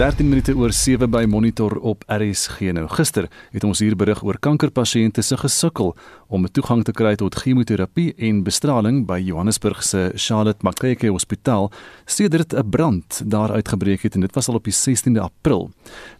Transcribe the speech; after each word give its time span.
13 0.00 0.28
minute 0.28 0.54
oor 0.56 0.72
7 0.72 1.10
by 1.12 1.26
Monitor 1.28 1.74
op 1.84 2.06
RSG. 2.08 2.70
Nou 2.72 2.86
gister 2.88 3.26
het 3.52 3.64
ons 3.68 3.82
hier 3.84 3.92
berig 4.00 4.22
oor 4.24 4.38
kankerpasiënte 4.40 5.20
se 5.20 5.36
gesukkel 5.36 5.90
om 6.32 6.46
toegang 6.48 6.80
te 6.88 6.94
kry 6.96 7.10
tot 7.20 7.34
chemoterapie 7.36 8.14
en 8.16 8.38
bestraling 8.46 9.02
by 9.04 9.18
Johannesburg 9.20 9.82
se 9.84 10.06
Charlotte 10.14 10.64
Maxeke 10.64 11.10
Hospitaal 11.12 11.68
sedert 12.06 12.54
'n 12.56 12.70
brand 12.70 13.20
daar 13.26 13.52
uitgebreek 13.52 14.02
het 14.02 14.14
en 14.14 14.20
dit 14.20 14.34
was 14.34 14.48
al 14.48 14.54
op 14.54 14.64
die 14.64 14.72
16de 14.72 15.20
April. 15.20 15.70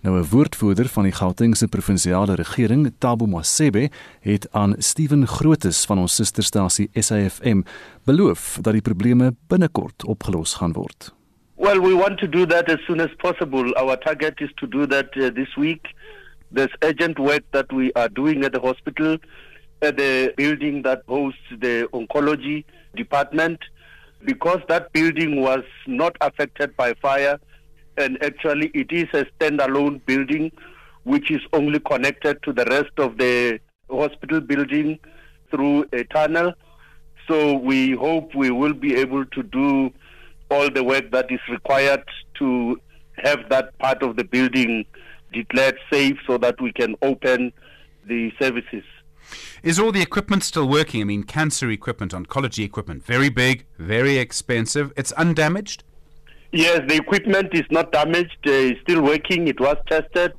Nou 0.03 0.19
'n 0.19 0.29
woordvoerder 0.29 0.89
van 0.89 1.03
die 1.03 1.13
Gautengse 1.13 1.69
provinsiale 1.69 2.35
regering, 2.35 2.93
Tabo 2.99 3.27
Masebe, 3.27 3.91
het 4.21 4.47
aan 4.53 4.75
Steven 4.79 5.27
Grootes 5.27 5.85
van 5.85 5.99
ons 5.99 6.15
susterstasie 6.15 6.91
SAFM 6.93 7.63
beloof 8.05 8.59
dat 8.61 8.73
die 8.73 8.83
probleme 8.83 9.35
binnekort 9.47 10.05
opgelos 10.05 10.55
gaan 10.55 10.73
word. 10.73 11.20
Well, 11.61 11.79
we 11.79 11.93
want 11.93 12.19
to 12.21 12.27
do 12.27 12.47
that 12.47 12.71
as 12.71 12.79
soon 12.87 13.01
as 13.01 13.11
possible. 13.19 13.71
Our 13.77 13.95
target 13.99 14.37
is 14.41 14.49
to 14.61 14.67
do 14.67 14.87
that 14.87 15.11
uh, 15.15 15.29
this 15.29 15.55
week. 15.59 15.89
There's 16.51 16.71
urgent 16.81 17.19
work 17.19 17.43
that 17.53 17.71
we 17.71 17.93
are 17.93 18.09
doing 18.09 18.43
at 18.47 18.55
the 18.55 18.61
hospital, 18.61 19.19
at 19.83 19.99
the 19.99 20.33
building 20.39 20.81
that 20.85 21.03
hosts 21.07 21.39
the 21.51 21.87
oncology 21.93 22.65
department, 22.97 23.61
because 24.25 24.61
that 24.69 24.91
building 24.95 25.43
was 25.43 25.63
not 25.87 26.17
affected 26.23 26.75
by 26.79 26.95
fire, 26.95 27.39
and 27.99 28.17
actually 28.25 28.69
it 28.73 28.91
is 28.91 29.09
a 29.13 29.27
standalone 29.39 30.01
building 30.07 30.51
which 31.05 31.31
is 31.31 31.43
only 31.53 31.79
connected 31.81 32.43
to 32.45 32.55
the 32.55 32.65
rest 32.71 32.97
of 32.97 33.19
the 33.19 33.61
hospital 33.91 34.41
building 34.41 34.99
through 35.51 35.85
a 35.93 36.05
tunnel. 36.05 36.55
So 37.29 37.59
we 37.59 37.91
hope 37.91 38.35
we 38.35 38.51
will 38.51 38.73
be 38.73 38.95
able 38.97 39.27
to 39.27 39.43
do 39.43 39.93
all 40.51 40.71
the 40.71 40.85
work 40.85 41.11
that 41.13 41.31
is 41.31 41.41
required 41.49 42.05
to 42.39 42.81
have 43.17 43.49
that 43.51 43.77
part 43.79 44.03
of 44.03 44.17
the 44.17 44.25
building 44.25 44.85
declared 45.33 45.79
safe 45.93 46.17
so 46.27 46.39
that 46.39 46.61
we 46.61 46.73
can 46.73 46.97
open 47.03 47.53
the 48.07 48.33
services. 48.41 48.85
Is 49.63 49.79
all 49.79 49.93
the 49.93 50.03
equipment 50.03 50.43
still 50.43 50.69
working? 50.69 51.01
I 51.01 51.05
mean, 51.05 51.23
cancer 51.23 51.71
equipment, 51.71 52.13
oncology 52.13 52.65
equipment, 52.65 53.05
very 53.05 53.29
big, 53.29 53.65
very 53.79 54.17
expensive. 54.17 54.93
It's 54.97 55.13
undamaged? 55.13 55.85
Yes, 56.53 56.81
the 56.89 56.97
equipment 56.97 57.51
is 57.53 57.65
not 57.71 57.93
damaged. 57.93 58.39
Uh, 58.47 58.51
it's 58.51 58.81
still 58.81 59.03
working. 59.03 59.47
It 59.47 59.61
was 59.61 59.77
tested. 59.89 60.33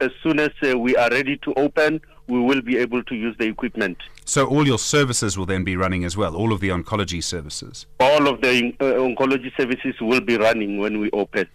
As 0.00 0.10
soon 0.22 0.38
as 0.38 0.50
uh, 0.62 0.76
we 0.78 0.94
are 0.96 1.08
ready 1.08 1.38
to 1.38 1.54
open, 1.54 2.02
we 2.28 2.38
will 2.38 2.62
be 2.62 2.76
able 2.78 3.02
to 3.04 3.14
use 3.14 3.36
the 3.38 3.46
equipment. 3.46 3.98
So 4.24 4.46
all 4.46 4.66
your 4.66 4.78
services 4.78 5.36
will 5.36 5.46
then 5.46 5.64
be 5.64 5.76
running 5.76 6.04
as 6.04 6.16
well, 6.16 6.34
all 6.34 6.52
of 6.52 6.60
the 6.60 6.70
oncology 6.70 7.22
services? 7.22 7.86
All 8.00 8.28
of 8.28 8.40
the 8.40 8.74
uh, 8.80 8.84
oncology 9.08 9.56
services 9.56 9.94
will 10.00 10.20
be 10.20 10.36
running 10.36 10.78
when 10.78 11.00
we 11.00 11.10
open. 11.12 11.46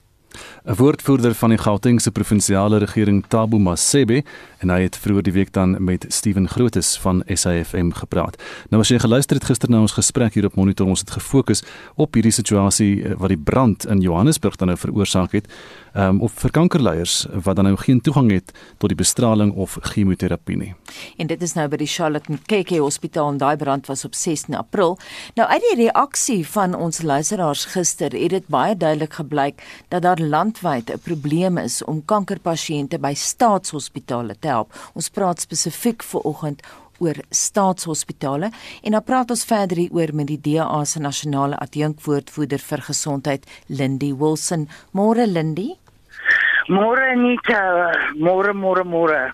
'n 0.63 0.75
Woordvoerder 0.75 1.33
van 1.33 1.49
die 1.49 1.57
Gautengse 1.57 2.11
provinsiale 2.11 2.77
regering, 2.77 3.25
Tabo 3.27 3.57
Masebe, 3.57 4.23
en 4.59 4.69
hy 4.69 4.81
het 4.85 4.97
vroeër 4.97 5.25
die 5.25 5.33
week 5.33 5.53
dan 5.53 5.75
met 5.83 6.05
Steven 6.07 6.47
Grootes 6.49 6.97
van 7.01 7.23
SAFM 7.27 7.91
gepraat. 7.97 8.37
Nou 8.69 8.81
as 8.81 8.91
jy 8.93 8.99
geluister 9.01 9.35
het 9.39 9.45
gister 9.49 9.69
na 9.69 9.81
ons 9.81 9.97
gesprek 9.97 10.33
hier 10.37 10.45
op 10.45 10.55
Monitor, 10.55 10.87
ons 10.87 10.99
het 10.99 11.11
gefokus 11.11 11.63
op 11.95 12.13
hierdie 12.13 12.31
situasie 12.35 13.03
eh, 13.03 13.17
wat 13.17 13.33
die 13.33 13.41
brand 13.41 13.85
in 13.85 14.01
Johannesburg 14.01 14.55
dan 14.55 14.71
nou 14.71 14.77
veroorsaak 14.77 15.31
het, 15.31 15.49
um, 15.93 16.21
of 16.21 16.33
vir 16.41 16.51
kankerleiers 16.51 17.25
wat 17.31 17.55
dan 17.55 17.65
nou 17.65 17.77
geen 17.77 18.01
toegang 18.01 18.31
het 18.31 18.51
tot 18.77 18.91
die 18.91 18.97
bestraling 18.97 19.53
of 19.53 19.77
chemoterapie 19.81 20.57
nie. 20.57 20.73
En 21.17 21.27
dit 21.27 21.41
is 21.41 21.55
nou 21.57 21.67
by 21.71 21.79
die 21.81 21.89
Charlotte 21.89 22.37
KK 22.47 22.81
Hospitaal 22.81 23.33
en 23.33 23.41
daai 23.41 23.55
brand 23.57 23.87
was 23.91 24.05
op 24.05 24.15
16 24.15 24.55
April. 24.55 24.97
Nou 25.35 25.47
uit 25.49 25.63
die 25.69 25.77
reaksie 25.83 26.41
van 26.47 26.75
ons 26.75 27.01
luisteraars 27.01 27.65
gister 27.73 28.15
het 28.17 28.35
dit 28.35 28.47
baie 28.47 28.75
duidelik 28.75 29.19
gebleik 29.21 29.63
dat 29.89 30.03
daar 30.07 30.19
landwyd 30.19 30.91
'n 30.91 30.99
probleem 30.99 31.57
is 31.57 31.83
om 31.83 32.05
kankerpasiënte 32.05 32.99
by 32.99 33.13
staatshospitale 33.13 34.35
te 34.39 34.47
help. 34.47 34.73
Ons 34.93 35.09
praat 35.09 35.41
spesifiek 35.41 36.03
vir 36.03 36.21
oggend 36.21 36.61
oor 37.01 37.17
staatshospitale 37.29 38.51
en 38.81 38.95
dan 38.95 39.03
praat 39.03 39.33
ons 39.33 39.45
verder 39.49 39.77
hieroor 39.77 40.13
met 40.15 40.29
die 40.29 40.39
DA 40.41 40.83
se 40.85 41.01
nasionale 41.01 41.57
adjunkwoordvoerder 41.65 42.59
vir 42.59 42.81
gesondheid 42.81 43.47
Lindy 43.67 44.13
Wilson. 44.13 44.67
Môre 44.93 45.27
Lindy. 45.27 45.80
Môre 46.69 47.13
Anita, 47.15 47.91
môre 48.13 48.53
môre 48.53 48.83
môre. 48.85 49.31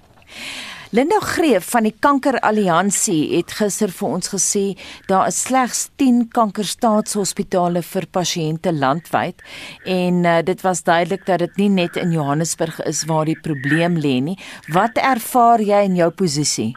Linda 0.95 1.19
Greef 1.19 1.67
van 1.73 1.83
die 1.83 1.91
Kanker 1.91 2.37
Alliansie 2.39 3.35
het 3.35 3.51
gister 3.57 3.91
vir 3.91 4.07
ons 4.07 4.31
gesê 4.31 4.63
daar 5.09 5.27
is 5.27 5.41
slegs 5.43 5.89
10 5.99 6.29
kankerstaatshospitale 6.31 7.83
vir 7.83 8.07
pasiënte 8.15 8.71
landwyd 8.71 9.43
en 9.83 10.23
uh, 10.23 10.39
dit 10.47 10.63
was 10.63 10.85
duidelik 10.87 11.27
dat 11.27 11.43
dit 11.43 11.59
nie 11.65 11.69
net 11.83 11.99
in 11.99 12.15
Johannesburg 12.15 12.79
is 12.87 13.03
waar 13.11 13.27
die 13.27 13.35
probleem 13.35 13.99
lê 13.99 14.21
nie. 14.23 14.39
Wat 14.71 14.95
ervaar 14.95 15.59
jy 15.59 15.83
in 15.89 15.99
jou 15.99 16.11
posisie? 16.15 16.71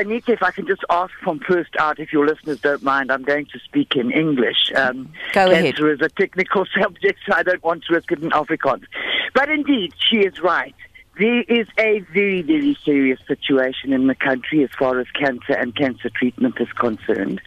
Anita, 0.00 0.32
if 0.32 0.42
I 0.42 0.50
can 0.50 0.66
just 0.66 0.82
ask 0.88 1.12
from 1.22 1.40
first 1.40 1.76
out, 1.78 1.98
if 1.98 2.12
your 2.12 2.26
listeners 2.26 2.60
don't 2.60 2.82
mind, 2.82 3.12
I'm 3.12 3.22
going 3.22 3.46
to 3.46 3.58
speak 3.60 3.96
in 3.96 4.10
English. 4.10 4.72
Um, 4.74 5.12
Go 5.32 5.50
ahead. 5.50 5.64
Cancer 5.64 5.92
is 5.92 6.00
a 6.00 6.08
technical 6.08 6.64
subject, 6.80 7.20
so 7.26 7.34
I 7.34 7.42
don't 7.42 7.62
want 7.62 7.84
to 7.84 7.94
risk 7.94 8.10
it 8.10 8.22
in 8.22 8.30
Afrikaans. 8.30 8.84
But 9.34 9.50
indeed, 9.50 9.92
she 10.10 10.18
is 10.18 10.40
right. 10.40 10.74
There 11.18 11.42
is 11.42 11.66
a 11.78 11.98
very, 12.14 12.40
very 12.40 12.78
serious 12.82 13.20
situation 13.28 13.92
in 13.92 14.06
the 14.06 14.14
country 14.14 14.64
as 14.64 14.70
far 14.78 14.98
as 15.00 15.06
cancer 15.10 15.52
and 15.52 15.76
cancer 15.76 16.08
treatment 16.08 16.56
is 16.60 16.72
concerned. 16.72 17.42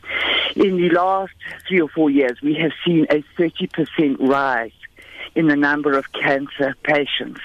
In 0.55 0.77
the 0.77 0.89
last 0.89 1.33
three 1.67 1.81
or 1.81 1.89
four 1.89 2.11
years, 2.11 2.39
we 2.43 2.53
have 2.55 2.71
seen 2.85 3.07
a 3.09 3.23
30% 3.35 4.17
rise 4.19 4.71
in 5.33 5.47
the 5.47 5.55
number 5.55 5.97
of 5.97 6.11
cancer 6.13 6.75
patients. 6.83 7.41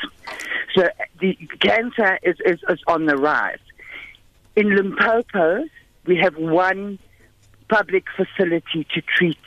So 0.74 0.88
the 1.18 1.34
cancer 1.60 2.18
is, 2.22 2.36
is, 2.44 2.60
is 2.68 2.80
on 2.86 3.06
the 3.06 3.16
rise. 3.16 3.58
In 4.58 4.74
Limpopo, 4.74 5.62
we 6.04 6.16
have 6.16 6.36
one 6.36 6.98
public 7.68 8.06
facility 8.16 8.88
to 8.92 9.00
treat 9.02 9.38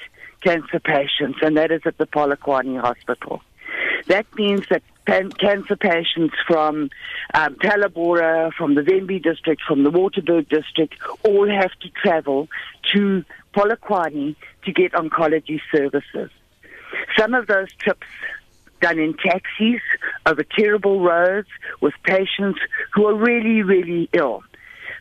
cancer 0.42 0.80
patients, 0.80 1.40
and 1.42 1.58
that 1.58 1.70
is 1.70 1.82
at 1.84 1.98
the 1.98 2.08
Polokwane 2.08 2.80
Hospital. 2.80 3.42
That 4.08 4.26
means 4.36 4.64
that 4.70 4.84
pan- 5.06 5.34
cancer 5.34 5.76
patients 5.76 6.36
from 6.48 6.92
um, 7.34 7.56
Talabora, 7.56 8.54
from 8.54 8.76
the 8.76 8.84
Vemby 8.84 9.22
district, 9.22 9.64
from 9.68 9.84
the 9.84 9.92
Waterberg 9.92 10.48
district, 10.48 10.96
all 11.24 11.50
have 11.50 11.74
to 11.82 11.90
travel 11.90 12.48
to 12.94 13.26
Polokwane 13.54 14.38
to 14.64 14.72
get 14.72 14.94
oncology 14.94 15.60
services. 15.76 16.30
Some 17.20 17.34
of 17.34 17.48
those 17.48 17.68
trips 17.74 18.08
done 18.80 18.98
in 18.98 19.14
taxis 19.16 19.82
over 20.26 20.44
terrible 20.44 21.02
roads 21.02 21.50
with 21.82 21.96
patients 22.06 22.62
who 22.94 23.08
are 23.08 23.14
really, 23.14 23.62
really 23.62 24.08
ill. 24.14 24.42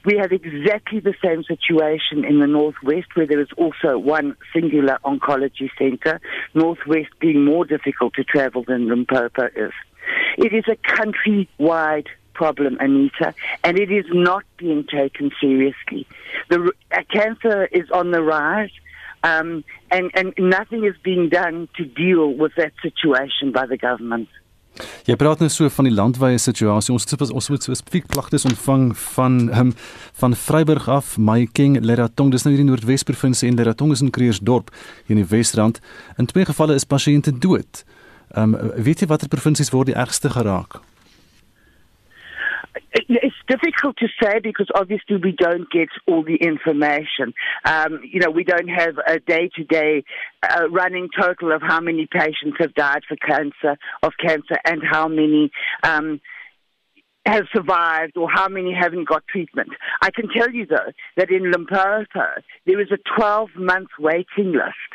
We 0.04 0.16
have 0.16 0.32
exactly 0.32 1.00
the 1.00 1.14
same 1.22 1.44
situation 1.44 2.24
in 2.24 2.40
the 2.40 2.46
Northwest 2.46 3.08
where 3.14 3.26
there 3.26 3.40
is 3.40 3.52
also 3.56 3.98
one 3.98 4.36
singular 4.52 4.98
oncology 5.04 5.68
center, 5.78 6.20
Northwest 6.54 7.10
being 7.20 7.44
more 7.44 7.64
difficult 7.66 8.14
to 8.14 8.24
travel 8.24 8.64
than 8.66 8.88
Limpopo 8.88 9.48
is. 9.54 9.72
It 10.38 10.54
is 10.54 10.64
a 10.68 10.76
country-wide 10.76 12.08
problem, 12.32 12.78
Anita, 12.80 13.34
and 13.62 13.78
it 13.78 13.92
is 13.92 14.06
not 14.10 14.44
being 14.56 14.84
taken 14.84 15.30
seriously. 15.38 16.06
The 16.48 16.72
uh, 16.90 17.02
cancer 17.12 17.66
is 17.66 17.90
on 17.90 18.10
the 18.10 18.22
rise, 18.22 18.70
um, 19.22 19.62
and, 19.90 20.10
and 20.14 20.32
nothing 20.38 20.84
is 20.84 20.94
being 21.02 21.28
done 21.28 21.68
to 21.76 21.84
deal 21.84 22.32
with 22.32 22.52
that 22.56 22.72
situation 22.82 23.52
by 23.52 23.66
the 23.66 23.76
government. 23.76 24.28
Jy 25.08 25.16
praat 25.20 25.40
nou 25.42 25.48
so 25.52 25.68
van 25.68 25.88
die 25.88 25.94
landwyse 25.94 26.50
situasie. 26.50 26.92
Ons 26.94 27.06
het 27.08 27.30
ons 27.30 27.48
moet 27.52 27.66
spesifiek 27.66 28.06
klagtes 28.10 28.44
ontvang 28.48 28.90
van 29.14 29.40
um, 29.54 29.72
van 30.20 30.36
Vryburg 30.36 30.88
af, 30.88 31.16
Mahikeng, 31.18 31.78
Leratong. 31.80 32.30
Dis 32.30 32.44
nou 32.44 32.54
hierdie 32.54 32.68
Noordwes 32.68 33.06
provinsie 33.08 33.48
en 33.48 33.56
Leratong 33.56 33.92
is 33.92 34.04
in 34.04 34.10
Kreersdorp 34.10 34.70
hier 35.06 35.16
in 35.16 35.22
die 35.22 35.30
Wesrand. 35.30 35.80
In 36.18 36.26
twee 36.30 36.44
gevalle 36.44 36.74
is 36.74 36.88
pasiënte 36.88 37.36
dood. 37.38 37.84
Ehm 38.34 38.54
um, 38.54 38.72
weet 38.76 39.02
jy 39.02 39.10
watter 39.10 39.28
provinsies 39.28 39.72
word 39.74 39.90
die 39.90 39.98
ergste 39.98 40.30
geraak? 40.30 40.80
It's 42.92 43.29
difficult 43.50 43.96
to 43.98 44.06
say 44.22 44.38
because 44.42 44.68
obviously 44.74 45.16
we 45.16 45.32
don't 45.32 45.70
get 45.70 45.88
all 46.06 46.22
the 46.22 46.36
information. 46.36 47.34
Um, 47.64 48.00
you 48.04 48.20
know, 48.20 48.30
we 48.30 48.44
don't 48.44 48.68
have 48.68 48.94
a 49.06 49.18
day-to-day 49.18 50.04
uh, 50.42 50.68
running 50.70 51.08
total 51.20 51.52
of 51.52 51.60
how 51.60 51.80
many 51.80 52.06
patients 52.10 52.56
have 52.60 52.74
died 52.74 53.02
for 53.08 53.16
cancer 53.16 53.76
of 54.02 54.12
cancer 54.24 54.56
and 54.64 54.82
how 54.88 55.08
many 55.08 55.50
um, 55.82 56.20
have 57.26 57.44
survived 57.52 58.16
or 58.16 58.28
how 58.32 58.48
many 58.48 58.72
haven't 58.72 59.08
got 59.08 59.26
treatment. 59.26 59.70
I 60.00 60.10
can 60.10 60.28
tell 60.34 60.50
you 60.50 60.66
though 60.66 60.92
that 61.16 61.30
in 61.30 61.50
Limpopo 61.50 62.06
there 62.66 62.80
is 62.80 62.88
a 62.92 63.20
12-month 63.20 63.88
waiting 63.98 64.52
list 64.52 64.90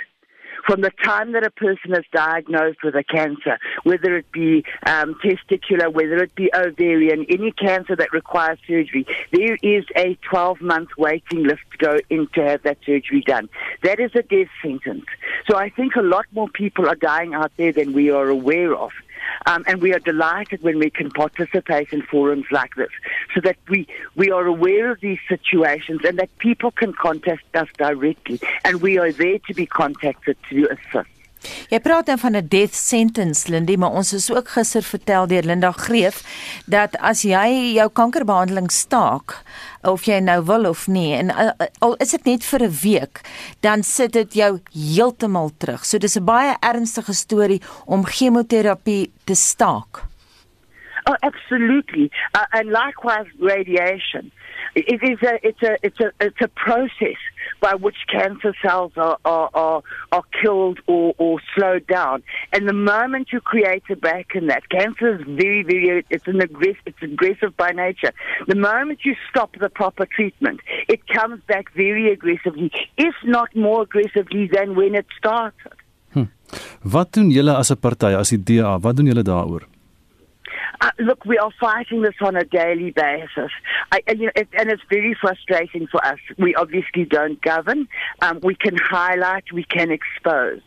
from 0.65 0.81
the 0.81 0.91
time 1.03 1.33
that 1.33 1.45
a 1.45 1.51
person 1.51 1.93
is 1.93 2.05
diagnosed 2.11 2.79
with 2.83 2.95
a 2.95 3.03
cancer, 3.03 3.59
whether 3.83 4.17
it 4.17 4.31
be 4.31 4.63
um, 4.87 5.15
testicular, 5.23 5.91
whether 5.91 6.17
it 6.17 6.33
be 6.35 6.49
ovarian, 6.53 7.25
any 7.29 7.51
cancer 7.51 7.95
that 7.95 8.11
requires 8.11 8.57
surgery, 8.67 9.05
there 9.31 9.57
is 9.61 9.85
a 9.95 10.17
12 10.29 10.61
month 10.61 10.89
waiting 10.97 11.43
list 11.43 11.61
to 11.71 11.77
go 11.77 11.97
in 12.09 12.27
to 12.33 12.43
have 12.43 12.63
that 12.63 12.77
surgery 12.85 13.21
done. 13.25 13.49
That 13.83 13.99
is 13.99 14.11
a 14.15 14.23
death 14.23 14.47
sentence. 14.61 15.05
So 15.49 15.57
I 15.57 15.69
think 15.69 15.95
a 15.95 16.01
lot 16.01 16.25
more 16.31 16.49
people 16.49 16.87
are 16.87 16.95
dying 16.95 17.33
out 17.33 17.51
there 17.57 17.71
than 17.71 17.93
we 17.93 18.09
are 18.09 18.27
aware 18.27 18.75
of. 18.75 18.91
Um, 19.45 19.63
and 19.67 19.81
we 19.81 19.93
are 19.93 19.99
delighted 19.99 20.61
when 20.61 20.79
we 20.79 20.89
can 20.89 21.11
participate 21.11 21.91
in 21.91 22.01
forums 22.03 22.45
like 22.51 22.75
this 22.75 22.89
so 23.33 23.41
that 23.41 23.57
we, 23.69 23.87
we 24.15 24.31
are 24.31 24.45
aware 24.45 24.91
of 24.91 24.99
these 25.01 25.19
situations 25.27 26.01
and 26.03 26.17
that 26.19 26.35
people 26.37 26.71
can 26.71 26.93
contact 26.93 27.55
us 27.55 27.67
directly 27.77 28.39
and 28.63 28.81
we 28.81 28.97
are 28.97 29.11
there 29.11 29.39
to 29.39 29.53
be 29.53 29.65
contacted 29.65 30.37
to 30.49 30.67
assist. 30.69 31.09
Jy 31.69 31.79
praat 31.79 32.05
dan 32.05 32.17
van 32.17 32.35
'n 32.35 32.47
death 32.47 32.73
sentence 32.75 33.49
Lindy, 33.49 33.75
maar 33.75 33.91
ons 33.91 34.13
is 34.13 34.31
ook 34.31 34.47
gister 34.47 34.83
vertel 34.83 35.27
deur 35.27 35.43
Linda 35.43 35.71
Greef 35.71 36.23
dat 36.65 36.97
as 36.97 37.21
jy 37.21 37.73
jou 37.73 37.89
kankerbehandeling 37.89 38.71
staak 38.71 39.43
of 39.83 40.05
jy 40.05 40.19
nou 40.19 40.43
wil 40.45 40.65
of 40.69 40.87
nie 40.87 41.13
en 41.13 41.29
uh, 41.29 41.51
uh, 41.59 41.67
al 41.79 41.95
is 41.95 42.11
dit 42.11 42.25
net 42.25 42.43
vir 42.43 42.61
'n 42.63 42.77
week, 42.83 43.21
dan 43.59 43.83
sit 43.83 44.13
dit 44.13 44.33
jou 44.33 44.59
heeltemal 44.73 45.51
terug. 45.57 45.85
So 45.85 45.97
dis 45.97 46.17
'n 46.17 46.25
baie 46.25 46.55
ernstige 46.59 47.13
storie 47.13 47.61
om 47.85 48.05
chemoterapie 48.05 49.11
te 49.23 49.35
staak. 49.35 50.03
Oh, 51.07 51.15
absolutely. 51.19 52.09
Uh, 52.33 52.45
and 52.51 52.71
likewise 52.71 53.29
radiation. 53.39 54.31
It 54.73 55.01
is 55.03 55.21
a 55.21 55.39
it's 55.41 55.61
a 55.63 55.77
it's 55.81 55.99
a 55.99 56.11
it's 56.19 56.41
a 56.41 56.47
process 56.47 57.21
by 57.61 57.73
which 57.75 57.95
cancer 58.11 58.53
cells 58.63 58.91
are 58.97 59.17
are, 59.25 59.49
are, 59.53 59.81
are 60.11 60.23
killed 60.41 60.79
or, 60.87 61.13
or 61.17 61.39
slowed 61.55 61.87
down. 61.87 62.23
And 62.53 62.67
the 62.67 62.73
moment 62.73 63.29
you 63.31 63.41
create 63.41 63.83
a 63.89 63.95
back 63.95 64.27
in 64.35 64.47
that, 64.47 64.69
cancer 64.69 65.15
is 65.15 65.21
very, 65.27 65.63
very 65.63 66.05
it's 66.09 66.27
an 66.27 66.41
aggressive 66.41 66.81
it's 66.85 67.01
aggressive 67.01 67.55
by 67.57 67.71
nature. 67.71 68.13
The 68.47 68.55
moment 68.55 68.99
you 69.03 69.15
stop 69.29 69.51
the 69.59 69.69
proper 69.69 70.05
treatment, 70.05 70.61
it 70.87 71.07
comes 71.07 71.41
back 71.47 71.73
very 71.73 72.11
aggressively, 72.11 72.71
if 72.97 73.15
not 73.23 73.55
more 73.55 73.83
aggressively 73.83 74.49
than 74.51 74.75
when 74.75 74.95
it 74.95 75.07
started. 75.17 75.73
Hm. 76.13 76.29
Wat 76.83 77.13
doen 77.13 77.31
julle 77.31 77.55
as 77.57 77.71
'n 77.71 77.79
party, 77.79 78.13
as 78.15 78.29
die 78.29 78.43
DA? 78.43 78.79
Wat 78.79 78.95
doen 78.95 79.05
julle 79.05 79.23
daaroor? 79.23 79.74
Uh, 80.81 80.91
look, 80.99 81.25
we 81.25 81.37
are 81.37 81.51
fighting 81.59 82.01
this 82.01 82.15
on 82.21 82.35
a 82.35 82.43
daily 82.43 82.91
basis, 82.91 83.51
I, 83.91 84.01
and, 84.07 84.19
you 84.19 84.25
know, 84.27 84.31
it, 84.35 84.47
and 84.57 84.69
it's 84.69 84.81
very 84.89 85.15
frustrating 85.19 85.87
for 85.87 86.05
us. 86.05 86.19
We 86.37 86.55
obviously 86.55 87.05
don't 87.05 87.41
govern. 87.41 87.87
Um, 88.21 88.39
we 88.43 88.55
can 88.55 88.75
highlight, 88.77 89.45
we 89.53 89.63
can 89.63 89.91
expose. 89.91 90.61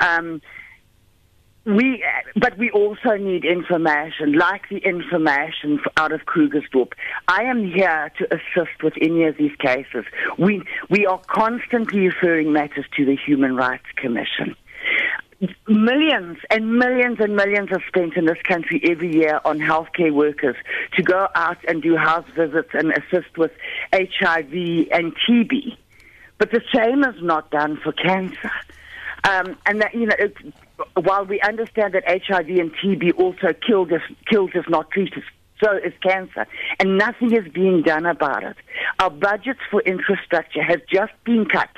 Um, 0.00 0.40
we, 1.66 2.04
but 2.36 2.58
we 2.58 2.70
also 2.70 3.16
need 3.16 3.44
information, 3.46 4.32
like 4.32 4.68
the 4.68 4.78
information 4.78 5.80
out 5.96 6.12
of 6.12 6.20
Krugersdorp. 6.26 6.92
I 7.26 7.44
am 7.44 7.64
here 7.64 8.12
to 8.18 8.34
assist 8.34 8.82
with 8.82 8.92
any 9.00 9.24
of 9.24 9.38
these 9.38 9.56
cases. 9.56 10.04
We 10.38 10.62
we 10.90 11.06
are 11.06 11.20
constantly 11.26 12.00
referring 12.00 12.52
matters 12.52 12.84
to 12.98 13.06
the 13.06 13.16
Human 13.16 13.56
Rights 13.56 13.86
Commission 13.96 14.56
millions 15.68 16.38
and 16.50 16.78
millions 16.78 17.18
and 17.20 17.36
millions 17.36 17.70
are 17.72 17.82
spent 17.88 18.16
in 18.16 18.26
this 18.26 18.40
country 18.44 18.80
every 18.88 19.12
year 19.12 19.40
on 19.44 19.58
healthcare 19.58 20.12
workers 20.12 20.56
to 20.96 21.02
go 21.02 21.28
out 21.34 21.58
and 21.66 21.82
do 21.82 21.96
house 21.96 22.26
visits 22.34 22.70
and 22.72 22.92
assist 22.92 23.36
with 23.36 23.52
HIV 23.92 24.52
and 24.92 25.14
TB. 25.28 25.76
But 26.38 26.50
the 26.50 26.62
same 26.74 27.04
is 27.04 27.22
not 27.22 27.50
done 27.50 27.78
for 27.82 27.92
cancer. 27.92 28.50
Um, 29.24 29.56
and 29.66 29.80
that, 29.80 29.94
you 29.94 30.06
know, 30.06 30.16
it, 30.18 30.34
while 30.94 31.24
we 31.24 31.40
understand 31.40 31.94
that 31.94 32.04
HIV 32.06 32.48
and 32.48 32.72
TB 32.74 33.14
also 33.18 33.52
killed 33.66 33.92
if, 33.92 34.02
kills 34.30 34.50
if 34.54 34.68
not 34.68 34.90
treated, 34.90 35.22
so 35.62 35.72
is 35.76 35.92
cancer. 36.02 36.46
And 36.78 36.98
nothing 36.98 37.32
is 37.34 37.50
being 37.52 37.82
done 37.82 38.06
about 38.06 38.42
it. 38.42 38.56
Our 38.98 39.10
budgets 39.10 39.60
for 39.70 39.80
infrastructure 39.82 40.62
have 40.62 40.82
just 40.92 41.12
been 41.24 41.46
cut. 41.46 41.70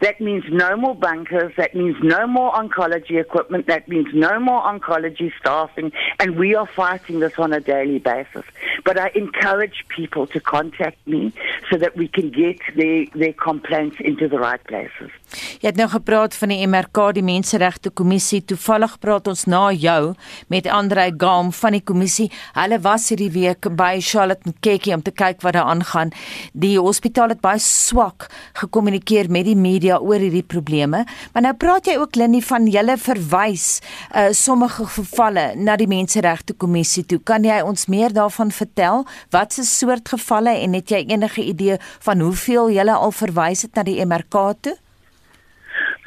That 0.00 0.20
means 0.20 0.44
no 0.50 0.76
more 0.76 0.94
bunkers. 0.94 1.52
That 1.56 1.74
means 1.74 1.96
no 2.02 2.26
more 2.26 2.52
oncology 2.52 3.20
equipment. 3.20 3.66
That 3.66 3.88
means 3.88 4.08
no 4.12 4.38
more 4.40 4.62
oncology 4.62 5.32
staffing. 5.38 5.92
And 6.18 6.36
we 6.36 6.54
are 6.54 6.66
fighting 6.66 7.20
this 7.20 7.38
on 7.38 7.52
a 7.52 7.60
daily 7.60 7.98
basis. 7.98 8.44
But 8.84 8.98
I 8.98 9.10
encourage 9.14 9.84
people 9.88 10.26
to 10.28 10.40
contact 10.40 11.06
me 11.06 11.32
so 11.70 11.76
that 11.78 11.96
we 11.96 12.08
can 12.08 12.30
get 12.30 12.58
their, 12.76 13.06
their 13.14 13.32
complaints 13.32 13.96
into 14.00 14.28
the 14.28 14.38
right 14.38 14.62
places. 14.64 15.10
Jy 15.34 15.70
het 15.70 15.78
nou 15.80 15.88
gepraat 15.90 16.34
van 16.38 16.52
die 16.52 16.66
MRK, 16.66 17.00
die 17.16 17.24
Menseregte 17.24 17.90
Kommissie. 17.90 18.42
Toevallig 18.44 18.98
praat 19.02 19.28
ons 19.30 19.44
na 19.50 19.62
jou 19.72 20.14
met 20.52 20.68
Andre 20.70 21.08
Gam 21.18 21.50
van 21.56 21.76
die 21.76 21.82
kommissie. 21.82 22.28
Hulle 22.54 22.78
was 22.84 23.08
hierdie 23.10 23.30
week 23.34 23.70
by 23.76 23.96
Charlotte 24.04 24.46
Nkeki 24.50 24.94
om 24.94 25.02
te 25.02 25.14
kyk 25.14 25.42
wat 25.42 25.56
daar 25.56 25.70
aangaan. 25.72 26.12
Die 26.52 26.76
hospitaal 26.78 27.34
het 27.34 27.42
baie 27.44 27.62
swak 27.62 28.28
gekommunikeer 28.60 29.30
met 29.32 29.48
die 29.48 29.58
media 29.74 29.98
oor 30.00 30.22
hierdie 30.22 30.46
probleme. 30.46 31.04
Maar 31.34 31.48
nou 31.48 31.54
praat 31.58 31.90
jy 31.90 31.98
ook 32.00 32.18
Linnie 32.20 32.44
van 32.44 32.68
julle 32.70 32.96
verwys 33.00 33.68
uh 34.14 34.30
sommige 34.34 34.86
gevalle 34.96 35.44
na 35.56 35.76
die 35.80 35.88
Menseregte 35.90 36.56
Kommissie 36.58 37.04
toe. 37.08 37.20
Kan 37.22 37.46
jy 37.46 37.60
ons 37.64 37.86
meer 37.92 38.14
daarvan 38.14 38.50
vertel? 38.54 39.04
Wat 39.34 39.52
se 39.52 39.64
soort 39.68 40.08
gevalle 40.14 40.56
en 40.64 40.76
het 40.78 40.90
jy 40.94 41.04
enige 41.08 41.44
idee 41.44 41.78
van 42.06 42.24
hoeveel 42.24 42.72
julle 42.74 42.94
al 42.94 43.14
verwys 43.14 43.66
het 43.66 43.74
na 43.78 43.86
die 43.86 44.00
MRK 44.04 44.40
toe? 44.60 44.76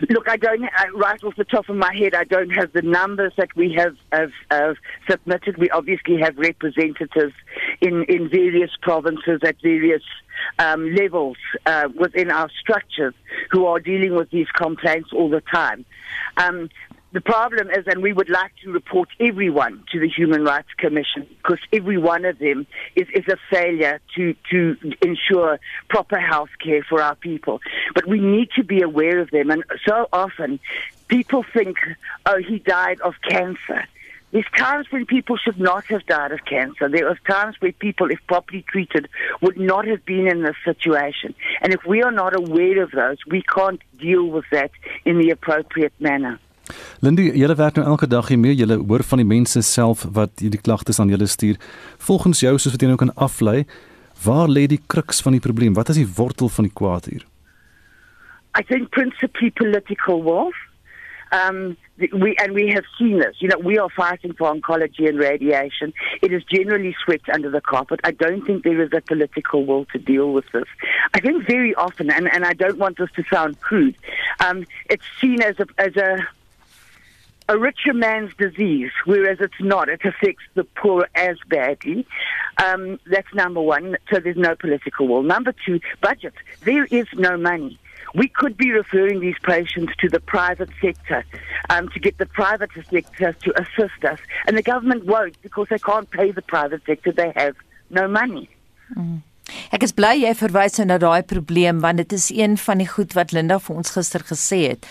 Look, 0.09 0.29
I 0.29 0.37
don't, 0.37 0.63
I, 0.63 0.85
right 0.95 1.21
off 1.23 1.35
the 1.35 1.43
top 1.43 1.69
of 1.69 1.75
my 1.75 1.93
head, 1.93 2.13
I 2.13 2.23
don't 2.23 2.51
have 2.51 2.71
the 2.73 2.83
numbers 2.83 3.33
that 3.37 3.49
we 3.55 3.73
have, 3.73 3.95
have, 4.11 4.31
have 4.51 4.77
submitted. 5.09 5.57
We 5.57 5.71
obviously 5.71 6.17
have 6.17 6.37
representatives 6.37 7.33
in, 7.81 8.03
in 8.03 8.29
various 8.29 8.71
provinces 8.81 9.39
at 9.43 9.55
various 9.61 10.03
um, 10.59 10.93
levels 10.93 11.37
uh, 11.65 11.89
within 11.95 12.31
our 12.31 12.49
structures 12.59 13.13
who 13.51 13.65
are 13.65 13.79
dealing 13.79 14.15
with 14.15 14.29
these 14.31 14.47
complaints 14.49 15.09
all 15.13 15.29
the 15.29 15.41
time. 15.41 15.85
Um, 16.37 16.69
the 17.13 17.21
problem 17.21 17.69
is, 17.69 17.85
and 17.87 18.01
we 18.01 18.11
would 18.11 18.29
like 18.29 18.51
to 18.63 18.71
report 18.71 19.09
everyone 19.19 19.83
to 19.91 19.99
the 19.99 20.09
Human 20.09 20.43
Rights 20.43 20.67
Commission 20.77 21.25
because 21.37 21.59
every 21.71 21.97
one 21.97 22.25
of 22.25 22.37
them 22.37 22.67
is, 22.95 23.07
is 23.13 23.25
a 23.29 23.37
failure 23.49 24.01
to, 24.15 24.35
to 24.51 24.75
ensure 25.01 25.59
proper 25.89 26.19
health 26.19 26.49
care 26.61 26.83
for 26.83 27.01
our 27.01 27.15
people. 27.15 27.61
But 27.95 28.07
we 28.07 28.19
need 28.19 28.49
to 28.57 28.63
be 28.63 28.81
aware 28.81 29.19
of 29.19 29.31
them. 29.31 29.49
And 29.49 29.63
so 29.87 30.07
often 30.11 30.59
people 31.07 31.45
think, 31.53 31.77
oh, 32.25 32.39
he 32.39 32.59
died 32.59 32.99
of 33.01 33.15
cancer. 33.27 33.87
There's 34.31 34.45
times 34.57 34.87
when 34.91 35.05
people 35.05 35.37
should 35.37 35.59
not 35.59 35.85
have 35.85 36.05
died 36.05 36.31
of 36.33 36.43
cancer. 36.45 36.89
There 36.89 37.07
are 37.07 37.17
times 37.29 37.55
where 37.61 37.71
people, 37.71 38.11
if 38.11 38.19
properly 38.27 38.63
treated, 38.67 39.07
would 39.41 39.57
not 39.57 39.87
have 39.87 40.03
been 40.05 40.27
in 40.27 40.43
this 40.43 40.57
situation. 40.65 41.33
And 41.61 41.73
if 41.73 41.85
we 41.85 42.03
are 42.03 42.11
not 42.11 42.35
aware 42.35 42.83
of 42.83 42.91
those, 42.91 43.17
we 43.25 43.41
can't 43.55 43.81
deal 43.97 44.25
with 44.25 44.43
that 44.51 44.71
in 45.05 45.17
the 45.19 45.29
appropriate 45.29 45.93
manner. 45.99 46.39
Lindy, 46.99 47.29
julle 47.39 47.55
werk 47.55 47.77
nou 47.79 47.85
elke 47.87 48.07
dag 48.11 48.27
hiermee. 48.27 48.55
Julle 48.59 48.77
hoor 48.81 49.03
van 49.07 49.21
die 49.23 49.29
mense 49.29 49.61
self 49.63 50.03
wat 50.17 50.43
hierdie 50.43 50.59
klagtes 50.59 50.99
aan 50.99 51.13
julle 51.13 51.29
stuur. 51.31 51.55
Volgens 52.09 52.43
jou, 52.43 52.57
soos 52.59 52.75
wat 52.75 52.83
jy 52.83 52.91
nou 52.91 52.99
kan 52.99 53.13
aflei, 53.15 53.61
waar 54.25 54.51
lê 54.51 54.65
die 54.67 54.81
kruks 54.91 55.23
van 55.23 55.37
die 55.37 55.43
probleem? 55.43 55.77
Wat 55.77 55.93
is 55.93 56.01
die 56.01 56.09
wortel 56.19 56.51
van 56.51 56.67
die 56.67 56.75
kwaad 56.75 57.07
hier? 57.07 57.23
I 58.57 58.63
think 58.65 58.89
principally 58.91 59.51
political 59.51 60.23
will. 60.25 60.51
Um, 61.31 61.77
we 62.13 62.35
and 62.37 62.53
we 62.53 62.69
have 62.69 62.83
seen 62.97 63.19
this. 63.19 63.35
You 63.39 63.49
know, 63.49 63.57
we 63.57 63.77
are 63.77 63.89
fighting 63.89 64.33
for 64.33 64.53
oncology 64.53 65.07
and 65.07 65.17
radiation. 65.17 65.93
It 66.21 66.31
is 66.31 66.43
generally 66.43 66.95
swept 67.03 67.29
under 67.29 67.49
the 67.49 67.61
carpet. 67.61 67.99
I 68.03 68.11
don't 68.11 68.45
think 68.45 68.63
there 68.63 68.81
is 68.81 68.91
a 68.93 69.01
political 69.01 69.65
will 69.65 69.85
to 69.85 69.97
deal 69.97 70.31
with 70.31 70.45
this. 70.53 70.65
I 71.13 71.19
think 71.19 71.47
very 71.47 71.73
often, 71.75 72.11
and, 72.11 72.31
and 72.31 72.45
I 72.45 72.53
don't 72.53 72.77
want 72.77 72.97
this 72.97 73.09
to 73.15 73.23
sound 73.31 73.59
crude, 73.61 73.95
um, 74.39 74.65
it's 74.89 75.03
seen 75.19 75.41
as 75.41 75.59
a 75.59 75.65
as 75.77 75.95
a 75.95 76.27
a 77.49 77.57
richer 77.57 77.93
man's 77.93 78.33
disease, 78.35 78.91
whereas 79.05 79.37
it's 79.39 79.59
not. 79.59 79.89
It 79.89 80.03
affects 80.03 80.43
the 80.53 80.65
poor 80.65 81.07
as 81.15 81.37
badly. 81.47 82.05
Um, 82.63 82.99
that's 83.05 83.33
number 83.33 83.61
one. 83.61 83.97
So 84.11 84.19
there's 84.19 84.37
no 84.37 84.55
political 84.55 85.07
will. 85.07 85.23
Number 85.23 85.53
two, 85.65 85.79
budget. 86.01 86.33
There 86.63 86.85
is 86.85 87.07
no 87.13 87.37
money. 87.37 87.79
We 88.17 88.29
could 88.29 88.57
be 88.57 88.71
referring 88.71 89.19
these 89.19 89.35
patients 89.43 89.93
to 89.99 90.09
the 90.09 90.19
private 90.19 90.71
sector 90.81 91.23
um, 91.69 91.87
to 91.89 91.99
get 91.99 92.17
the 92.17 92.25
private 92.25 92.71
sector 92.73 93.33
to 93.33 93.61
assist 93.61 94.03
us, 94.03 94.19
and 94.47 94.57
the 94.57 94.63
government 94.63 95.05
won't 95.05 95.39
because 95.43 95.67
they 95.69 95.77
can't 95.77 96.09
pay 96.09 96.31
the 96.31 96.41
private 96.41 96.81
sector. 96.87 97.11
They 97.11 97.31
have 97.35 97.55
no 97.91 98.07
money. 98.07 98.49
Mm. 98.95 99.21
Ek 99.71 99.83
is 99.83 99.93
bly 99.95 100.13
jy 100.21 100.33
verwys 100.37 100.77
nou 100.79 100.87
na 100.89 100.97
daai 101.01 101.23
probleem 101.27 101.79
want 101.83 102.01
dit 102.01 102.13
is 102.15 102.29
een 102.33 102.57
van 102.61 102.81
die 102.81 102.87
goed 102.89 103.13
wat 103.17 103.33
Linda 103.35 103.59
vir 103.63 103.79
ons 103.79 103.93
gister 103.95 104.23
gesê 104.27 104.59
het. 104.73 104.87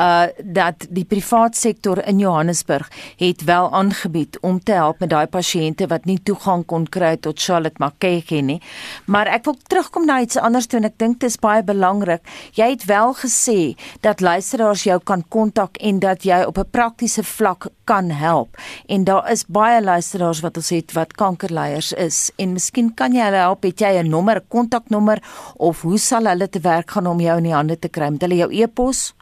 Uh 0.00 0.28
dat 0.60 0.86
die 0.90 1.04
privaat 1.04 1.56
sektor 1.56 2.00
in 2.08 2.20
Johannesburg 2.22 2.88
het 3.20 3.44
wel 3.48 3.70
aangebied 3.74 4.38
om 4.46 4.58
te 4.60 4.72
help 4.76 5.00
met 5.00 5.10
daai 5.10 5.26
pasiënte 5.26 5.88
wat 5.90 6.06
nie 6.08 6.18
toegang 6.22 6.64
kon 6.66 6.86
kry 6.86 7.16
tot 7.16 7.40
Charlotte 7.40 7.82
Makeke 7.82 8.40
nie. 8.44 8.60
Maar 9.06 9.30
ek 9.36 9.46
wil 9.48 9.56
terugkom 9.68 10.06
na 10.06 10.20
iets 10.24 10.38
anders 10.40 10.66
toe 10.66 10.80
en 10.80 10.90
ek 10.90 10.98
dink 10.98 11.20
dit 11.20 11.28
is 11.30 11.38
baie 11.40 11.62
belangrik. 11.66 12.22
Jy 12.58 12.70
het 12.74 12.86
wel 12.90 13.14
gesê 13.20 13.58
dat 14.06 14.20
luisteraars 14.20 14.86
jou 14.88 14.98
kan 15.04 15.24
kontak 15.28 15.78
en 15.80 16.00
dat 16.00 16.24
jy 16.24 16.42
op 16.46 16.58
'n 16.58 16.70
praktiese 16.70 17.24
vlak 17.24 17.68
kan 17.84 18.10
help. 18.10 18.56
En 18.86 19.04
daar 19.04 19.30
is 19.30 19.44
baie 19.46 19.82
luisteraars 19.82 20.40
wat 20.40 20.56
ons 20.56 20.70
het 20.70 20.92
wat 20.92 21.12
kankerleiers 21.12 21.92
is 21.92 22.30
en 22.36 22.52
miskien 22.52 22.94
kan 22.94 23.12
jy 23.12 23.24
hulle 23.24 23.42
help. 23.42 23.62
Het 23.62 23.80
jy 23.80 23.99
'n 24.02 24.10
nommer, 24.10 24.40
kontaknommer 24.48 25.18
of 25.56 25.82
hoe 25.82 25.98
sal 25.98 26.26
hulle 26.26 26.48
te 26.48 26.60
werk 26.60 26.90
gaan 26.90 27.06
om 27.06 27.20
jou 27.20 27.36
in 27.36 27.44
die 27.44 27.54
hande 27.54 27.78
te 27.78 27.88
kry? 27.88 28.10
Met 28.10 28.22
hulle 28.22 28.36
jou 28.36 28.50
e-pos? 28.52 29.14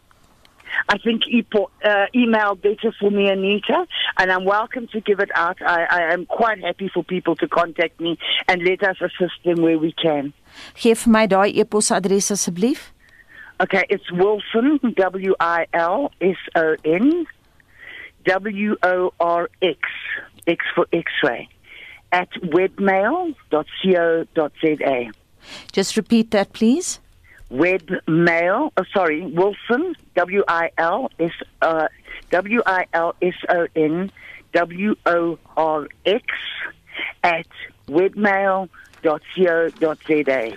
I 0.95 0.99
think 0.99 1.27
e- 1.27 1.45
uh, 1.85 2.07
email 2.15 2.55
better 2.55 2.93
for 2.99 3.11
me, 3.11 3.31
Anita, 3.31 3.87
and 4.17 4.31
I'm 4.31 4.45
welcome 4.45 4.87
to 4.89 5.01
give 5.01 5.19
it 5.21 5.31
out. 5.35 5.59
I, 5.61 5.87
I 5.91 6.13
am 6.13 6.27
quite 6.27 6.61
happy 6.63 6.89
for 6.89 7.03
people 7.03 7.35
to 7.37 7.49
contact 7.49 8.01
me 8.01 8.17
and 8.47 8.63
let 8.63 8.83
us 8.83 8.97
assist 9.01 9.43
them 9.45 9.63
where 9.63 9.79
we 9.79 9.93
can. 9.93 10.33
Geef 10.75 11.07
my 11.07 11.27
daai 11.27 11.51
e-posadres 11.61 12.31
asseblief. 12.31 12.93
Okay, 13.61 13.85
it's 13.89 14.11
Wilson, 14.13 14.79
W 14.97 15.35
I 15.41 15.67
L 15.73 16.13
S 16.21 16.39
O 16.55 16.77
N, 16.85 17.27
W 18.25 18.77
O 18.83 19.13
R 19.19 19.49
X, 19.61 19.79
X 20.47 20.65
for 20.75 20.87
X 20.93 21.11
ray, 21.25 21.49
at 22.12 22.31
webmail.co.za. 22.43 23.35
Just 25.73 25.97
repeat 25.97 26.31
that 26.31 26.53
please. 26.53 27.00
Webmail, 27.50 28.71
oh, 28.77 28.85
sorry, 28.93 29.23
Wilson, 29.23 29.95
W 30.15 30.45
I 30.49 30.71
L 30.77 31.11
S 31.19 31.33
uh, 31.62 31.88
W 32.31 32.61
I 32.67 32.85
L 32.93 33.15
S 33.23 33.35
O 33.49 33.67
N 33.75 34.11
W 34.53 34.95
O 35.07 35.38
R 35.57 35.88
X 36.05 36.25
at 37.23 37.47
webmail.co.za. 37.88 38.71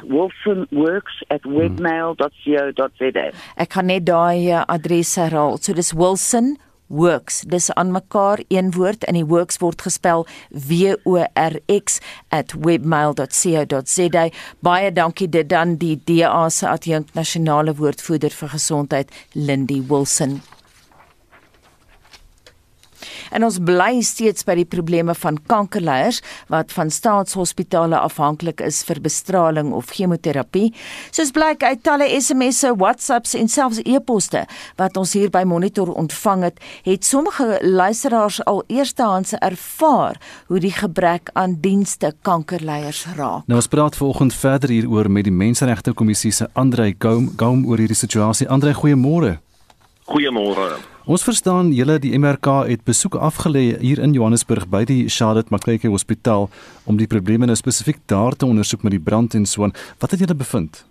Wilson 0.03 0.67
works 0.72 1.13
at 1.29 1.41
webmail.co.za. 1.43 3.31
Ek 3.55 3.72
gaan 3.72 3.86
net 3.88 4.05
daai 4.10 4.51
uh, 4.51 4.65
adres 4.67 5.15
herhaal. 5.15 5.58
So 5.63 5.74
dis 5.77 5.93
Wilson 5.96 6.58
Works. 6.91 7.41
Dis 7.48 7.71
aan 7.71 7.91
mekaar 7.95 8.43
een 8.48 8.71
woord 8.75 9.05
en 9.07 9.15
die 9.15 9.25
works 9.25 9.57
word 9.63 9.81
gespel 9.81 10.25
W 10.51 10.93
O 11.07 11.15
R 11.33 11.60
X 11.83 12.00
@webmail.co.za. 12.60 14.29
Baie 14.60 14.91
dankie 14.91 15.29
dit 15.29 15.50
dan 15.50 15.75
die 15.79 16.01
DA 16.05 16.50
se 16.50 16.67
adjunkt 16.67 17.13
nasionale 17.13 17.75
woordvoerder 17.75 18.31
vir 18.31 18.50
gesondheid 18.50 19.12
Lindy 19.33 19.81
Wilson. 19.88 20.41
En 23.32 23.46
ons 23.46 23.60
bly 23.62 24.01
steeds 24.01 24.46
by 24.48 24.56
die 24.62 24.68
probleme 24.68 25.16
van 25.16 25.38
kankerleiers 25.48 26.22
wat 26.51 26.74
van 26.75 26.90
staatshospitale 26.90 28.00
afhanklik 28.00 28.62
is 28.66 28.82
vir 28.88 29.01
bestraling 29.04 29.72
of 29.78 29.94
chemoterapie. 29.96 30.72
Soos 31.12 31.32
blyk 31.36 31.63
uit 31.63 31.84
talle 31.84 32.10
SMS'e, 32.18 32.74
WhatsApps 32.78 33.36
en 33.38 33.50
selfs 33.51 33.82
e-poste 33.86 34.46
wat 34.80 34.98
ons 34.98 35.13
hier 35.18 35.32
by 35.34 35.44
Monitor 35.48 35.92
ontvang 35.94 36.48
het, 36.50 36.62
het 36.88 37.06
sommige 37.06 37.60
luisteraars 37.62 38.42
al 38.50 38.63
eerstehands 38.68 39.34
ervaar 39.40 40.20
hoe 40.48 40.60
die 40.60 40.74
gebrek 40.74 41.30
aan 41.34 41.58
dienste 41.62 42.13
kankerleiers 42.22 43.06
raak. 43.16 43.48
Nou 43.48 43.60
ons 43.60 43.70
praat 43.72 43.96
vanoggend 43.96 44.34
verder 44.34 44.70
hieroor 44.70 45.12
met 45.12 45.28
die 45.28 45.36
Menseregte 45.36 45.94
Kommissie 45.94 46.32
se 46.32 46.50
Andrei 46.54 46.96
Goum, 47.00 47.32
Goum 47.38 47.66
oor 47.68 47.82
hierdie 47.82 47.98
situasie. 47.98 48.50
Andrei, 48.50 48.74
goeiemôre. 48.74 49.38
Goeiemôre. 50.12 50.90
Ons 51.10 51.24
verstaan 51.25 51.72
julle 51.74 51.96
die 51.98 52.13
MRK 52.13 52.67
het 52.67 52.84
besoek 52.86 53.15
afgelê 53.17 53.72
hier 53.81 53.98
in 54.05 54.12
Johannesburg 54.13 54.67
by 54.70 54.84
die 54.86 55.08
Charlotte 55.10 55.50
Macleke 55.50 55.89
Hospitaal 55.89 56.46
om 56.86 57.00
die 57.00 57.08
probleme 57.10 57.48
nou 57.50 57.55
spesifiek 57.58 57.98
daar 58.05 58.38
te 58.38 58.46
ondersoek 58.46 58.84
met 58.86 58.93
die 58.93 59.01
brand 59.01 59.34
en 59.34 59.48
so 59.50 59.65
aan. 59.65 59.74
Wat 59.98 60.13
het 60.13 60.22
julle 60.22 60.38
bevind? 60.38 60.84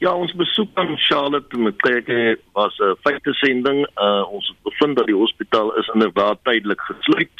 Ja, 0.00 0.14
ons 0.16 0.32
besoek 0.32 0.72
aan 0.80 0.96
Charlotte 0.96 1.60
Macleke 1.60 2.38
was 2.56 2.78
'n 2.78 2.82
uh, 2.88 2.96
feitesending. 3.04 3.84
Uh, 4.00 4.24
ons 4.32 4.48
het 4.48 4.56
bevind 4.64 4.96
dat 4.96 5.06
die 5.06 5.20
hospitaal 5.20 5.76
is 5.76 5.90
inderdaad 5.92 6.38
tydelik 6.42 6.80
gesluit, 6.80 7.36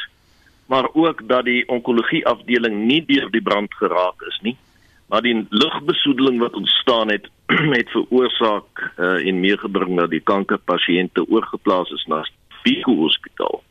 maar 0.66 0.88
ook 0.92 1.28
dat 1.28 1.44
die 1.44 1.68
onkologie 1.68 2.26
afdeling 2.26 2.84
nie 2.84 3.04
deur 3.06 3.30
die 3.30 3.42
brand 3.42 3.74
geraak 3.74 4.20
is 4.28 4.38
nie 4.42 4.56
maar 5.06 5.22
die 5.22 5.46
lugbesoedeling 5.48 6.38
wat 6.38 6.54
ontstaan 6.54 7.10
het 7.10 7.28
het 7.78 7.90
veroorsaak 7.90 8.90
uh, 8.96 9.26
en 9.28 9.40
meegebring 9.40 9.98
dat 9.98 10.10
die 10.10 10.20
kankerpasiënte 10.20 11.28
oorgeplaas 11.28 11.90
is 11.90 12.04
na 12.10 12.24
Biko 12.62 12.94
Hospitaal. 12.94 13.62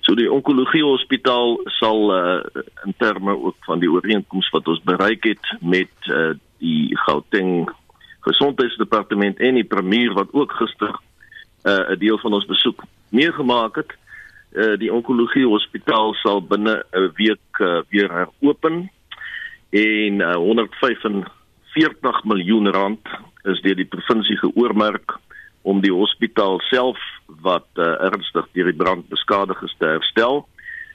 So 0.00 0.16
die 0.18 0.30
onkologie 0.32 0.82
hospitaal 0.82 1.60
sal 1.78 2.08
uh, 2.14 2.62
in 2.84 2.94
terme 2.98 3.36
ook 3.36 3.56
van 3.68 3.78
die 3.78 3.90
ooreenkoms 3.90 4.48
wat 4.50 4.68
ons 4.68 4.82
bereik 4.82 5.24
het 5.28 5.52
met 5.60 5.92
uh, 6.08 6.32
die 6.58 6.96
Gauteng 7.04 7.70
gesondheidsdepartement 8.26 9.38
en 9.38 9.54
die 9.54 9.64
premier 9.64 10.12
wat 10.16 10.32
ook 10.32 10.52
gister 10.52 10.98
'n 11.62 11.92
uh, 11.92 11.98
deel 11.98 12.18
van 12.18 12.32
ons 12.32 12.46
besoek 12.46 12.82
meegemaak 13.10 13.76
het. 13.76 13.92
Uh, 14.52 14.76
die 14.78 14.92
onkologie 14.92 15.46
hospitaal 15.46 16.14
sal 16.14 16.42
binne 16.42 16.82
'n 16.92 17.12
week 17.14 17.58
uh, 17.58 17.80
weer 17.88 18.10
heropen 18.10 18.90
en 19.70 20.14
uh, 20.20 20.34
145 21.74 22.24
miljoen 22.24 22.70
rand 22.70 23.08
is 23.42 23.60
deur 23.62 23.76
die 23.78 23.88
provinsie 23.88 24.36
geoormerk 24.40 25.18
om 25.62 25.80
die 25.84 25.92
hospitaal 25.92 26.58
self 26.66 26.98
wat 27.44 27.68
uh, 27.78 27.92
ernstig 28.08 28.48
deur 28.56 28.70
die 28.72 28.78
brand 28.80 29.06
beskadig 29.12 29.60
is 29.62 29.74
te 29.78 29.86
herstel 29.86 30.42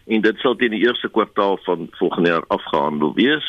en 0.06 0.22
dit 0.22 0.42
sal 0.44 0.58
teen 0.60 0.76
die 0.76 0.84
eerste 0.84 1.10
kwartaal 1.10 1.58
van 1.66 1.88
volgende 1.98 2.30
jaar 2.30 2.44
afgehandel 2.54 3.14
wees. 3.18 3.46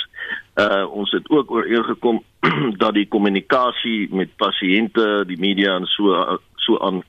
Uh 0.57 0.87
ons 0.89 1.11
het 1.13 1.27
ook 1.29 1.51
ooreengekom 1.51 2.23
dat 2.83 2.95
die 2.97 3.09
kommunikasie 3.13 4.09
met 4.15 4.33
pasiënte, 4.41 5.27
die 5.29 5.41
media 5.41 5.75
en 5.77 5.85
so 5.97 6.39
so 6.65 6.79
aan 6.79 7.03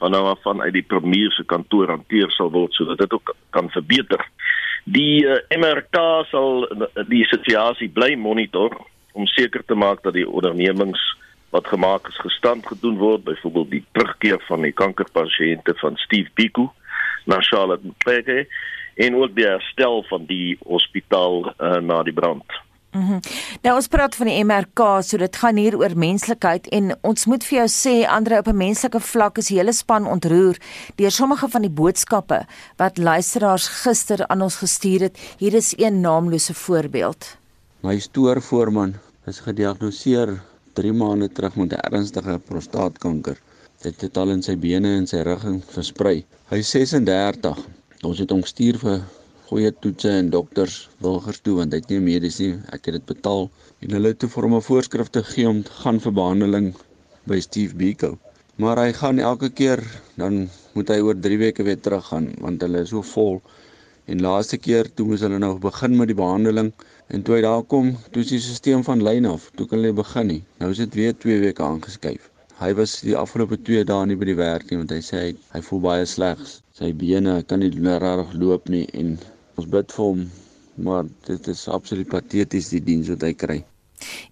van 0.00 0.10
nou 0.10 0.22
af 0.30 0.40
van 0.42 0.62
uit 0.62 0.72
die 0.72 0.86
premier 0.86 1.32
se 1.32 1.44
kantoor 1.44 1.92
hanteer 1.92 2.32
sal 2.32 2.50
word 2.50 2.72
sodat 2.72 3.04
dit 3.04 3.12
ook 3.12 3.34
kan 3.50 3.68
verbeter. 3.76 4.24
Die 4.84 5.24
uh, 5.24 5.36
eh, 5.36 5.60
MRK 5.60 6.00
sal 6.30 6.64
die 7.10 7.24
situasie 7.28 7.90
bly 7.92 8.14
monitor 8.16 8.72
om 9.14 9.26
seker 9.30 9.62
te 9.66 9.76
maak 9.78 10.02
dat 10.02 10.16
die 10.18 10.26
ondernemings 10.28 11.02
wat 11.54 11.70
gemaak 11.70 12.08
is 12.10 12.18
gestand 12.18 12.66
gedoen 12.66 12.98
word, 12.98 13.24
byvoorbeeld 13.24 13.70
die 13.70 13.84
terugkeer 13.94 14.40
van 14.48 14.66
die 14.66 14.74
kankerpasiënte 14.74 15.76
van 15.78 15.96
Steve 16.02 16.30
Biko 16.34 16.72
na 17.30 17.38
Charlotte 17.46 17.86
Macleke 17.86 18.46
en 18.94 19.16
ook 19.16 19.34
die 19.38 19.46
herstel 19.46 20.02
van 20.10 20.26
die 20.26 20.56
hospitaal 20.66 21.44
uh, 21.46 21.78
na 21.82 22.02
die 22.02 22.14
brand. 22.14 22.62
Mm 22.94 23.20
nou 23.64 23.72
ons 23.78 23.88
praat 23.88 24.14
van 24.18 24.28
die 24.28 24.42
MRK, 24.44 24.82
so 25.02 25.18
dit 25.18 25.36
gaan 25.40 25.56
hier 25.56 25.74
oor 25.80 25.94
menslikheid 25.98 26.66
en 26.76 26.92
ons 27.02 27.26
moet 27.30 27.46
vir 27.48 27.56
jou 27.62 27.68
sê 27.72 27.94
Andre 28.06 28.42
op 28.42 28.50
'n 28.52 28.56
menslike 28.56 29.00
vlak 29.00 29.38
is 29.38 29.48
die 29.48 29.58
hele 29.58 29.72
span 29.72 30.06
ontroer 30.06 30.58
deur 30.96 31.10
sommige 31.10 31.48
van 31.48 31.62
die 31.62 31.70
boodskappe 31.70 32.44
wat 32.76 32.98
luisteraars 32.98 33.68
gister 33.82 34.26
aan 34.26 34.42
ons 34.42 34.56
gestuur 34.56 35.00
het. 35.00 35.18
Hier 35.38 35.54
is 35.54 35.74
een 35.78 36.00
naamlose 36.00 36.54
voorbeeld. 36.54 37.43
My 37.84 37.98
stoorvoorman 38.00 38.94
is 39.28 39.42
gediagnoseer 39.44 40.30
3 40.78 40.92
maande 40.96 41.26
terug 41.28 41.56
met 41.60 41.74
ernstige 41.76 42.38
prostaatkanker. 42.48 43.36
Dit 43.84 44.00
het 44.00 44.16
al 44.16 44.30
in 44.32 44.40
sy 44.46 44.54
bene 44.62 44.92
en 45.00 45.04
sy 45.10 45.20
rug 45.28 45.44
versprei. 45.74 46.14
Hy 46.48 46.60
is 46.62 46.70
36. 46.72 47.60
Ons 48.08 48.22
het 48.24 48.32
hom 48.32 48.40
gestuur 48.46 48.78
vir 48.80 49.02
goeie 49.50 49.72
toetse 49.84 50.14
en 50.22 50.30
dokters 50.32 50.78
wilgers 51.04 51.42
toe 51.44 51.58
want 51.58 51.76
hy 51.76 51.82
het 51.82 51.92
nie 51.92 52.00
medies 52.06 52.40
nie. 52.40 52.54
Ek 52.72 52.88
het 52.88 52.96
dit 52.96 53.06
betaal 53.10 53.50
en 53.84 53.96
hulle 53.98 54.14
het 54.14 54.22
toe 54.24 54.32
vir 54.32 54.48
hom 54.48 54.56
'n 54.62 54.68
voorskrifte 54.70 55.24
gegee 55.26 55.50
om 55.52 55.60
te 55.68 55.76
gaan 55.82 56.00
vir 56.06 56.16
behandeling 56.22 56.72
by 57.28 57.42
Steve 57.48 57.76
Biko. 57.76 58.14
Maar 58.56 58.80
hy 58.86 58.92
gaan 59.02 59.20
elke 59.20 59.52
keer 59.52 59.84
dan 60.16 60.48
moet 60.72 60.88
hy 60.88 61.02
oor 61.04 61.20
3 61.28 61.38
weke 61.44 61.68
weer 61.68 61.80
terug 61.84 62.08
gaan 62.08 62.32
want 62.40 62.64
hulle 62.64 62.88
is 62.88 62.96
so 62.96 63.04
vol. 63.12 63.42
En 64.06 64.20
laaste 64.20 64.58
keer 64.58 64.90
toe 64.94 65.06
moes 65.08 65.24
hulle 65.24 65.38
nou 65.40 65.54
begin 65.58 65.96
met 65.96 66.10
die 66.12 66.18
behandeling 66.18 66.72
en 67.08 67.22
toe 67.24 67.38
hy 67.38 67.42
daar 67.44 67.62
kom, 67.62 67.94
toe 68.12 68.22
is 68.24 68.32
die 68.32 68.40
stelsel 68.40 68.84
van 68.86 69.04
lyn 69.04 69.28
af. 69.28 69.50
Toe 69.56 69.66
kan 69.66 69.80
hulle 69.80 69.96
begin 69.96 70.30
nie. 70.32 70.42
Nou 70.60 70.70
is 70.74 70.82
dit 70.82 70.98
weer 71.00 71.14
2 71.26 71.40
weke 71.44 71.64
aangeskuif. 71.64 72.30
Hy 72.60 72.72
was 72.78 73.00
die 73.02 73.16
afgelope 73.18 73.58
2 73.66 73.84
dae 73.88 74.06
nie 74.06 74.16
by 74.18 74.28
die 74.30 74.38
werk 74.38 74.70
nie 74.70 74.80
want 74.82 74.92
hy 74.94 75.00
sê 75.02 75.22
hy, 75.26 75.30
hy 75.56 75.62
voel 75.68 75.86
baie 75.88 76.08
sleg. 76.08 76.42
Sy 76.74 76.92
bene 76.98 77.40
kan 77.48 77.62
nie 77.62 77.70
regtig 77.70 78.36
loop 78.40 78.68
nie 78.68 78.86
en 78.94 79.16
Ons 79.54 79.70
bid 79.70 79.92
vir 79.94 80.04
hom, 80.04 80.24
maar 80.82 81.06
dit 81.28 81.48
is 81.52 81.62
absoluut 81.70 82.10
pateties 82.10 82.72
die 82.74 82.82
diens 82.82 83.10
wat 83.12 83.22
hy 83.22 83.32
kry. 83.38 83.60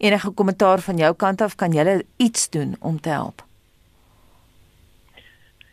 Enige 0.02 0.32
kommentaar 0.34 0.82
van 0.82 0.98
jou 0.98 1.12
kant 1.14 1.44
af 1.44 1.54
kan 1.56 1.74
jy 1.74 2.00
iets 2.18 2.48
doen 2.50 2.74
om 2.80 2.98
te 3.00 3.12
help? 3.14 3.44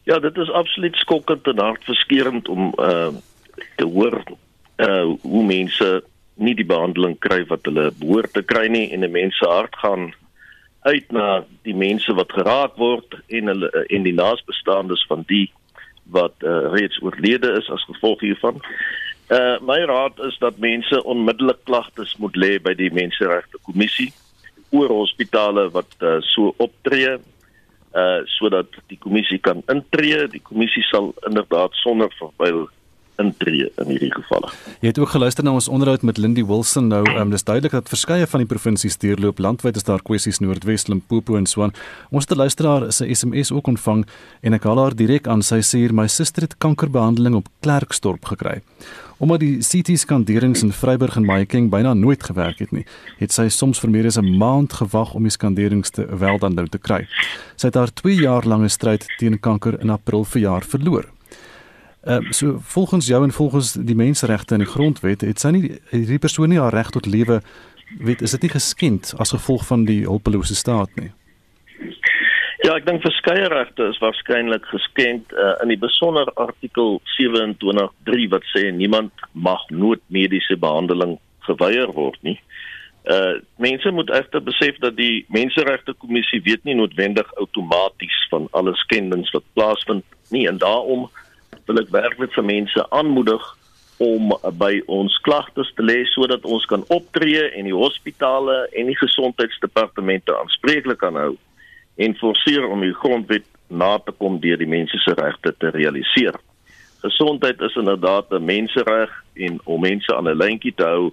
Ja, 0.05 0.19
dit 0.19 0.37
is 0.37 0.51
absoluut 0.53 0.95
skokkend 1.01 1.47
en 1.49 1.65
hartverskeurende 1.65 2.49
om 2.49 2.71
uh 2.77 3.09
te 3.77 3.85
hoor 3.85 4.23
uh 4.79 5.15
hoe 5.21 5.43
mense 5.43 5.89
nie 6.39 6.55
die 6.55 6.67
behandeling 6.67 7.17
kry 7.19 7.43
wat 7.49 7.67
hulle 7.67 7.89
behoort 7.99 8.33
te 8.33 8.43
kry 8.43 8.67
nie 8.71 8.87
en 8.93 9.03
'n 9.03 9.11
mens 9.11 9.37
se 9.37 9.47
hart 9.47 9.75
gaan 9.75 10.13
uit 10.87 11.11
na 11.11 11.43
die 11.67 11.75
mense 11.75 12.13
wat 12.15 12.31
geraak 12.31 12.77
word 12.79 13.19
en 13.27 13.51
hulle 13.51 13.69
en 13.89 14.03
die 14.03 14.15
naasbestaandes 14.15 15.03
van 15.07 15.25
die 15.27 15.49
wat 16.15 16.35
uh, 16.43 16.71
reeds 16.73 17.01
oorlede 17.01 17.51
is 17.59 17.69
as 17.69 17.83
gevolg 17.91 18.23
hiervan. 18.25 18.61
Uh 19.29 19.59
my 19.61 19.77
raad 19.85 20.19
is 20.25 20.37
dat 20.41 20.57
mense 20.57 21.03
onmiddellik 21.03 21.59
klagtes 21.63 22.15
moet 22.17 22.35
lê 22.35 22.57
by 22.57 22.73
die 22.73 22.89
Menseregte 22.93 23.59
Kommissie 23.61 24.09
oor 24.73 24.89
hospitale 24.89 25.67
wat 25.75 25.91
uh, 26.01 26.17
so 26.31 26.53
optree 26.57 27.17
uh 27.99 28.21
sodat 28.37 28.73
die 28.87 28.97
kommissie 28.97 29.37
kan 29.37 29.61
intree. 29.67 30.27
Die 30.27 30.41
kommissie 30.41 30.83
sal 30.89 31.11
inderdaad 31.27 31.73
sonder 31.83 32.09
verwyl 32.17 32.67
intree 33.19 33.69
in 33.81 33.91
hierdie 33.91 34.11
gevalle. 34.13 34.51
Jy 34.83 34.93
het 34.93 34.99
ook 35.01 35.11
geluister 35.13 35.43
na 35.43 35.53
ons 35.57 35.67
onderhoud 35.67 36.05
met 36.07 36.17
Lindy 36.17 36.45
Wilson 36.45 36.87
nou. 36.87 37.03
Um, 37.19 37.33
dis 37.33 37.43
duidelik 37.43 37.75
dat 37.75 37.91
verskeie 37.91 38.27
van 38.27 38.43
die 38.43 38.49
provinsies 38.49 38.97
deurloop 38.97 39.39
landwyd 39.39 39.75
is 39.75 39.87
daar 39.87 40.03
kwessies 40.05 40.39
Noordwes, 40.39 40.87
Limpopo 40.87 41.37
en 41.39 41.45
Swaan. 41.45 41.75
Ons 42.09 42.27
het 42.27 42.33
'n 42.37 42.41
luisteraar 42.41 42.91
se 42.93 43.05
SMS 43.15 43.51
ook 43.51 43.67
ontvang 43.67 44.05
en 44.41 44.53
ek 44.53 44.63
haal 44.63 44.79
haar 44.79 44.95
direk 44.95 45.27
aan. 45.27 45.41
Sy 45.41 45.59
sê 45.61 45.77
hier 45.79 45.93
my 45.93 46.07
suster 46.07 46.41
het 46.41 46.57
kankerbehandeling 46.57 47.35
op 47.35 47.47
Klerksdorp 47.59 48.25
gekry. 48.25 48.61
Omdat 49.19 49.39
die 49.39 49.57
CT 49.59 49.99
skanderings 49.99 50.61
in 50.63 50.71
Vryburg 50.71 51.15
en 51.15 51.25
Mahikeng 51.25 51.69
byna 51.69 51.93
nooit 51.93 52.23
gewerk 52.23 52.59
het 52.59 52.71
nie, 52.71 52.85
het 53.19 53.31
sy 53.35 53.49
soms 53.51 53.79
vir 53.79 53.89
meer 53.89 54.05
as 54.05 54.17
'n 54.17 54.37
maand 54.37 54.73
gewag 54.73 55.13
om 55.13 55.23
die 55.23 55.31
skanderings 55.31 55.89
te 55.89 56.07
wel 56.07 56.39
dan 56.39 56.53
nou 56.53 56.67
te 56.67 56.77
kry. 56.77 57.07
Sy 57.55 57.67
het 57.67 57.75
haar 57.75 57.93
2 57.93 58.15
jaar 58.15 58.45
lange 58.45 58.69
stryd 58.69 59.05
teen 59.17 59.39
kanker 59.39 59.81
in 59.81 59.89
April 59.89 60.23
verjaar 60.23 60.63
verloor. 60.63 61.05
Ehm 62.03 62.25
uh, 62.25 62.31
so 62.31 62.57
volgens 62.61 63.07
jou 63.07 63.23
en 63.23 63.31
volgens 63.31 63.73
die 63.73 63.95
menseregte 63.95 64.53
en 64.53 64.63
die 64.63 64.69
grondwet 64.69 65.21
het 65.21 65.39
sy 65.39 65.49
nie 65.51 65.79
hierdie 65.91 66.19
persoon 66.19 66.49
nie 66.49 66.59
haar 66.59 66.73
reg 66.73 66.89
tot 66.95 67.05
lewe 67.05 67.41
weet 67.99 68.21
is 68.21 68.31
dit 68.31 68.41
nie 68.41 68.53
geskend 68.53 69.13
as 69.17 69.33
gevolg 69.35 69.65
van 69.67 69.83
die 69.85 70.03
hulpelose 70.05 70.55
staat 70.55 70.89
nie. 70.95 71.11
Ja, 72.63 72.75
ek 72.75 72.85
dink 72.85 73.03
verskeie 73.03 73.47
regte 73.51 73.89
is 73.91 73.99
waarskynlik 74.03 74.65
geskend 74.71 75.31
uh, 75.33 75.55
in 75.63 75.71
die 75.71 75.79
besonder 75.79 76.27
artikel 76.35 77.01
27.3 77.15 78.27
wat 78.31 78.47
sê 78.55 78.67
niemand 78.71 79.11
mag 79.31 79.63
noodmediese 79.71 80.55
behandeling 80.59 81.17
geweier 81.47 81.91
word 81.95 82.19
nie. 82.27 82.37
Uh 83.09 83.39
mense 83.57 83.91
moet 83.91 84.11
egter 84.11 84.43
besef 84.43 84.77
dat 84.83 84.95
die 84.95 85.25
Menseregte 85.33 85.95
Kommissie 85.97 86.41
weet 86.43 86.63
nie 86.63 86.75
noodwendig 86.75 87.27
outomaties 87.39 88.19
van 88.31 88.47
alle 88.51 88.75
skendings 88.75 89.31
wat 89.35 89.47
plaasvind 89.55 90.05
nie 90.35 90.47
en 90.47 90.59
daarom 90.61 91.07
wil 91.69 91.83
ek 91.83 91.91
werklik 91.93 92.33
vir 92.33 92.47
mense 92.49 92.83
aanmoedig 92.89 93.43
om 94.01 94.31
by 94.57 94.79
ons 94.89 95.13
klagtes 95.27 95.69
te 95.77 95.83
lê 95.85 95.99
sodat 96.09 96.47
ons 96.47 96.65
kan 96.71 96.85
optree 96.95 97.43
en 97.59 97.67
die 97.67 97.75
hospitale 97.75 98.63
en 98.79 98.89
die 98.89 98.97
gesondheidsdepartemente 98.97 100.33
aanspreeklik 100.33 101.01
kan 101.03 101.19
hou 101.19 101.33
en 101.99 102.15
forceer 102.17 102.65
om 102.65 102.81
die 102.81 102.95
grondwet 103.03 103.45
na 103.69 103.97
te 104.01 104.15
kom 104.17 104.39
deur 104.41 104.57
die 104.57 104.69
mense 104.71 104.97
se 105.03 105.13
regte 105.19 105.51
te 105.61 105.69
realiseer. 105.75 106.39
Gesondheid 107.03 107.61
is 107.61 107.75
inderdaad 107.77 108.31
'n 108.33 108.45
mensereg 108.45 109.11
en 109.35 109.59
om 109.63 109.81
mense 109.81 110.15
aan 110.15 110.27
'n 110.27 110.41
lyntjie 110.41 110.73
te 110.75 110.83
hou 110.83 111.11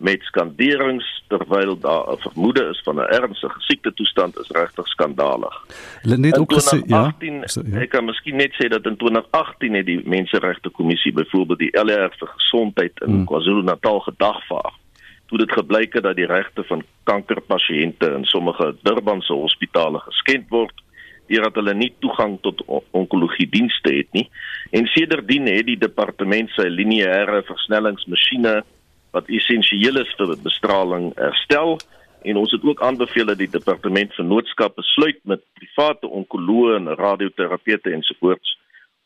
met 0.00 0.22
skanderings 0.22 1.06
terwyl 1.28 1.78
daar 1.78 2.12
'n 2.12 2.18
vermoede 2.18 2.64
is 2.72 2.80
van 2.84 2.96
'n 2.96 3.12
ernstige 3.20 3.60
siekte 3.60 3.92
toestand 3.94 4.38
is 4.38 4.48
regtig 4.48 4.86
skandalig. 4.86 5.54
Hulle 6.02 6.16
net 6.16 6.38
ook 6.38 6.52
gesê 6.52 6.78
ja. 6.86 7.14
So, 7.44 7.62
ja. 7.64 7.80
Ek 7.80 7.90
kan 7.90 8.04
miskien 8.04 8.36
net 8.36 8.52
sê 8.52 8.68
dat 8.68 8.86
in 8.86 8.96
2018 8.96 9.74
het 9.74 9.86
die 9.86 10.00
Menseregte 10.04 10.70
Kommissie 10.70 11.12
byvoorbeeld 11.12 11.58
die 11.58 11.78
LR 11.78 12.10
vir 12.18 12.28
gesondheid 12.28 12.92
in 13.00 13.10
hmm. 13.10 13.24
KwaZulu-Natal 13.24 14.00
gedagvaar. 14.00 14.72
Toe 15.26 15.38
dit 15.38 15.52
gebleik 15.52 15.92
het 15.92 16.02
dat 16.02 16.16
die 16.16 16.26
regte 16.26 16.64
van 16.64 16.82
kankerpasiënte 17.02 18.06
in 18.16 18.24
sommige 18.24 18.76
Durbanse 18.82 19.32
hospitale 19.32 19.98
geskend 19.98 20.48
word 20.48 20.74
deurdat 21.30 21.54
hulle 21.54 21.74
nie 21.74 21.92
toegang 21.98 22.40
tot 22.40 22.62
onkologie 22.90 23.48
dienste 23.50 23.92
het 23.94 24.08
nie. 24.12 24.26
En 24.70 24.86
sedertdien 24.86 25.46
het 25.46 25.66
die 25.66 25.78
departement 25.78 26.50
sy 26.50 26.66
lineêre 26.66 27.44
versnellingsmasjiene 27.46 28.62
wat 29.16 29.28
essensieel 29.28 30.00
is 30.00 30.12
vir 30.18 30.36
bestraling 30.44 31.10
herstel 31.18 31.78
en 32.22 32.36
ons 32.36 32.52
het 32.52 32.64
ook 32.64 32.82
aanbeveel 32.84 33.30
dat 33.32 33.40
die 33.40 33.50
departement 33.50 34.14
vennootskap 34.14 34.76
besluit 34.76 35.20
met 35.24 35.44
private 35.58 36.06
onkoloë 36.06 36.76
en 36.76 36.94
radioterapeute 37.00 37.94
ensovoorts 37.96 38.56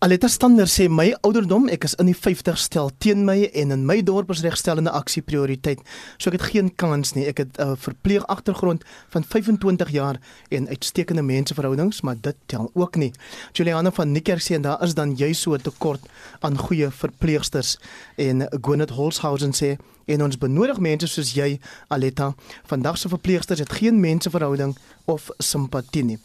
Aletta 0.00 0.28
Stander 0.32 0.64
sê 0.64 0.86
my 0.88 1.10
ouderdom, 1.28 1.66
ek 1.68 1.82
is 1.84 1.92
in 2.00 2.08
die 2.08 2.16
50 2.16 2.56
stel 2.56 2.86
teen 3.04 3.26
my 3.26 3.34
en 3.52 3.74
in 3.74 3.82
my 3.84 3.98
dorp 4.00 4.30
is 4.32 4.40
regstellende 4.40 4.94
aksie 4.96 5.20
prioriteit. 5.20 5.82
So 6.16 6.30
ek 6.30 6.38
het 6.38 6.46
geen 6.54 6.70
kans 6.80 7.12
nie. 7.12 7.26
Ek 7.28 7.42
het 7.42 7.58
'n 7.60 7.74
uh, 7.74 7.74
verpleeg 7.76 8.24
agtergrond 8.24 8.80
van 9.12 9.24
25 9.24 9.90
jaar 9.92 10.16
en 10.48 10.68
uitstekende 10.68 11.20
menseverhoudings, 11.20 12.00
maar 12.00 12.16
dit 12.16 12.36
tel 12.46 12.70
ook 12.72 12.96
nie. 12.96 13.12
Juliana 13.52 13.92
van 13.92 14.12
Niekerk 14.12 14.40
sê 14.40 14.54
en 14.54 14.62
daar 14.62 14.82
is 14.82 14.94
dan 14.94 15.12
jy 15.16 15.32
so 15.34 15.56
tekort 15.56 16.00
aan 16.40 16.56
goeie 16.56 16.90
verpleegsters 16.90 17.76
en 18.16 18.48
Gwyneth 18.62 18.96
Holshausen 18.96 19.52
sê 19.52 19.76
en 20.06 20.22
ons 20.22 20.38
benodig 20.38 20.78
mense 20.78 21.06
soos 21.06 21.34
jy 21.34 21.60
Aletta. 21.88 22.34
Vandag 22.64 22.96
se 22.96 23.08
verpleegsters 23.08 23.60
het 23.60 23.72
geen 23.72 24.00
menseverhouding 24.00 24.76
of 25.04 25.28
simpatie 25.38 26.04
nie. 26.04 26.18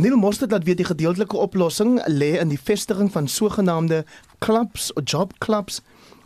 Neil 0.00 0.16
Mostert 0.16 0.50
laat 0.50 0.64
weet 0.64 0.78
die 0.80 0.86
gedeeltelike 0.88 1.36
oplossing 1.36 1.98
lê 2.08 2.30
in 2.40 2.48
die 2.48 2.60
vestiging 2.60 3.10
van 3.12 3.26
sogenaamde 3.28 3.98
clubs 4.40 4.86
of 4.96 5.02
job 5.04 5.34
clubs 5.44 5.82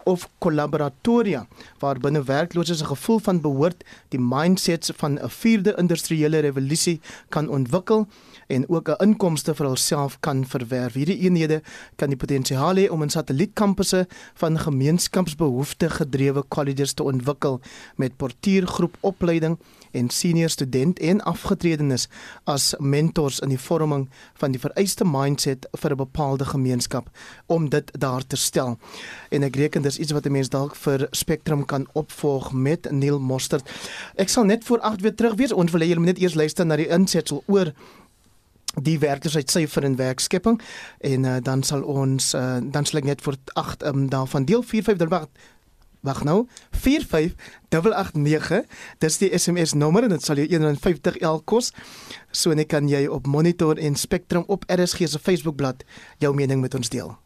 of 0.06 0.28
collaboratoria 0.38 1.40
waar 1.82 1.98
binne 1.98 2.22
werklooses 2.22 2.82
'n 2.82 2.92
gevoel 2.92 3.18
van 3.18 3.40
behoort 3.40 3.82
die 4.14 4.20
mindsets 4.20 4.92
van 4.96 5.18
'n 5.18 5.28
vierde 5.28 5.74
industriële 5.76 6.38
revolusie 6.38 7.00
kan 7.28 7.48
ontwikkel 7.48 8.06
en 8.46 8.68
ook 8.68 8.88
'n 8.88 9.02
inkomste 9.02 9.54
vir 9.54 9.66
hulself 9.66 10.20
kan 10.20 10.46
verwerf. 10.46 10.92
Hierdie 10.92 11.18
eenhede 11.18 11.62
kan 11.96 12.08
die 12.08 12.16
potensiaal 12.16 12.76
hê 12.76 12.90
om 12.90 13.02
in 13.02 13.10
satellietkampusse 13.10 14.06
van 14.34 14.58
gemeenskapsbehoefte 14.58 15.90
gedrewe 15.90 16.44
colleges 16.48 16.92
te 16.92 17.02
ontwikkel 17.02 17.60
met 17.96 18.16
portuïergroep 18.16 18.96
opleiding 19.00 19.58
en 19.90 20.10
senior 20.10 20.48
student 20.48 20.98
en 20.98 21.20
afgetredenes 21.22 22.08
as 22.44 22.74
mentors 22.78 23.40
in 23.40 23.48
die 23.48 23.58
vorming 23.58 24.08
van 24.34 24.54
die 24.54 24.60
vereiste 24.60 25.04
mindset 25.04 25.68
vir 25.72 25.90
'n 25.90 25.96
bepaalde 25.96 26.44
gemeenskap 26.44 27.10
om 27.46 27.68
dit 27.68 27.90
daar 28.00 28.26
te 28.26 28.36
stel. 28.36 28.78
En 29.30 29.42
ek 29.42 29.56
reken 29.56 29.82
dis 29.82 29.98
iets 29.98 30.12
wat 30.12 30.26
'n 30.26 30.32
mens 30.32 30.48
dalk 30.48 30.76
vir 30.76 31.06
Spectrum 31.10 31.64
kan 31.64 31.86
opvolg 31.92 32.52
met 32.52 32.90
Neil 32.90 33.20
Mostert. 33.20 33.70
Ek 34.16 34.28
sal 34.28 34.44
net 34.44 34.64
voor 34.64 34.80
8 34.80 35.00
weer 35.00 35.14
terug 35.14 35.34
wees. 35.34 35.52
Ons 35.52 35.70
wil 35.70 35.80
hê 35.80 35.84
julle 35.84 36.00
moet 36.00 36.14
net 36.14 36.18
eers 36.18 36.34
luister 36.34 36.66
na 36.66 36.76
die 36.76 36.88
insetsel 36.88 37.42
oor 37.46 37.72
die 38.82 38.98
werkloosheidsyfer 38.98 39.84
en 39.84 39.96
werkskepping. 39.96 40.60
En 41.00 41.24
uh, 41.24 41.36
dan 41.42 41.62
sal 41.62 41.82
ons 41.82 42.34
uh, 42.34 42.58
dan 42.62 42.84
sal 42.84 43.02
ek 43.02 43.10
net 43.10 43.24
vir 43.24 43.36
8 43.54 43.84
um, 43.90 44.08
daarvan 44.12 44.44
deel 44.48 44.62
45 44.62 44.98
dan 45.02 45.12
wag 45.12 45.28
wag 46.04 46.20
nou 46.28 46.44
45889 46.70 48.66
dis 49.00 49.18
die 49.22 49.32
SMS 49.38 49.72
nommer 49.72 50.04
en 50.04 50.12
dit 50.12 50.22
sal 50.22 50.36
jou 50.36 50.48
150 50.52 51.20
L 51.24 51.40
kos. 51.48 51.72
So 52.30 52.52
net 52.52 52.68
kan 52.68 52.88
jy 52.92 53.06
op 53.08 53.26
monitor 53.26 53.80
en 53.80 53.96
spectrum 53.96 54.44
op 54.46 54.68
RSG 54.68 55.08
se 55.08 55.18
Facebookblad 55.18 55.84
jou 56.20 56.34
mening 56.36 56.60
met 56.60 56.74
ons 56.76 56.92
deel 56.92 57.23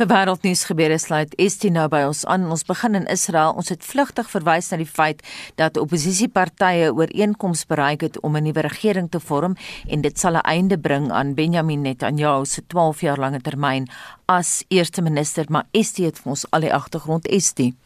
Vir 0.00 0.08
wêreldnuus 0.08 0.62
gebeure 0.64 0.96
sluit 0.96 1.34
Estie 1.44 1.68
nou 1.68 1.82
by 1.92 1.98
ons 2.08 2.22
aan. 2.32 2.46
Ons 2.48 2.62
begin 2.64 2.94
in 2.96 3.08
Israel. 3.12 3.50
Ons 3.60 3.68
het 3.68 3.82
vlugtig 3.84 4.30
verwys 4.32 4.70
na 4.72 4.78
die 4.80 4.86
feit 4.88 5.20
dat 5.60 5.76
oppositiepartye 5.76 6.86
ooreenkoms 6.96 7.66
bereik 7.68 8.06
het 8.06 8.16
om 8.24 8.36
'n 8.36 8.46
nuwe 8.48 8.64
regering 8.64 9.10
te 9.10 9.20
vorm 9.20 9.58
en 9.90 10.00
dit 10.00 10.18
sal 10.18 10.40
'n 10.40 10.48
einde 10.48 10.78
bring 10.78 11.12
aan 11.12 11.34
Benjamin 11.34 11.82
Netanyahu 11.82 12.46
se 12.46 12.62
12 12.66 13.00
jaar 13.00 13.18
lange 13.18 13.40
termyn 13.40 13.88
as 14.26 14.64
eerste 14.68 15.02
minister. 15.02 15.44
Maar 15.48 15.66
Estie 15.70 16.06
het 16.06 16.18
vir 16.18 16.30
ons 16.30 16.50
al 16.50 16.60
die 16.60 16.74
agtergrond 16.74 17.28
Estie. 17.28 17.76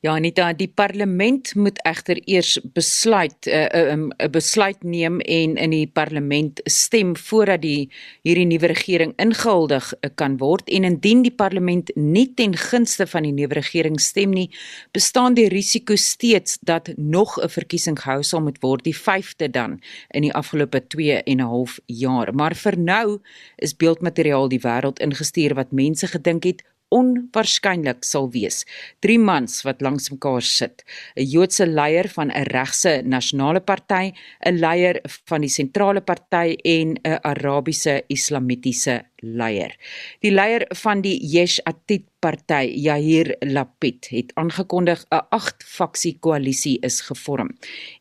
Ja 0.00 0.12
Anita, 0.14 0.52
die 0.54 0.68
parlement 0.70 1.56
moet 1.58 1.80
egter 1.82 2.20
eers 2.30 2.52
besluit 2.72 3.46
'n 3.46 3.50
uh, 3.50 3.66
uh, 3.74 3.92
um, 3.92 4.04
'n 4.18 4.30
besluit 4.30 4.82
neem 4.82 5.18
en 5.20 5.56
in 5.56 5.70
die 5.70 5.90
parlement 5.90 6.60
stem 6.64 7.16
voordat 7.16 7.62
die 7.62 7.90
hierdie 8.22 8.46
nuwe 8.46 8.66
regering 8.66 9.12
ingehuldig 9.16 9.90
uh, 9.94 10.10
kan 10.14 10.36
word 10.38 10.70
en 10.70 10.84
indien 10.84 11.22
die 11.22 11.34
parlement 11.34 11.90
nie 11.96 12.30
ten 12.34 12.54
gunste 12.54 13.06
van 13.06 13.22
die 13.22 13.32
nuwe 13.32 13.58
regering 13.58 13.98
stem 14.00 14.30
nie, 14.30 14.50
bestaan 14.92 15.34
die 15.34 15.48
risiko 15.48 15.96
steeds 15.96 16.58
dat 16.62 16.92
nog 16.96 17.34
'n 17.42 17.48
verkiesing 17.48 17.98
gehou 17.98 18.22
sal 18.22 18.40
moet 18.40 18.62
word, 18.62 18.84
die 18.84 18.96
5de 18.96 19.50
dan 19.50 19.80
in 20.14 20.22
die 20.22 20.34
afgelope 20.34 20.86
2 20.86 21.22
en 21.26 21.40
'n 21.40 21.50
half 21.50 21.80
jaar. 21.86 22.34
Maar 22.34 22.54
vir 22.54 22.78
nou 22.78 23.18
is 23.56 23.76
beeldmateriaal 23.76 24.48
die 24.48 24.62
wêreld 24.62 25.00
ingestuur 25.00 25.54
wat 25.54 25.72
mense 25.72 26.06
gedink 26.06 26.44
het 26.44 26.62
onwaarskynlik 26.94 28.04
sal 28.04 28.30
wees. 28.32 28.64
Drie 29.04 29.18
mans 29.18 29.62
wat 29.66 29.82
langs 29.84 30.10
mekaar 30.10 30.42
sit. 30.42 30.84
'n 31.16 31.24
Joodse 31.32 31.66
leier 31.66 32.08
van 32.08 32.30
'n 32.30 32.46
regse 32.52 33.02
nasionale 33.04 33.60
party, 33.60 34.12
'n 34.46 34.58
leier 34.58 35.00
van 35.28 35.40
die 35.40 35.50
sentrale 35.50 36.00
party 36.00 36.56
en 36.64 36.96
'n 37.04 37.18
Arabiese 37.22 38.02
islamitiese 38.08 39.04
leier. 39.20 39.74
Die 40.20 40.30
leier 40.30 40.66
van 40.82 41.02
die 41.02 41.18
Yesh 41.22 41.58
Atid 41.64 42.06
party, 42.18 42.72
Yair 42.74 43.36
Lapid, 43.46 44.08
het 44.10 44.32
aangekondig 44.34 45.04
'n 45.10 45.22
8-faksie 45.30 46.16
koalisie 46.20 46.78
is 46.80 47.00
gevorm. 47.00 47.50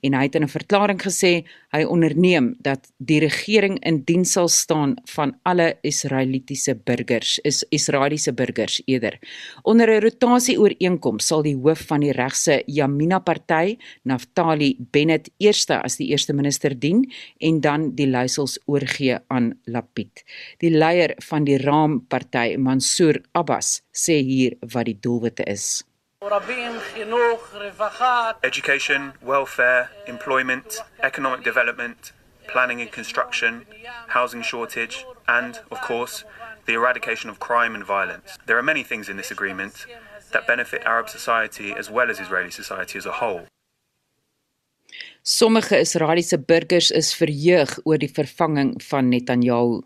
En 0.02 0.14
hy 0.14 0.24
het 0.24 0.36
in 0.36 0.44
'n 0.44 0.48
verklaring 0.48 1.02
gesê 1.02 1.44
hy 1.72 1.84
onderneem 1.84 2.56
dat 2.64 2.90
die 2.98 3.20
regering 3.20 3.78
in 3.86 4.04
diens 4.04 4.32
sal 4.32 4.48
staan 4.48 4.96
van 5.06 5.36
alle 5.44 5.78
Israelitiese 5.82 6.76
burgers, 6.76 7.40
is 7.44 7.66
Israeliese 7.70 8.34
burgers 8.34 8.82
eerder. 8.86 9.20
Onder 9.64 9.90
'n 9.90 10.02
rotasie 10.02 10.60
ooreenkoms 10.60 11.28
sal 11.28 11.42
die 11.42 11.56
hoof 11.56 11.80
van 11.88 12.00
die 12.00 12.12
regse 12.12 12.64
Yamina 12.66 13.20
party, 13.20 13.78
Naftali 14.04 14.76
Bennett, 14.92 15.30
eerste 15.38 15.82
as 15.84 15.98
die 15.98 16.08
eerste 16.08 16.34
minister 16.34 16.80
dien 16.80 17.12
en 17.38 17.62
dan 17.62 17.96
die 17.96 18.08
leiersels 18.08 18.60
oorgee 18.66 19.18
aan 19.28 19.60
Lapid. 19.66 20.24
Die 20.58 20.72
leier 20.72 21.07
leier 21.08 21.16
van 21.30 21.46
die 21.46 21.58
Raamparty, 21.58 22.58
Mansour 22.58 23.22
Abbas, 23.34 23.82
sê 23.92 24.22
hier 24.22 24.58
wat 24.74 24.86
die 24.86 24.98
doelwitte 25.00 25.44
is. 25.46 25.84
Education, 28.42 29.14
welfare, 29.22 29.90
employment, 30.08 30.82
economic 31.02 31.44
development, 31.44 32.14
planning 32.48 32.82
and 32.82 32.92
construction, 32.92 33.66
housing 34.08 34.42
shortage, 34.44 35.06
and, 35.28 35.60
of 35.70 35.82
course, 35.82 36.24
the 36.66 36.74
eradication 36.74 37.30
of 37.30 37.40
crime 37.40 37.76
and 37.76 37.86
violence. 37.86 38.38
There 38.46 38.58
are 38.58 38.64
many 38.64 38.84
things 38.84 39.10
in 39.10 39.18
this 39.18 39.32
agreement 39.32 39.86
that 40.32 40.48
benefit 40.48 40.84
Arab 40.86 41.10
society 41.10 41.74
as 41.74 41.90
well 41.90 42.10
as 42.10 42.20
Israeli 42.20 42.52
society 42.52 42.98
as 42.98 43.06
a 43.06 43.12
whole. 43.12 43.48
Sommige 45.22 45.76
Israeliese 45.76 46.38
burgers 46.38 46.90
is 46.92 47.14
verheug 47.14 47.74
oor 47.84 47.98
die 48.00 48.08
vervanging 48.08 48.78
van 48.90 49.10
Netanyahu 49.12 49.82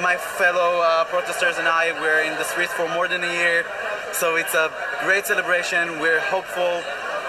my 0.00 0.16
fellow 0.16 0.80
uh, 0.80 1.04
protesters 1.04 1.58
and 1.58 1.68
I 1.68 1.92
were 2.00 2.22
in 2.22 2.34
the 2.38 2.44
streets 2.44 2.72
for 2.72 2.88
more 2.88 3.08
than 3.08 3.22
a 3.24 3.32
year. 3.32 3.64
So 4.12 4.36
it's 4.36 4.54
a 4.54 4.72
great 5.04 5.26
celebration. 5.26 6.00
We're 6.00 6.20
hopeful 6.20 6.80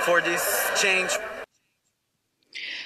for 0.05 0.21
this 0.21 0.43
change. 0.79 1.11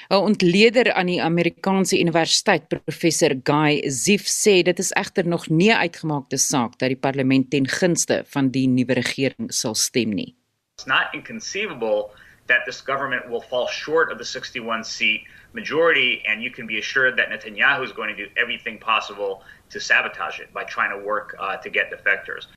'n 0.10 0.16
Ontleder 0.16 0.94
aan 0.94 1.06
die 1.06 1.22
Amerikaanse 1.22 2.00
Universiteit, 2.00 2.68
professor 2.68 3.36
Guy 3.44 3.84
Zief, 3.92 4.24
sê 4.24 4.64
dit 4.64 4.80
is 4.80 4.94
egter 4.96 5.28
nog 5.28 5.50
nie 5.50 5.74
uitgemaakte 5.76 6.38
saak 6.40 6.78
dat 6.80 6.94
die 6.94 7.02
parlement 7.08 7.50
ten 7.52 7.68
gunste 7.68 8.24
van 8.32 8.48
die 8.50 8.68
nuwe 8.68 8.96
regering 8.96 9.52
sal 9.52 9.76
stem 9.76 10.16
nie. 10.16 10.32
It's 10.78 10.88
not 10.88 11.12
inconceivable 11.14 12.10
that 12.48 12.64
this 12.66 12.80
government 12.80 13.28
will 13.28 13.42
fall 13.42 13.68
short 13.68 14.12
of 14.12 14.18
the 14.18 14.24
61 14.24 14.86
seat 14.86 15.28
majority 15.52 16.24
and 16.26 16.42
you 16.42 16.52
can 16.52 16.68
be 16.68 16.80
assured 16.80 17.18
that 17.18 17.28
Netanyahu 17.30 17.84
is 17.84 17.92
going 17.92 18.16
to 18.16 18.16
do 18.16 18.30
everything 18.38 18.80
possible 18.80 19.44
to 19.70 19.80
sabotage 19.80 20.40
it 20.40 20.54
by 20.54 20.64
trying 20.64 20.92
to 20.92 21.06
work 21.06 21.36
uh, 21.40 21.58
to 21.58 21.70
get 21.70 21.90
defectors. 21.92 22.48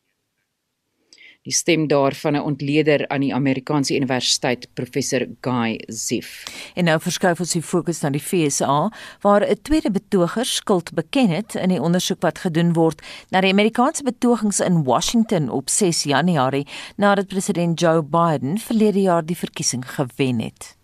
Die 1.43 1.53
stem 1.53 1.87
daar 1.87 2.15
van 2.15 2.33
'n 2.33 2.41
ontleder 2.41 3.09
aan 3.09 3.21
die 3.21 3.35
Amerikaanse 3.35 3.95
Universiteit, 3.95 4.69
professor 4.75 5.27
Guy 5.41 5.81
Ziff. 5.87 6.45
En 6.75 6.85
nou 6.85 7.01
verskuif 7.01 7.41
ons 7.41 7.53
die 7.53 7.63
fokus 7.63 8.01
na 8.01 8.11
die 8.11 8.21
FSA, 8.21 8.93
waar 9.21 9.49
'n 9.49 9.63
tweede 9.63 9.91
betoger 9.91 10.45
skuld 10.45 10.93
beken 10.93 11.29
het 11.29 11.55
in 11.55 11.69
die 11.69 11.81
ondersoek 11.81 12.21
wat 12.21 12.39
gedoen 12.39 12.73
word 12.73 13.03
na 13.31 13.41
die 13.41 13.53
Amerikaanse 13.53 14.03
betogings 14.03 14.61
in 14.61 14.85
Washington 14.85 15.49
op 15.49 15.69
6 15.69 16.03
Januarie 16.03 16.67
nadat 16.97 17.27
president 17.27 17.81
Joe 17.81 18.03
Biden 18.03 18.59
verlede 18.59 19.01
jaar 19.01 19.27
die 19.27 19.37
verkiesing 19.37 19.91
gewen 19.91 20.41
het 20.41 20.80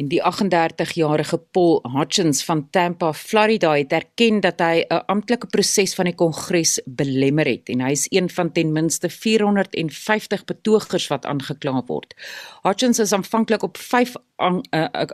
en 0.00 0.08
die 0.08 0.20
38-jarige 0.24 1.38
Paul 1.52 1.80
Hutchins 1.92 2.40
van 2.44 2.64
Tampa, 2.70 3.12
Florida 3.12 3.74
het 3.76 3.92
erken 3.92 4.40
dat 4.40 4.60
hy 4.60 4.84
'n 4.88 5.04
amptelike 5.06 5.46
proses 5.46 5.94
van 5.94 6.04
die 6.04 6.14
Kongres 6.14 6.80
belemmer 6.86 7.46
het 7.46 7.68
en 7.68 7.80
hy 7.80 7.90
is 7.90 8.06
een 8.10 8.30
van 8.30 8.52
ten 8.52 8.72
minste 8.72 9.08
450 9.08 10.44
betogers 10.44 11.08
wat 11.08 11.26
aangekla 11.26 11.82
word. 11.86 12.14
Hutchins 12.62 12.98
is 12.98 13.12
aanvanklik 13.12 13.62
op 13.62 13.76
5 13.76 14.14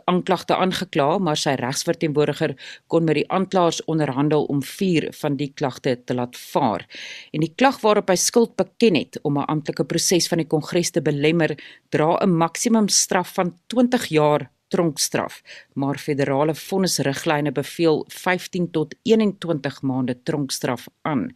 aanklagte 0.05 0.55
an, 0.55 0.61
uh, 0.61 0.65
aangekla, 0.65 1.17
maar 1.17 1.37
sy 1.37 1.53
regsverteenwoordiger 1.59 2.55
kon 2.87 3.03
met 3.03 3.15
die 3.15 3.31
aanklaers 3.31 3.83
onderhandel 3.85 4.45
om 4.45 4.63
4 4.63 5.13
van 5.13 5.35
die 5.35 5.51
klagte 5.53 6.03
te 6.03 6.13
laat 6.13 6.37
vaar. 6.37 6.87
En 7.31 7.39
die 7.39 7.53
klag 7.55 7.81
waarop 7.81 8.09
hy 8.09 8.15
skuld 8.15 8.55
beken 8.55 8.95
het 8.95 9.19
om 9.21 9.37
'n 9.37 9.45
amptelike 9.45 9.83
proses 9.83 10.27
van 10.27 10.37
die 10.37 10.47
Kongres 10.47 10.91
te 10.91 11.01
belemmer, 11.01 11.57
dra 11.89 12.17
'n 12.23 12.37
maksimum 12.37 12.87
straf 12.87 13.33
van 13.33 13.53
20 13.67 14.05
jaar 14.05 14.49
tronkstraf, 14.69 15.41
maar 15.73 15.97
federale 15.97 16.55
vonnisriglyne 16.55 17.51
beveel 17.51 18.05
15 18.07 18.71
tot 18.71 18.95
21 19.01 19.81
maande 19.81 20.17
tronkstraf 20.23 20.87
aan. 21.01 21.29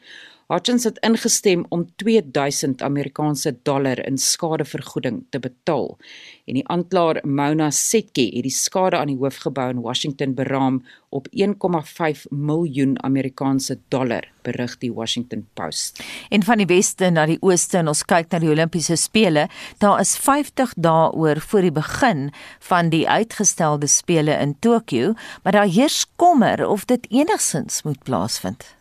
Hutchins 0.47 0.84
het 0.84 0.97
ingestem 1.06 1.65
om 1.69 1.86
2000 1.95 2.82
Amerikaanse 2.82 3.56
dollar 3.63 3.99
in 4.06 4.17
skadevergoeding 4.17 5.23
te 5.29 5.39
betaal. 5.39 5.97
En 6.45 6.58
die 6.60 6.65
aanklaer 6.67 7.21
Mona 7.23 7.69
Setke 7.71 8.25
het 8.34 8.43
die 8.43 8.51
skade 8.51 8.97
aan 8.99 9.12
die 9.13 9.17
hoofgebou 9.17 9.69
in 9.71 9.82
Washington 9.82 10.36
beraam 10.36 10.82
op 11.10 11.27
1,5 11.32 12.25
miljoen 12.29 12.97
Amerikaanse 13.03 13.79
dollar, 13.88 14.27
berig 14.41 14.77
die 14.82 14.91
Washington 14.93 15.47
Post. 15.53 16.03
En 16.29 16.43
van 16.43 16.60
die 16.60 16.67
weste 16.67 17.10
na 17.10 17.25
die 17.29 17.39
ooste 17.39 17.79
en 17.79 17.91
ons 17.93 18.03
kyk 18.03 18.32
na 18.34 18.41
die 18.43 18.51
Olimpiese 18.51 18.97
spele, 18.99 19.47
daar 19.79 20.01
is 20.03 20.17
50 20.17 20.75
dae 20.75 21.10
oor 21.15 21.39
voor 21.39 21.62
die 21.62 21.73
begin 21.73 22.29
van 22.67 22.91
die 22.91 23.06
uitgestelde 23.10 23.88
spele 23.88 24.36
in 24.41 24.58
Tokio, 24.60 25.13
maar 25.43 25.56
daar 25.56 25.71
heers 25.71 26.03
kommer 26.15 26.67
of 26.67 26.86
dit 26.86 27.08
enigsins 27.12 27.84
moet 27.84 28.03
plaasvind. 28.03 28.73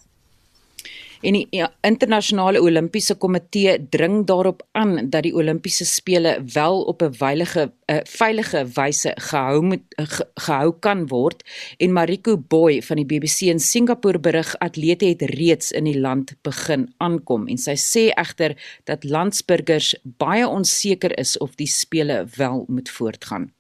En 1.23 1.37
die 1.37 1.45
ja, 1.55 1.69
internasionale 1.87 2.59
Olimpiese 2.59 3.15
Komitee 3.15 3.77
dring 3.95 4.25
daarop 4.27 4.65
aan 4.75 4.97
dat 5.11 5.23
die 5.23 5.35
Olimpiese 5.39 5.87
spele 5.87 6.33
wel 6.55 6.83
op 6.83 7.03
'n 7.03 7.15
veilige 7.15 7.73
uh, 7.87 8.01
veilige 8.05 8.67
wyse 8.75 9.13
gehou 9.17 9.63
moet 9.63 9.85
uh, 10.01 10.07
gehou 10.35 10.73
kan 10.81 11.07
word 11.09 11.45
en 11.79 11.93
Mariko 11.93 12.37
Boy 12.37 12.83
van 12.83 12.97
die 12.97 13.07
BBC 13.07 13.41
in 13.55 13.61
Singapore 13.61 14.19
berig 14.19 14.59
atlete 14.59 15.07
het 15.07 15.23
reeds 15.23 15.71
in 15.71 15.85
die 15.85 16.01
land 16.01 16.35
begin 16.43 16.91
aankom 16.99 17.47
en 17.49 17.59
sy 17.59 17.77
sê 17.79 18.11
egter 18.19 18.59
dat 18.85 19.05
landsburgers 19.05 19.95
baie 20.03 20.49
onseker 20.49 21.19
is 21.19 21.39
of 21.39 21.55
die 21.55 21.71
spele 21.71 22.27
wel 22.37 22.65
moet 22.69 22.91
voortgaan. 22.91 23.53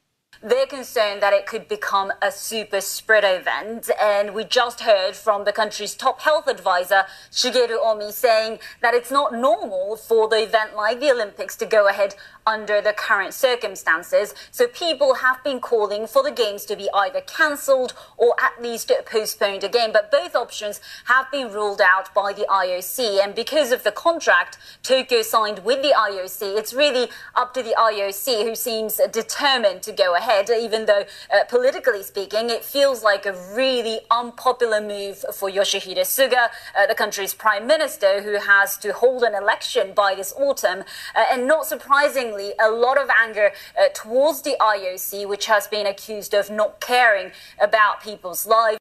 They're 0.42 0.66
concerned 0.66 1.22
that 1.22 1.33
it 1.33 1.46
could 1.46 1.68
become 1.68 2.12
a 2.20 2.33
super 2.33 2.81
spread 2.81 3.24
event. 3.24 3.90
And 4.00 4.35
we 4.35 4.44
just 4.44 4.81
heard 4.81 5.14
from 5.14 5.44
the 5.44 5.52
country's 5.52 5.94
top 5.94 6.20
health 6.20 6.48
advisor, 6.48 7.05
Shigeru 7.31 7.76
Omi, 7.83 8.11
saying 8.11 8.59
that 8.81 8.94
it's 8.94 9.11
not 9.11 9.33
normal 9.33 9.96
for 9.96 10.28
the 10.28 10.42
event 10.42 10.74
like 10.74 11.00
the 11.00 11.11
Olympics 11.11 11.57
to 11.57 11.66
go 11.66 11.87
ahead 11.87 12.16
under 12.46 12.81
the 12.81 12.92
current 12.92 13.35
circumstances. 13.35 14.35
So 14.50 14.66
people 14.66 15.14
have 15.14 15.42
been 15.44 15.61
calling 15.61 16.07
for 16.07 16.22
the 16.22 16.31
games 16.31 16.64
to 16.66 16.76
be 16.76 16.88
either 16.94 17.20
cancelled 17.20 17.94
or 18.16 18.35
at 18.40 18.62
least 18.62 18.90
postponed 19.07 19.64
again. 19.64 19.92
But 19.92 20.11
both 20.11 20.35
options 20.35 20.81
have 21.07 21.31
been 21.31 21.52
ruled 21.52 21.81
out 21.81 22.12
by 22.14 22.33
the 22.33 22.46
IOC. 22.48 23.22
And 23.22 23.35
because 23.35 23.72
of 23.72 23.85
the 23.85 23.92
contract 23.92 24.59
Tokyo 24.83 25.22
signed 25.22 25.61
with 25.61 25.83
the 25.83 25.94
IOC, 25.96 26.59
it's 26.59 26.72
really 26.72 27.09
up 27.35 27.55
to 27.55 27.62
the 27.62 27.74
IOC 27.78 28.44
who 28.44 28.55
seems 28.55 29.00
determined 29.12 29.83
to 29.83 29.92
go 29.92 30.14
ahead, 30.16 30.50
even 30.50 30.87
though 30.87 31.05
uh, 31.33 31.44
politically 31.48 32.02
speaking, 32.02 32.50
it 32.50 32.64
feels 32.64 33.02
like 33.02 33.26
a 33.26 33.33
really 33.55 34.00
unpopular 34.11 34.81
move 34.81 35.24
for 35.35 35.50
Yoshihide 35.50 35.98
Suga, 35.98 36.48
uh, 36.76 36.87
the 36.87 36.94
country's 36.94 37.35
prime 37.35 37.66
minister, 37.66 38.22
who 38.22 38.38
has 38.38 38.76
to 38.78 38.92
hold 38.92 39.22
an 39.22 39.35
election 39.35 39.92
by 39.94 40.14
this 40.14 40.33
autumn. 40.37 40.81
Uh, 41.14 41.24
and 41.31 41.46
not 41.46 41.66
surprisingly, 41.66 42.32
a 42.61 42.71
lot 42.71 42.99
of 42.99 43.09
anger 43.21 43.53
uh, 43.79 43.88
towards 43.95 44.42
the 44.42 44.57
IOC, 44.61 45.29
which 45.29 45.47
has 45.47 45.66
been 45.66 45.87
accused 45.87 46.35
of 46.35 46.51
not 46.51 46.81
caring 46.81 47.33
about 47.61 48.03
people's 48.03 48.47
lives. 48.47 48.79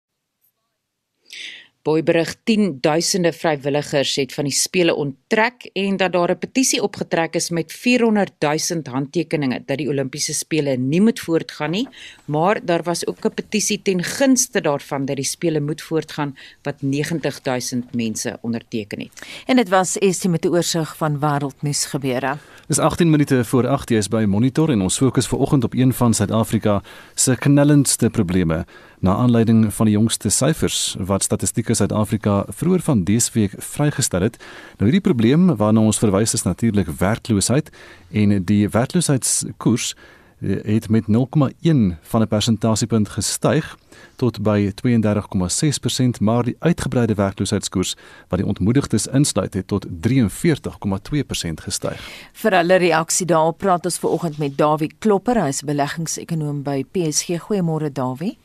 Boyberig 1.81 2.35
10 2.43 2.77
duisende 2.81 3.31
vrywilligers 3.33 4.15
het 4.15 4.33
van 4.33 4.45
die 4.45 4.53
spele 4.53 4.93
onttrek 4.95 5.69
en 5.73 5.97
dat 5.97 6.11
daar 6.13 6.31
'n 6.31 6.37
petisie 6.37 6.81
opgetrek 6.81 7.35
is 7.35 7.49
met 7.49 7.73
400 7.73 8.31
000 8.39 8.81
handtekeninge 8.83 9.63
dat 9.65 9.77
die 9.77 9.89
Olimpiese 9.89 10.33
spele 10.33 10.77
nie 10.77 11.01
moet 11.01 11.19
voortgaan 11.19 11.71
nie, 11.71 11.87
maar 12.25 12.65
daar 12.65 12.83
was 12.83 13.07
ook 13.07 13.25
'n 13.25 13.33
petisie 13.33 13.81
ten 13.81 14.03
gunste 14.03 14.61
daarvan 14.61 15.05
dat 15.05 15.15
die 15.15 15.25
spele 15.25 15.59
moet 15.59 15.81
voortgaan 15.81 16.37
wat 16.61 16.81
90 16.81 17.43
000 17.43 17.83
mense 17.91 18.37
onderteken 18.41 18.99
het. 18.99 19.27
En 19.45 19.55
dit 19.55 19.69
was 19.69 19.97
Estie 19.97 20.29
met 20.29 20.45
'n 20.45 20.49
oorsig 20.49 20.97
van 20.97 21.19
wêreldnuus 21.19 21.85
gebeure. 21.85 22.37
Dis 22.67 22.79
18 22.79 23.09
minute 23.09 23.45
voor 23.45 23.67
8 23.67 23.89
jy 23.89 23.97
is 23.97 24.07
by 24.07 24.25
Monitor 24.27 24.69
en 24.69 24.81
ons 24.81 24.97
fokus 24.97 25.27
vanoggend 25.27 25.63
op 25.63 25.73
een 25.73 25.93
van 25.93 26.13
Suid-Afrika 26.13 26.81
se 27.15 27.35
knellendste 27.35 28.09
probleme 28.09 28.65
na 29.01 29.15
aanleiding 29.15 29.73
van 29.73 29.85
die 29.89 29.95
jongste 29.95 30.29
syfers 30.29 30.95
wat 30.99 31.23
Statistiek 31.25 31.73
Suid-Afrika 31.73 32.43
vroeër 32.47 32.81
van 32.85 33.03
dese 33.03 33.31
week 33.33 33.55
vrygestel 33.57 34.21
het. 34.21 34.37
Nou 34.77 34.89
hierdie 34.89 35.01
probleem 35.01 35.55
waarna 35.57 35.81
ons 35.81 35.97
verwys 35.97 36.33
is 36.37 36.45
natuurlik 36.45 36.89
werkloosheid 36.99 37.71
en 38.11 38.43
die 38.45 38.69
werkloosheidskoers 38.69 39.95
eh, 40.41 40.59
het 40.75 40.89
met 40.89 41.09
0,1 41.09 41.97
van 42.01 42.21
'n 42.21 42.27
persentasiepunt 42.27 43.09
gestyg 43.09 43.77
tot 44.15 44.41
by 44.41 44.71
32,6% 44.75 46.19
maar 46.19 46.43
die 46.43 46.55
uitgebreide 46.59 47.13
werkloosheidskoers 47.13 47.95
wat 48.27 48.39
die 48.39 48.47
ontmoedigdes 48.47 49.07
insluit 49.07 49.53
het 49.53 49.67
tot 49.67 49.85
43,2% 49.85 51.61
gestyg. 51.61 51.99
Vir 52.33 52.51
hulle 52.51 52.75
reaksie 52.75 53.25
daarop 53.25 53.57
praat 53.57 53.85
ons 53.85 53.97
ver 53.97 54.09
oggend 54.09 54.37
met 54.37 54.57
Dawie 54.57 54.93
Klopper, 54.99 55.43
hy's 55.43 55.61
beleggingsekonoom 55.61 56.61
by 56.63 56.85
PSG. 56.91 57.41
Goeiemôre 57.49 57.91
Dawie. 57.91 58.37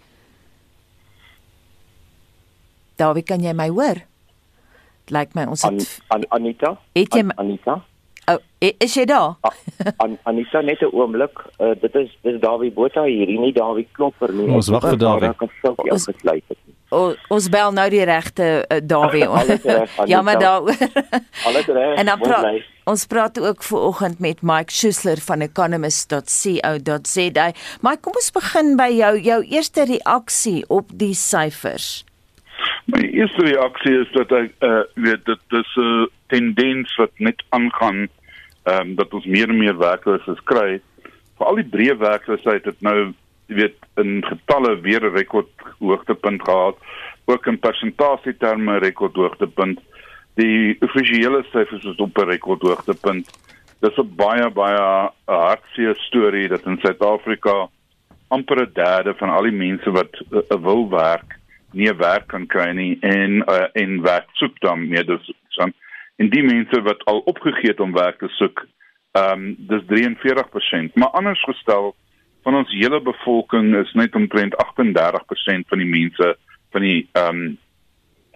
Dawie, 2.96 3.22
kan 3.22 3.44
jy 3.44 3.52
my 3.56 3.68
hoor? 3.68 4.00
Lyk 5.14 5.36
my 5.38 5.44
ons 5.46 5.62
het 5.62 6.00
An, 6.08 6.16
An, 6.16 6.24
Anita? 6.40 6.72
Het 6.96 7.14
jy 7.14 7.26
An, 7.26 7.36
Anita? 7.38 7.76
Oh, 8.26 8.40
is 8.58 8.96
jy 8.98 9.04
daar? 9.06 9.36
An, 10.02 10.16
Anita 10.26 10.60
net 10.60 10.82
'n 10.82 10.90
oomblik. 10.90 11.38
Uh, 11.60 11.74
dit 11.80 11.94
is 11.94 12.10
dis 12.22 12.40
Dawie 12.40 12.72
Botha 12.72 13.04
hier, 13.04 13.26
nie 13.26 13.52
Dawie 13.52 13.88
Klopper 13.92 14.32
nie. 14.32 14.50
Ons 14.50 14.68
wag 14.68 14.82
vir 14.82 14.98
Dawie. 14.98 15.30
Ons 15.92 16.08
gesluit 16.10 16.42
het. 16.48 16.58
O, 16.90 17.14
ons 17.28 17.48
bel 17.50 17.72
nou 17.74 17.90
die 17.90 18.04
regte 18.04 18.66
uh, 18.66 18.78
Dawie. 18.82 19.26
ja, 20.12 20.22
maar 20.22 20.38
daaroor. 20.38 20.76
Alles 21.46 21.66
reg. 21.66 21.98
En 21.98 22.06
dan 22.06 22.18
praat 22.18 22.62
ons 22.86 23.06
praat 23.06 23.40
ook 23.40 23.62
ver 23.62 23.78
oggend 23.78 24.18
met 24.18 24.42
Mike 24.42 24.72
Schuessler 24.72 25.18
van 25.18 25.40
economist.co.za. 25.40 27.52
Mike, 27.80 28.00
kom 28.00 28.12
ons 28.14 28.30
begin 28.30 28.76
by 28.76 28.90
jou 28.94 29.18
jou 29.18 29.42
eerste 29.42 29.84
reaksie 29.84 30.64
op 30.68 30.90
die 30.94 31.14
syfers. 31.14 32.05
My 32.86 33.00
eerste 33.02 33.42
reaksie 33.42 33.96
is 33.98 34.10
dat 34.14 34.30
ek 34.30 34.52
uh, 34.62 34.84
weet 34.94 35.24
dit 35.26 35.54
is 35.58 35.70
'n 35.74 35.82
uh, 35.82 36.06
tendens 36.30 36.96
wat 36.96 37.10
net 37.18 37.42
aangaan 37.48 38.06
ehm 38.66 38.80
um, 38.80 38.94
dat 38.94 39.14
ons 39.14 39.26
meer 39.26 39.48
en 39.48 39.58
meer 39.58 39.78
werkloses 39.78 40.42
kry. 40.44 40.78
Vir 41.38 41.46
al 41.46 41.58
die 41.58 41.70
breë 41.72 41.96
werkloosheid 41.98 42.64
het 42.64 42.80
nou 42.80 43.12
weet 43.46 43.74
in 44.02 44.22
getalle 44.22 44.78
weer 44.86 45.02
'n 45.02 45.16
rekord 45.18 45.50
hoogtepunt 45.78 46.42
gehad, 46.42 46.76
ook 47.24 47.46
in 47.46 47.58
persentasieterme 47.58 48.78
rekord 48.78 49.14
hoogtepunt. 49.14 49.80
Die 50.34 50.76
offisiële 50.80 51.42
syfers 51.50 51.84
is 51.84 51.96
op 51.96 52.18
'n 52.18 52.30
rekord 52.30 52.62
hoogtepunt. 52.62 53.26
Dis 53.80 53.98
'n 53.98 54.14
baie 54.16 54.50
baie 54.50 55.10
hartseer 55.24 55.96
storie 55.96 56.48
dat 56.48 56.66
in 56.66 56.78
Suid-Afrika 56.78 57.68
amper 58.28 58.62
'n 58.62 58.70
derde 58.72 59.14
van 59.14 59.30
al 59.30 59.42
die 59.42 59.58
mense 59.66 59.90
wat 59.90 60.22
uh, 60.30 60.62
wil 60.62 60.88
werk 60.88 61.34
nie 61.72 61.92
werk 61.92 62.26
kan 62.26 62.46
kry 62.46 62.70
nie 62.72 62.98
en 63.00 63.42
uh, 63.48 63.66
en 63.72 64.00
werk 64.02 64.28
soek 64.32 64.60
dan 64.60 64.88
meer 64.88 65.06
dus 65.06 65.30
dan 65.56 65.72
en 66.16 66.30
die 66.30 66.42
mense 66.42 66.82
wat 66.82 67.04
al 67.04 67.22
opgegee 67.32 67.70
het 67.70 67.80
om 67.80 67.92
werk 67.92 68.18
te 68.18 68.28
soek 68.38 68.66
ehm 69.16 69.32
um, 69.32 69.54
dis 69.58 69.84
43% 69.92 70.94
maar 70.94 71.14
anders 71.20 71.42
gestel 71.44 71.94
van 72.42 72.54
ons 72.54 72.72
hele 72.72 73.00
bevolking 73.00 73.74
is 73.76 73.92
net 73.92 74.14
omtrent 74.14 74.54
38% 74.64 75.68
van 75.68 75.78
die 75.78 75.92
mense 75.98 76.36
van 76.70 76.82
die 76.82 77.08
ehm 77.12 77.40
um, 77.42 77.58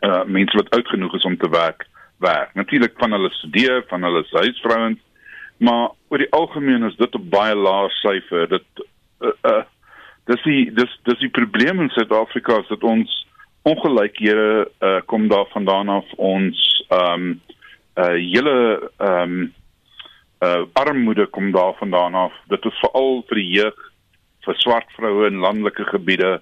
uh, 0.00 0.24
mense 0.24 0.56
wat 0.56 0.70
oud 0.74 0.88
genoeg 0.88 1.14
is 1.14 1.24
om 1.28 1.36
te 1.36 1.48
werk 1.48 1.86
werk. 2.20 2.54
Natuurlik 2.54 2.92
van 2.96 3.12
hulle 3.12 3.30
studeer 3.30 3.84
van 3.88 4.02
hulle 4.02 4.24
huisvrouens 4.30 5.00
maar 5.60 5.90
oor 6.08 6.18
die 6.18 6.32
algemeen 6.32 6.82
is 6.88 6.96
dit 6.96 7.14
'n 7.14 7.28
baie 7.28 7.54
lae 7.54 7.88
syfer 7.88 8.48
dit 8.48 8.68
uh, 9.20 9.32
uh, 9.50 9.64
dis 10.30 10.42
die 10.46 10.64
dis 10.74 10.92
dis 11.08 11.22
die 11.24 11.32
probleem 11.34 11.80
in 11.82 11.90
Suid-Afrika 11.94 12.60
is 12.62 12.68
dat 12.70 12.84
ons 12.86 13.14
ongelykhede 13.68 14.50
uh, 14.80 15.00
kom 15.10 15.28
daar 15.28 15.48
vandaan 15.54 15.88
af. 15.88 16.12
Ons 16.16 16.60
ehm 16.88 17.30
um, 17.30 17.40
uh 17.98 18.14
hele 18.14 18.90
ehm 18.98 19.32
um, 19.32 19.54
uh 20.46 20.62
armoede 20.72 21.26
kom 21.26 21.50
daar 21.52 21.74
vandaan 21.78 22.14
af. 22.14 22.32
Dit 22.48 22.64
is 22.64 22.78
veral 22.84 23.24
vir 23.28 23.40
die 23.42 23.50
jeug 23.58 23.80
vir 24.46 24.56
swart 24.62 24.94
vroue 24.96 25.26
in 25.28 25.42
landelike 25.42 25.84
gebiede 25.90 26.38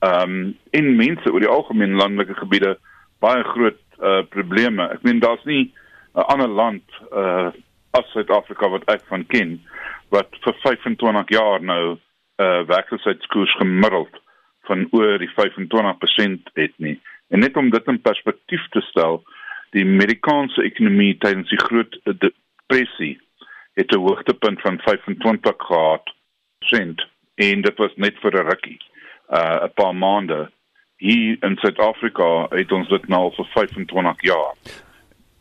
ehm 0.00 0.22
um, 0.22 0.56
en 0.70 0.96
mense 0.96 1.32
oor 1.32 1.44
die 1.44 1.54
algemeen 1.54 1.96
landelike 2.00 2.34
gebiede 2.42 2.76
baie 3.24 3.44
groot 3.54 3.80
uh 4.02 4.22
probleme. 4.34 4.90
Ek 4.92 5.02
meen 5.06 5.22
daar's 5.24 5.44
nie 5.44 5.70
'n 6.14 6.26
ander 6.34 6.48
land 6.48 6.84
uh 7.12 7.50
as 7.96 8.10
Suid-Afrika 8.12 8.68
wat 8.68 8.84
ek 8.92 9.06
van 9.08 9.24
ken 9.26 9.56
wat 10.10 10.28
vir 10.44 10.54
25 10.62 11.28
jaar 11.32 11.62
nou 11.62 11.98
uh 12.38 12.62
werkloosheidskoers 12.66 13.56
gemiddeld 13.56 14.20
van 14.68 14.86
oor 14.90 15.18
die 15.18 15.30
25% 15.34 16.52
het 16.54 16.74
nie. 16.76 17.00
En 17.28 17.38
net 17.38 17.56
om 17.56 17.70
dit 17.70 17.86
in 17.86 18.00
perspektief 18.00 18.68
te 18.68 18.80
stel, 18.80 19.22
die 19.70 19.84
Amerikaanse 19.84 20.62
ekonomie 20.62 21.16
tydens 21.18 21.50
die 21.50 21.60
groot 21.60 21.98
depressie 22.04 23.16
het 23.74 23.92
'n 23.92 24.04
hoogtepunt 24.06 24.60
van 24.60 24.78
25 24.78 25.54
gehad 25.58 26.14
sent 26.58 27.06
en 27.34 27.60
dit 27.62 27.76
was 27.76 27.94
net 27.96 28.14
vir 28.20 28.32
'n 28.34 28.48
rukkie. 28.50 28.80
Uh 29.30 29.64
'n 29.64 29.72
paar 29.74 29.94
maande 29.94 30.50
hier 30.96 31.36
in 31.40 31.56
Suid-Afrika 31.56 32.46
het 32.50 32.72
ons 32.72 32.88
dit 32.88 33.08
nou 33.08 33.34
vir 33.34 33.44
25 33.44 34.22
jaar. 34.22 34.52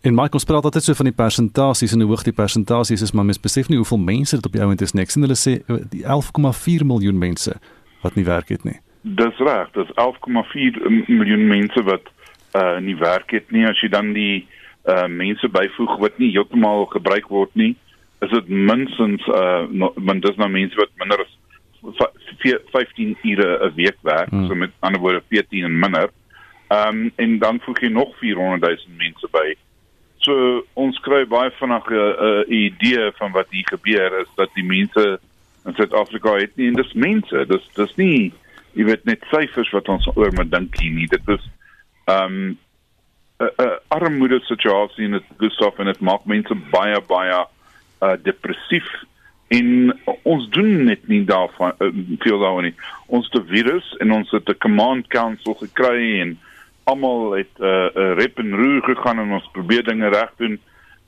En 0.02 0.14
Michael 0.14 0.46
praat 0.46 0.64
altyd 0.64 0.84
so 0.84 0.94
van 0.94 1.10
die 1.10 1.16
persentasies 1.16 1.94
en 1.94 2.00
hoe 2.00 2.10
hoog 2.10 2.24
die 2.24 2.34
persentasies 2.34 3.02
is, 3.02 3.12
maar 3.12 3.26
mens 3.26 3.40
besef 3.40 3.70
nie 3.70 3.78
hoeveel 3.78 3.98
mense 3.98 4.36
dit 4.36 4.46
op 4.46 4.52
die 4.52 4.62
ouend 4.62 4.82
is 4.82 4.94
nie. 4.94 5.04
Ek 5.04 5.14
sien 5.14 5.26
hulle 5.26 5.38
sê 5.40 5.58
uh, 5.68 5.80
die 5.90 6.04
11,4 6.06 6.86
miljoen 6.86 7.18
mense 7.18 7.56
wat 8.04 8.16
nie 8.16 8.26
werk 8.28 8.54
het 8.54 8.64
nie. 8.68 8.78
Dis 9.02 9.42
reg, 9.42 9.72
dis 9.74 9.90
11,4 9.98 10.80
miljoen 11.08 11.48
mense 11.48 11.84
wat 11.90 12.14
uh 12.58 12.78
nie 12.82 12.96
werk 12.96 13.34
het 13.36 13.52
nie 13.52 13.66
as 13.68 13.80
jy 13.84 13.90
dan 13.92 14.14
die 14.16 14.46
uh 14.88 15.08
mense 15.12 15.50
byvoeg 15.52 15.98
wat 16.00 16.22
nie 16.22 16.32
heeltemal 16.32 16.88
gebruik 16.94 17.28
word 17.34 17.52
nie, 17.60 17.74
is 18.24 18.32
dit 18.32 18.48
minstens 18.50 19.26
uh 19.34 19.66
want 19.98 20.24
dis 20.24 20.40
nou 20.40 20.50
mense 20.50 20.80
wat 20.80 20.94
minder 21.02 21.26
as 21.26 21.36
15 22.72 23.18
ure 23.24 23.50
'n 23.68 23.76
week 23.76 23.98
werk, 24.02 24.30
hmm. 24.30 24.48
so 24.48 24.56
met 24.56 24.72
ander 24.80 25.02
woorde 25.02 25.24
14 25.30 25.64
en 25.64 25.80
minder. 25.80 26.10
Ehm 26.68 26.98
um, 26.98 27.12
en 27.16 27.40
dan 27.40 27.60
voeg 27.64 27.80
jy 27.80 27.90
nog 27.90 28.18
400 28.18 28.62
000 28.62 28.98
mense 28.98 29.28
by. 29.32 29.56
So 30.28 30.64
ons 30.76 30.98
kry 31.06 31.24
baie 31.24 31.52
vinnig 31.56 31.88
'n 31.88 31.96
uh, 31.96 32.44
idee 32.52 33.12
van 33.16 33.32
wat 33.32 33.48
hier 33.50 33.68
gebeur 33.72 34.20
is 34.20 34.32
dat 34.36 34.52
die 34.60 34.66
mense 34.68 35.20
in 35.66 35.76
Suid-Afrika 35.76 36.36
het 36.36 36.56
nie 36.56 36.68
en 36.68 36.76
dis 36.76 36.94
mense, 36.94 37.46
dis 37.48 37.66
dis 37.76 37.96
nie 37.96 38.34
jy 38.76 38.84
weet 38.90 39.06
net 39.08 39.24
syfers 39.32 39.72
wat 39.72 39.88
ons 39.90 40.08
oor 40.16 40.34
moet 40.36 40.52
dink 40.52 40.76
hier 40.82 40.92
nie. 40.92 41.08
Dit 41.08 41.24
is 41.32 41.44
ehm 42.12 42.24
um, 42.24 42.58
'n 43.38 43.46
uh, 43.46 43.66
uh, 43.66 43.78
armoede 43.88 44.40
situasie 44.50 45.06
in 45.06 45.12
dit 45.12 45.28
Gustav 45.38 45.80
en 45.80 45.86
dit 45.86 46.00
maak 46.02 46.26
mense 46.26 46.56
baie 46.72 47.00
baie 47.08 47.38
uh, 48.02 48.16
depressief 48.24 48.88
en 49.48 49.94
ons 50.24 50.50
doen 50.50 50.84
net 50.86 51.08
nie 51.08 51.24
daarvan 51.26 51.72
uh, 51.80 51.92
veel 52.20 52.40
daaroor 52.40 52.66
nie. 52.68 52.76
Ons 53.08 53.30
'n 53.32 53.46
virus 53.48 53.96
en 54.02 54.12
ons 54.12 54.32
het 54.32 54.50
'n 54.50 54.58
command 54.60 55.08
council 55.08 55.54
gekry 55.54 56.20
en 56.20 56.40
almal 56.88 57.32
het 57.36 57.54
'n 57.60 57.64
uh, 57.64 57.90
uh, 57.96 58.14
rep 58.20 58.40
en 58.40 58.56
roer 58.56 58.84
gegaan 58.84 59.20
en 59.20 59.32
ons 59.32 59.50
probeer 59.52 59.84
dinge 59.84 60.10
reg 60.10 60.32
doen. 60.38 60.60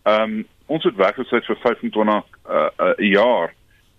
Ehm 0.03 0.21
um, 0.21 0.47
ons 0.65 0.83
het 0.83 0.95
werkloosheid 0.95 1.45
vir 1.45 1.57
25 1.61 2.03
'n 2.03 2.09
uh, 2.09 2.67
uh, 2.77 2.93
jaar 2.97 3.53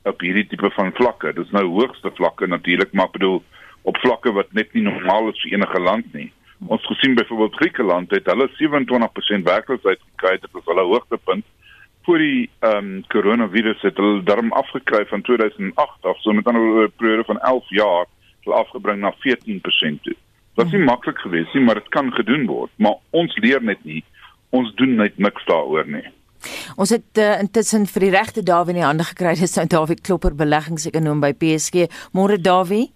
op 0.05 0.21
hierdie 0.21 0.47
tipe 0.47 0.71
van 0.71 0.93
vlakke. 0.95 1.33
Dit 1.33 1.45
is 1.45 1.51
nou 1.51 1.67
hoogste 1.67 2.11
vlakke 2.15 2.47
natuurlik, 2.47 2.93
maar 2.93 3.11
bedoel 3.11 3.43
op 3.83 3.97
vlakke 3.97 4.33
wat 4.33 4.53
net 4.53 4.73
nie 4.73 4.83
normaal 4.83 5.29
is 5.29 5.41
vir 5.43 5.53
enige 5.53 5.81
land 5.81 6.13
nie. 6.13 6.33
Ons 6.67 6.87
gesien 6.87 7.15
byvoorbeeld 7.15 7.55
Griekeland 7.55 8.11
het 8.11 8.27
hulle 8.27 8.49
27% 8.49 9.43
werkloosheid 9.43 10.01
gekry, 10.11 10.39
dit 10.39 10.51
was 10.53 10.65
hulle 10.65 10.83
hoogtepunt 10.83 11.45
voor 12.03 12.19
die 12.19 12.51
ehm 12.59 12.77
um, 12.77 13.07
coronavirus 13.07 13.83
het 13.83 13.97
hulle 13.97 14.23
darm 14.23 14.53
afgekry 14.53 15.07
van 15.07 15.23
2008 15.23 16.05
af, 16.11 16.21
so 16.21 16.33
met 16.33 16.49
'n 16.49 16.93
periode 16.97 17.25
van 17.25 17.41
11 17.41 17.69
jaar, 17.69 18.07
het 18.41 18.55
afgebring 18.55 19.01
na 19.01 19.15
14% 19.19 20.03
toe. 20.03 20.17
Dit 20.61 20.69
was 20.69 20.77
nie 20.77 20.85
maklik 20.85 21.19
geweest 21.19 21.55
nie, 21.57 21.63
maar 21.65 21.79
dit 21.81 21.89
kan 21.89 22.11
gedoen 22.13 22.43
word, 22.45 22.71
maar 22.77 22.99
ons 23.17 23.37
leer 23.41 23.63
net 23.65 23.81
nie. 23.89 24.03
Ons 24.53 24.75
doen 24.77 24.99
net 24.99 25.17
niks 25.17 25.47
daaroor 25.49 25.87
nie. 25.89 26.05
Ons 26.77 26.93
het 26.93 27.21
uh, 27.21 27.39
intussen 27.41 27.87
vir 27.89 28.05
die 28.05 28.11
regte 28.13 28.43
Dawie 28.45 28.75
in 28.75 28.83
die 28.83 28.85
hande 28.85 29.07
gekry, 29.09 29.33
dis 29.41 29.57
nou 29.57 29.65
Dawie 29.73 29.97
Klopper 29.97 30.37
beleggingsekonoom 30.37 31.25
by 31.25 31.33
PSG. 31.33 31.89
Môre 32.13 32.37
Dawie. 32.37 32.91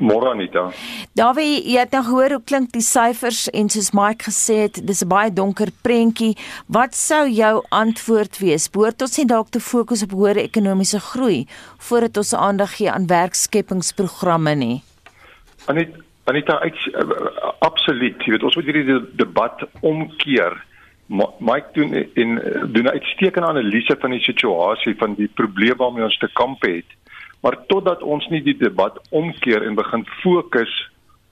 Môre 0.00 0.32
Anita. 0.32 0.70
Davie, 1.12 1.60
jy 1.60 1.76
het 1.82 1.92
nou 1.92 2.00
gehoor 2.08 2.38
hoe 2.38 2.42
klink 2.48 2.72
die 2.72 2.84
syfers 2.84 3.50
en 3.52 3.68
soos 3.68 3.92
Mike 3.92 4.30
gesê 4.30 4.62
het, 4.64 4.80
dis 4.80 5.04
'n 5.04 5.12
baie 5.12 5.28
donker 5.28 5.68
prentjie. 5.84 6.38
Wat 6.72 6.96
sou 6.96 7.28
jou 7.28 7.60
antwoord 7.68 8.40
wees? 8.40 8.70
Behoort 8.72 9.02
ons 9.02 9.18
nie 9.18 9.26
dalk 9.26 9.50
te 9.52 9.60
fokus 9.60 10.02
op 10.02 10.16
hoë 10.16 10.40
ekonomiese 10.48 11.00
groei 11.00 11.46
voordat 11.76 12.16
ons 12.16 12.32
aandag 12.32 12.80
gee 12.80 12.88
aan 12.88 13.06
werkskepingsprogramme 13.06 14.54
nie? 14.54 14.82
Anita, 15.66 16.00
Anita, 16.30 16.60
ek, 16.66 16.78
absoluut. 17.66 18.20
Jy 18.22 18.34
weet 18.34 18.44
ons 18.46 18.56
moet 18.58 18.68
hierdie 18.70 18.98
debat 19.18 19.64
omkeer. 19.86 20.56
Mike 21.10 21.74
doen 21.74 21.96
in 22.14 22.36
doen 22.70 22.86
'n 22.86 22.94
uitstekende 22.94 23.48
analise 23.48 23.96
van 23.98 24.14
die 24.14 24.22
situasie 24.22 24.94
van 24.96 25.14
die 25.18 25.28
probleme 25.28 25.76
waarmee 25.82 26.04
ons 26.04 26.18
te 26.18 26.30
kamp 26.32 26.62
het. 26.62 26.86
Maar 27.42 27.56
totdat 27.66 28.02
ons 28.02 28.28
nie 28.28 28.42
die 28.42 28.56
debat 28.56 29.00
omkeer 29.10 29.66
en 29.66 29.74
begin 29.74 30.06
fokus 30.22 30.90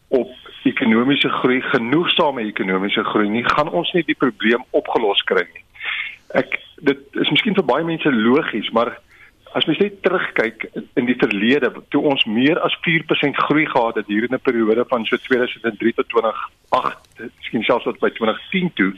op 0.09 0.31
ekonomiese 0.65 1.29
groei, 1.29 1.61
genoegsame 1.61 2.43
ekonomiese 2.49 3.05
groei 3.05 3.29
nie, 3.29 3.45
gaan 3.45 3.71
ons 3.71 3.93
nie 3.93 4.03
die 4.07 4.19
probleem 4.19 4.65
opgelos 4.71 5.23
kry 5.29 5.45
nie. 5.55 5.65
Ek 6.35 6.59
dit 6.83 6.99
is 7.13 7.31
miskien 7.31 7.55
vir 7.55 7.67
baie 7.67 7.85
mense 7.85 8.11
logies, 8.13 8.71
maar 8.71 8.99
as 9.53 9.65
mens 9.65 9.79
net 9.79 10.03
terugkyk 10.03 10.69
in 10.95 11.07
die 11.09 11.17
verlede, 11.19 11.71
toe 11.89 12.03
ons 12.11 12.25
meer 12.25 12.59
as 12.61 12.75
4% 12.85 13.39
groei 13.49 13.67
gehad 13.67 13.97
het 14.01 14.07
hier 14.07 14.27
in 14.29 14.35
'n 14.35 14.41
periode 14.41 14.85
van 14.89 15.05
so 15.05 15.17
2003 15.17 15.93
tot 15.93 16.09
2008, 16.09 17.31
miskien 17.41 17.63
selfs 17.63 17.85
tot 17.85 17.99
by 17.99 18.11
2010 18.11 18.73
toe, 18.75 18.93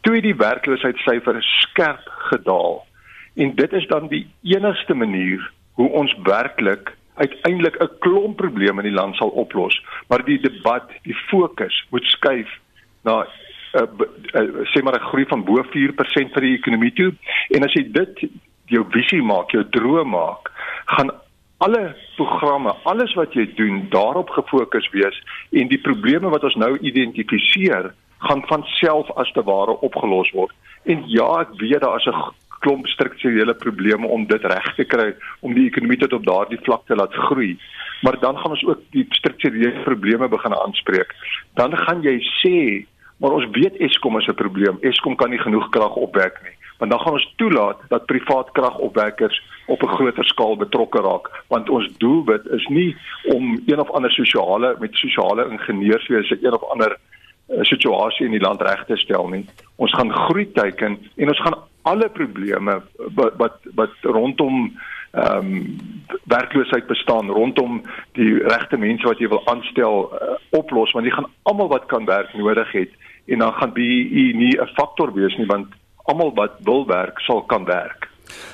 toe 0.00 0.14
het 0.14 0.22
die 0.22 0.36
werkloosheidssyfer 0.36 1.42
skerp 1.42 2.04
gedaal. 2.30 2.86
En 3.36 3.54
dit 3.54 3.72
is 3.72 3.86
dan 3.86 4.08
die 4.08 4.26
enigste 4.42 4.94
manier 4.94 5.50
hoe 5.72 5.88
ons 5.88 6.14
werklik 6.22 6.96
uiteindelik 7.14 7.76
'n 7.82 7.98
klomp 7.98 8.36
probleme 8.36 8.82
in 8.82 8.88
die 8.88 9.00
land 9.00 9.16
sal 9.16 9.28
oplos, 9.28 9.84
maar 10.08 10.24
die 10.24 10.40
debat, 10.40 10.90
die 11.02 11.16
fokus 11.30 11.86
moet 11.90 12.04
skuif 12.04 12.48
na 13.02 13.26
uh, 13.74 13.82
uh, 14.34 14.66
sê 14.72 14.82
maar 14.82 14.94
'n 14.94 15.08
groei 15.10 15.24
van 15.26 15.44
bo 15.44 15.62
4% 15.62 16.32
vir 16.32 16.40
die 16.40 16.56
ekonomie 16.56 16.92
toe. 16.92 17.14
En 17.48 17.64
as 17.64 17.72
jy 17.72 17.90
dit 17.92 18.28
jou 18.68 18.84
visie 18.94 19.22
maak, 19.22 19.50
jou 19.50 19.64
droom 19.74 20.10
maak, 20.14 20.50
gaan 20.86 21.10
alle 21.58 21.94
programme, 22.16 22.74
alles 22.82 23.14
wat 23.18 23.34
jy 23.34 23.48
doen, 23.58 23.86
daarop 23.90 24.30
gefokus 24.30 24.86
wees 24.94 25.16
en 25.50 25.70
die 25.72 25.80
probleme 25.82 26.30
wat 26.30 26.44
ons 26.46 26.58
nou 26.60 26.76
identifiseer, 26.78 27.90
gaan 28.26 28.42
van 28.50 28.64
self 28.78 29.10
as 29.16 29.30
te 29.34 29.42
ware 29.46 29.74
opgelos 29.86 30.30
word. 30.34 30.54
En 30.90 31.02
ja, 31.10 31.26
ek 31.42 31.54
weet 31.60 31.82
daar 31.82 31.98
is 31.98 32.06
'n 32.06 32.34
klomp 32.60 32.86
strukturele 32.86 33.54
probleme 33.54 34.06
om 34.06 34.26
dit 34.26 34.44
reg 34.44 34.74
te 34.74 34.84
kry 34.84 35.14
om 35.40 35.54
die 35.54 35.66
ekonomie 35.66 35.98
tot 35.98 36.12
op 36.12 36.26
daardie 36.26 36.58
vlak 36.62 36.86
te 36.86 36.94
laat 36.94 37.14
groei. 37.14 37.58
Maar 38.02 38.18
dan 38.20 38.38
gaan 38.38 38.50
ons 38.50 38.64
ook 38.64 38.80
die 38.90 39.06
strukturele 39.10 39.82
probleme 39.82 40.28
begin 40.28 40.54
aanspreek. 40.54 41.14
Dan 41.54 41.76
gaan 41.76 42.02
jy 42.02 42.18
sê, 42.42 42.86
maar 43.18 43.30
ons 43.30 43.46
weet 43.50 43.76
Eskom 43.78 44.18
is 44.18 44.26
'n 44.26 44.34
probleem. 44.34 44.78
Eskom 44.80 45.16
kan 45.16 45.30
nie 45.30 45.38
genoeg 45.38 45.68
krag 45.70 45.94
opwek 45.94 46.42
nie. 46.42 46.57
Want 46.78 46.90
dan 46.90 47.00
gaan 47.00 47.12
ons 47.12 47.32
toelaat 47.36 47.80
dat 47.88 48.06
privaat 48.06 48.50
kragopwekkers 48.52 49.42
op 49.66 49.82
'n 49.82 49.94
groter 49.96 50.24
skaal 50.24 50.56
betrokke 50.56 51.00
raak, 51.00 51.44
want 51.46 51.68
ons 51.68 51.96
doelwit 51.96 52.46
is 52.46 52.66
nie 52.66 52.96
om 53.34 53.62
een 53.66 53.80
of 53.80 53.90
ander 53.90 54.10
sosiale 54.10 54.76
met 54.78 54.94
sosiale 54.94 55.50
ingenieurswese 55.50 56.38
een 56.42 56.54
of 56.54 56.64
ander 56.70 56.96
uh, 56.96 57.62
situasie 57.62 58.26
in 58.26 58.32
die 58.32 58.40
land 58.40 58.62
reg 58.62 58.84
te 58.84 58.96
stel 58.96 59.28
nie. 59.28 59.46
Ons 59.76 59.92
gaan 59.94 60.12
groei 60.12 60.52
teiken 60.52 60.98
en 61.16 61.28
ons 61.28 61.40
gaan 61.40 61.58
alle 61.82 62.08
probleme 62.08 62.82
wat 62.96 63.32
wat, 63.36 63.56
wat 63.74 63.92
rondom 64.02 64.72
ehm 65.12 65.46
um, 65.46 65.76
werkloosheid 66.24 66.86
bestaan 66.86 67.30
rondom 67.30 67.82
die 68.12 68.38
regte 68.44 68.76
mense 68.76 69.06
wat 69.06 69.18
jy 69.18 69.28
wil 69.28 69.46
aanstel 69.48 70.12
uh, 70.12 70.36
oplos. 70.50 70.92
Want 70.92 71.06
jy 71.06 71.12
gaan 71.12 71.30
almal 71.42 71.68
wat 71.68 71.86
kan 71.86 72.04
werk 72.04 72.34
nodig 72.34 72.72
het. 72.72 72.90
En 73.26 73.38
dan 73.38 73.52
gaan 73.52 73.72
BEE 73.72 74.34
nie 74.36 74.60
'n 74.60 74.74
faktor 74.76 75.12
wees 75.14 75.36
nie 75.36 75.46
want 75.46 75.66
almal 76.08 76.32
wat 76.34 76.56
wil 76.64 76.86
werk 76.88 77.20
sal 77.26 77.42
kan 77.50 77.64
werk. 77.68 78.08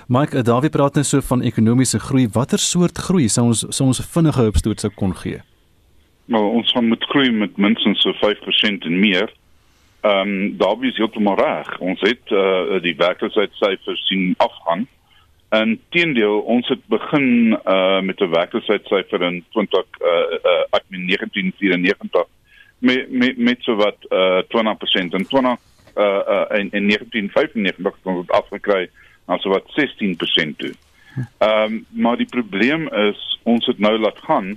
Mike, 0.07 0.37
eh, 0.37 0.45
Dawie 0.45 0.71
praat 0.71 0.95
net 0.95 1.07
so 1.07 1.21
van 1.21 1.43
ekonomiese 1.43 1.99
groei. 1.99 2.29
Watter 2.33 2.59
soort 2.59 2.99
groei 2.99 3.29
sou 3.29 3.47
ons 3.47 3.65
sou 3.69 3.89
ons 3.89 4.03
vinnige 4.17 4.41
hulpstoot 4.41 4.81
sou 4.81 4.93
kon 4.95 5.15
gee? 5.23 5.41
Nou, 6.27 6.43
ons 6.59 6.71
gaan 6.73 6.89
moet 6.89 7.05
groei 7.13 7.31
met 7.31 7.57
minstens 7.57 8.03
so 8.03 8.13
5% 8.21 8.85
en 8.85 8.99
meer. 9.01 9.33
Ehm 10.05 10.29
um, 10.29 10.57
daar 10.61 10.85
is 10.85 10.97
heeltemal 10.97 11.39
reg. 11.41 11.79
Ons 11.81 12.01
het 12.01 12.31
uh, 12.31 12.81
die 12.83 12.97
werkloosheidsyfers 12.97 14.07
sien 14.07 14.35
afgaan. 14.37 14.87
En 15.49 15.79
teendeel, 15.95 16.41
ons 16.41 16.69
het 16.69 16.81
begin 16.93 17.59
uh, 17.65 18.01
met 18.01 18.21
'n 18.21 18.31
werkloosheidssyfer 18.31 19.23
in 19.23 19.45
20 19.51 19.85
uh, 20.01 20.09
uh, 20.45 20.71
1994 20.71 22.27
met 22.79 23.11
met 23.11 23.37
met 23.37 23.57
so 23.61 23.77
wat 23.77 23.97
uh, 24.09 24.39
20% 24.39 25.15
en 25.19 25.27
20 25.27 25.57
uh, 25.97 26.05
uh, 26.05 26.59
in, 26.59 26.71
in 26.73 26.89
1995 26.89 27.85
het 27.85 28.13
ons 28.13 28.27
het 28.27 28.31
afgekry 28.31 28.89
na 29.27 29.39
so 29.39 29.51
wat 29.51 29.69
16% 29.79 30.57
toe. 30.57 30.75
Ehm 31.39 31.73
um, 31.73 31.87
maar 31.91 32.17
die 32.17 32.29
probleem 32.31 32.89
is 32.89 33.39
ons 33.43 33.67
het 33.67 33.79
nou 33.79 33.99
laat 33.99 34.19
gaan 34.19 34.57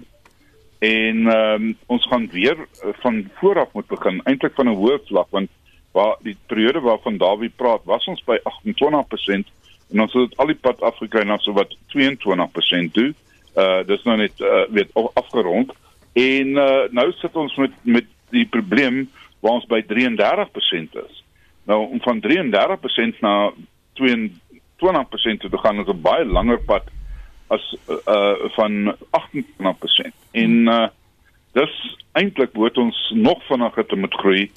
en 0.79 1.17
um, 1.33 1.77
ons 1.85 2.07
gaan 2.07 2.29
weer 2.31 2.57
uh, 2.57 2.93
van 3.03 3.29
vooraf 3.33 3.73
moet 3.73 3.87
begin 3.87 4.21
eintlik 4.23 4.53
van 4.55 4.69
'n 4.69 4.79
hoë 4.79 4.99
vlak 5.05 5.29
want 5.29 5.49
waar 5.91 6.15
die 6.21 6.37
periode 6.45 6.79
waarvan 6.79 7.17
Dawie 7.17 7.51
praat 7.55 7.85
was 7.85 8.05
ons 8.05 8.23
by 8.23 8.37
28% 8.43 9.45
en 9.93 10.01
ons 10.01 10.13
het 10.13 10.37
al 10.37 10.51
die 10.51 10.61
pad 10.61 10.81
afgekry 10.81 11.23
na 11.23 11.37
so 11.37 11.53
wat 11.53 11.77
22% 11.95 12.91
toe. 12.91 13.13
Uh 13.55 13.83
dis 13.85 14.03
nou 14.03 14.17
net 14.17 14.39
uh, 14.39 14.65
weet 14.69 14.89
afgerond 15.13 15.71
en 16.13 16.47
uh, 16.47 16.85
nou 16.89 17.11
sit 17.21 17.35
ons 17.35 17.55
met 17.55 17.71
met 17.83 18.05
die 18.29 18.45
probleem 18.45 19.09
waar 19.39 19.51
ons 19.61 19.69
by 19.69 19.81
33% 19.85 20.97
is. 21.05 21.23
Nou 21.67 21.79
om 21.91 22.01
van 22.01 22.21
33% 22.23 23.19
na 23.19 23.51
22% 23.51 23.53
te 25.51 25.57
gaan 25.63 25.79
is 25.79 25.87
'n 25.87 26.01
baie 26.01 26.25
langer 26.25 26.59
pad 26.59 26.83
as 27.47 27.75
uh 27.87 28.35
van 28.55 28.95
28% 29.11 30.13
en 30.31 30.53
uh 30.67 30.87
dis 31.53 31.73
eintlik 32.11 32.53
moet 32.53 32.77
ons 32.77 33.11
nog 33.15 33.43
vinniger 33.47 33.85
te 33.85 33.95
moet 33.95 34.13
groei 34.13 34.51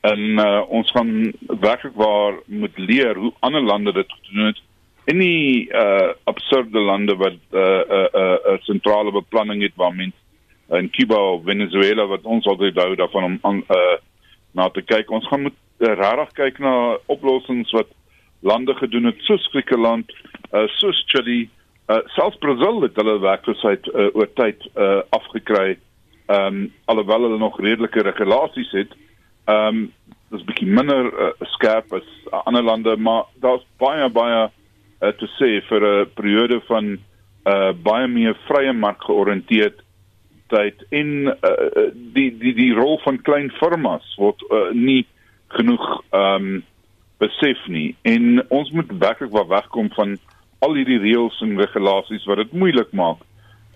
en 0.00 0.20
uh, 0.40 0.62
ons 0.68 0.90
gaan 0.90 1.32
werklik 1.60 1.94
waar 1.94 2.38
moet 2.46 2.78
leer 2.78 3.16
hoe 3.16 3.32
ander 3.38 3.62
lande 3.62 3.92
dit 3.92 4.12
gedoen 4.12 4.46
het 4.46 4.60
in 5.04 5.18
die 5.18 5.68
uh, 5.68 6.12
absurde 6.24 6.78
lande 6.78 7.16
wat 7.16 7.32
'n 7.32 7.56
uh, 7.56 7.82
uh, 7.98 8.06
uh, 8.14 8.36
uh, 8.46 8.58
sentrale 8.60 9.12
beplanning 9.12 9.62
het 9.62 9.76
waar 9.76 9.94
mense 9.94 10.16
in 10.68 10.90
Cuba 10.90 11.18
of 11.32 11.44
Venezuela 11.44 12.06
wat 12.06 12.22
ons 12.22 12.46
altyd 12.46 12.76
hou 12.76 12.94
daarvan 12.94 13.24
om 13.24 13.38
aan 13.42 13.62
uh, 13.68 13.96
na 14.52 14.68
te 14.68 14.82
kyk. 14.82 15.10
Ons 15.10 15.28
gaan 15.28 15.42
moet 15.46 15.56
uh, 15.78 15.94
rarig 15.98 16.32
kyk 16.38 16.58
na 16.58 16.96
oplossings 17.12 17.72
wat 17.76 17.90
lande 18.40 18.74
gedoen 18.74 19.10
het 19.10 19.20
soos 19.26 19.46
Griekeland, 19.52 20.12
uh, 20.52 20.66
soos 20.80 21.04
Chili, 21.06 21.48
uh, 21.90 22.00
selfs 22.16 22.38
Brazil 22.38 22.82
het 22.82 22.96
hulle 22.96 23.18
werkloosheid 23.20 23.88
uh, 23.92 24.08
oor 24.16 24.30
tyd 24.40 24.66
uh, 24.74 25.00
afgekry. 25.16 25.78
Ehm 26.30 26.46
um, 26.46 26.72
alhoewel 26.84 27.26
hulle 27.26 27.38
nog 27.38 27.60
redelike 27.60 28.02
regulasies 28.06 28.70
het. 28.70 28.92
Ehm 29.44 29.66
um, 29.66 29.92
dis 30.30 30.44
bietjie 30.46 30.68
minder 30.70 31.08
uh, 31.10 31.32
skerp 31.56 31.92
as 31.92 32.06
uh, 32.30 32.42
ander 32.46 32.62
lande, 32.62 32.96
maar 32.96 33.24
daar's 33.42 33.64
baie 33.82 34.06
baie 34.14 34.44
uh, 34.46 35.12
te 35.18 35.26
sê 35.38 35.58
vir 35.68 35.86
'n 35.86 36.10
periode 36.14 36.60
van 36.68 36.92
uh, 36.94 37.72
baie 37.82 38.06
meer 38.06 38.36
vrye 38.46 38.72
mark 38.72 39.02
georiënteerd 39.08 39.82
tyd 40.50 40.82
en 40.90 41.30
uh, 41.30 41.86
die 42.14 42.30
die 42.38 42.54
die 42.58 42.72
rol 42.76 42.98
van 43.04 43.22
klein 43.26 43.50
firmas 43.58 44.06
word 44.18 44.42
uh, 44.50 44.70
nie 44.74 45.04
genoeg 45.56 45.86
ehm 46.10 46.50
um, 46.50 46.60
besef 47.20 47.58
nie 47.68 47.90
en 48.08 48.38
ons 48.48 48.70
moet 48.72 48.92
werklik 49.02 49.32
waar 49.34 49.48
wegkom 49.50 49.90
van 49.92 50.14
al 50.64 50.76
hierdie 50.78 51.00
reëls 51.02 51.40
en 51.44 51.58
regulasies 51.60 52.24
wat 52.28 52.40
dit 52.40 52.54
moeilik 52.62 52.94
maak 52.96 53.20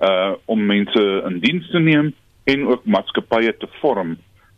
uh 0.05 0.33
om 0.51 0.65
mense 0.67 1.03
in 1.29 1.41
diens 1.43 1.69
te 1.73 1.81
neem 1.81 2.13
en 2.45 2.67
ook 2.69 2.85
maatskappye 2.85 3.53
te 3.57 3.69
vorm. 3.81 4.17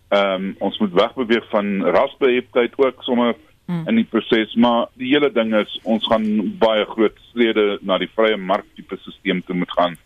Ehm 0.09 0.35
um, 0.35 0.55
ons 0.59 0.79
moet 0.79 0.95
wegbeweeg 1.03 1.51
van 1.51 1.83
rasbeheptheid 1.83 2.79
ook 2.79 3.03
sommer 3.03 3.35
hmm. 3.67 3.89
in 3.89 4.01
die 4.01 4.09
proses, 4.11 4.55
maar 4.55 4.87
die 4.95 5.11
hele 5.13 5.33
ding 5.33 5.55
is 5.55 5.79
ons 5.83 6.07
gaan 6.07 6.27
baie 6.59 6.85
groot 6.95 7.19
slede 7.33 7.79
na 7.83 7.99
die 7.99 8.11
vrye 8.15 8.37
mark 8.37 8.67
tipe 8.75 8.99
stelsel 9.03 9.43
toe 9.47 9.59
moet 9.63 9.79
gaan 9.79 9.99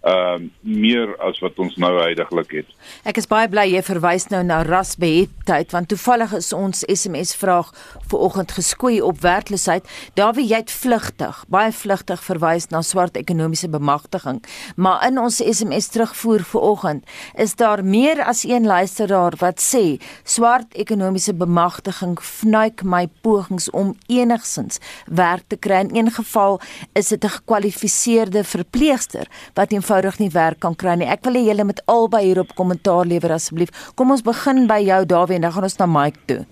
ehm 0.00 0.42
uh, 0.42 0.48
meer 0.62 1.16
as 1.18 1.40
wat 1.42 1.58
ons 1.58 1.74
nou 1.76 1.90
heidaglik 1.98 2.52
het. 2.60 2.68
Ek 3.08 3.16
is 3.18 3.26
baie 3.26 3.48
bly 3.50 3.64
jy 3.66 3.80
verwys 3.82 4.28
nou 4.30 4.44
na 4.46 4.60
rasbehettheid 4.62 5.72
want 5.74 5.88
toevallig 5.90 6.36
is 6.38 6.52
ons 6.54 6.84
SMS 6.86 7.32
vraag 7.34 7.72
vir 8.10 8.22
oggend 8.22 8.54
geskoei 8.54 9.00
op 9.02 9.18
werkloosheid. 9.24 9.88
Daar 10.14 10.36
wie 10.36 10.46
jy 10.46 10.60
het 10.62 10.70
vlugtig, 10.70 11.40
baie 11.50 11.72
vlugtig 11.74 12.22
verwys 12.22 12.68
na 12.70 12.82
swart 12.86 13.18
ekonomiese 13.18 13.66
bemagtiging, 13.72 14.38
maar 14.76 15.02
in 15.08 15.18
ons 15.18 15.40
SMS 15.42 15.90
terugvoer 15.90 16.46
vir 16.46 16.68
oggend 16.68 17.18
is 17.34 17.56
daar 17.58 17.82
meer 17.82 18.22
as 18.22 18.44
een 18.46 18.70
luisteraar 18.70 19.34
wat 19.42 19.58
sê 19.58 19.98
swart 20.22 20.78
ekonomiese 20.78 21.34
bemagtiging 21.34 22.14
fnuik 22.22 22.84
my 22.86 23.08
pogings 23.26 23.66
om 23.74 23.96
enigsins 24.06 24.78
werk 25.10 25.42
te 25.48 25.58
kry. 25.58 25.82
In 25.88 26.06
een 26.06 26.14
geval 26.14 26.60
is 26.94 27.08
dit 27.08 27.24
'n 27.24 27.34
gekwalifiseerde 27.40 28.44
verpleegster 28.44 29.26
wat 29.54 29.72
eenvoudig 29.72 29.96
nie 30.18 30.30
werk 30.30 30.60
kan 30.60 30.74
kry 30.74 30.96
nie. 30.96 31.06
Ek 31.06 31.24
wil 31.24 31.34
hê 31.34 31.46
julle 31.48 31.64
moet 31.64 31.82
albei 31.86 32.24
hierop 32.24 32.54
kommentaar 32.54 33.06
lewer 33.06 33.32
asseblief. 33.32 33.68
Kom 33.94 34.10
ons 34.10 34.22
begin 34.22 34.66
by 34.66 34.80
jou 34.82 35.04
Dawie 35.04 35.36
en 35.36 35.42
dan 35.42 35.52
gaan 35.52 35.62
ons 35.62 35.78
na 35.78 35.86
Mike 35.86 36.18
toe. 36.26 36.46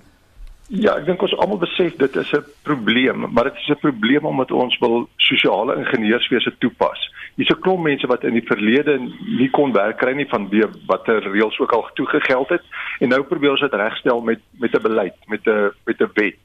Ja, 0.68 0.96
ek 0.96 1.04
dink 1.06 1.22
ons 1.22 1.34
almal 1.38 1.60
besef 1.62 1.94
dit 1.96 2.16
is 2.16 2.32
'n 2.34 2.42
probleem, 2.64 3.26
maar 3.32 3.44
dit 3.44 3.54
is 3.54 3.70
'n 3.70 3.78
probleem 3.78 4.24
omdat 4.26 4.50
ons 4.50 4.78
wil 4.78 5.08
sosiale 5.16 5.76
ingenieurswese 5.76 6.52
toepas. 6.58 6.98
Hier's 7.36 7.50
'n 7.50 7.60
klomp 7.60 7.82
mense 7.84 8.06
wat 8.06 8.24
in 8.24 8.34
die 8.34 8.46
verlede 8.46 8.98
nie 9.38 9.50
kon 9.50 9.72
werk 9.72 9.98
kry 9.98 10.12
nie 10.14 10.28
van 10.28 10.48
wie 10.48 10.64
watter 10.86 11.22
reëls 11.22 11.58
ook 11.58 11.72
al 11.72 11.88
toegegeld 11.94 12.48
het 12.48 12.62
en 13.00 13.08
nou 13.08 13.22
probeer 13.22 13.50
ons 13.50 13.60
dit 13.60 13.74
regstel 13.74 14.20
met 14.20 14.40
met 14.58 14.74
'n 14.74 14.82
beleid, 14.82 15.14
met 15.28 15.46
'n 15.46 15.70
met 15.84 16.00
'n 16.00 16.10
wet. 16.14 16.38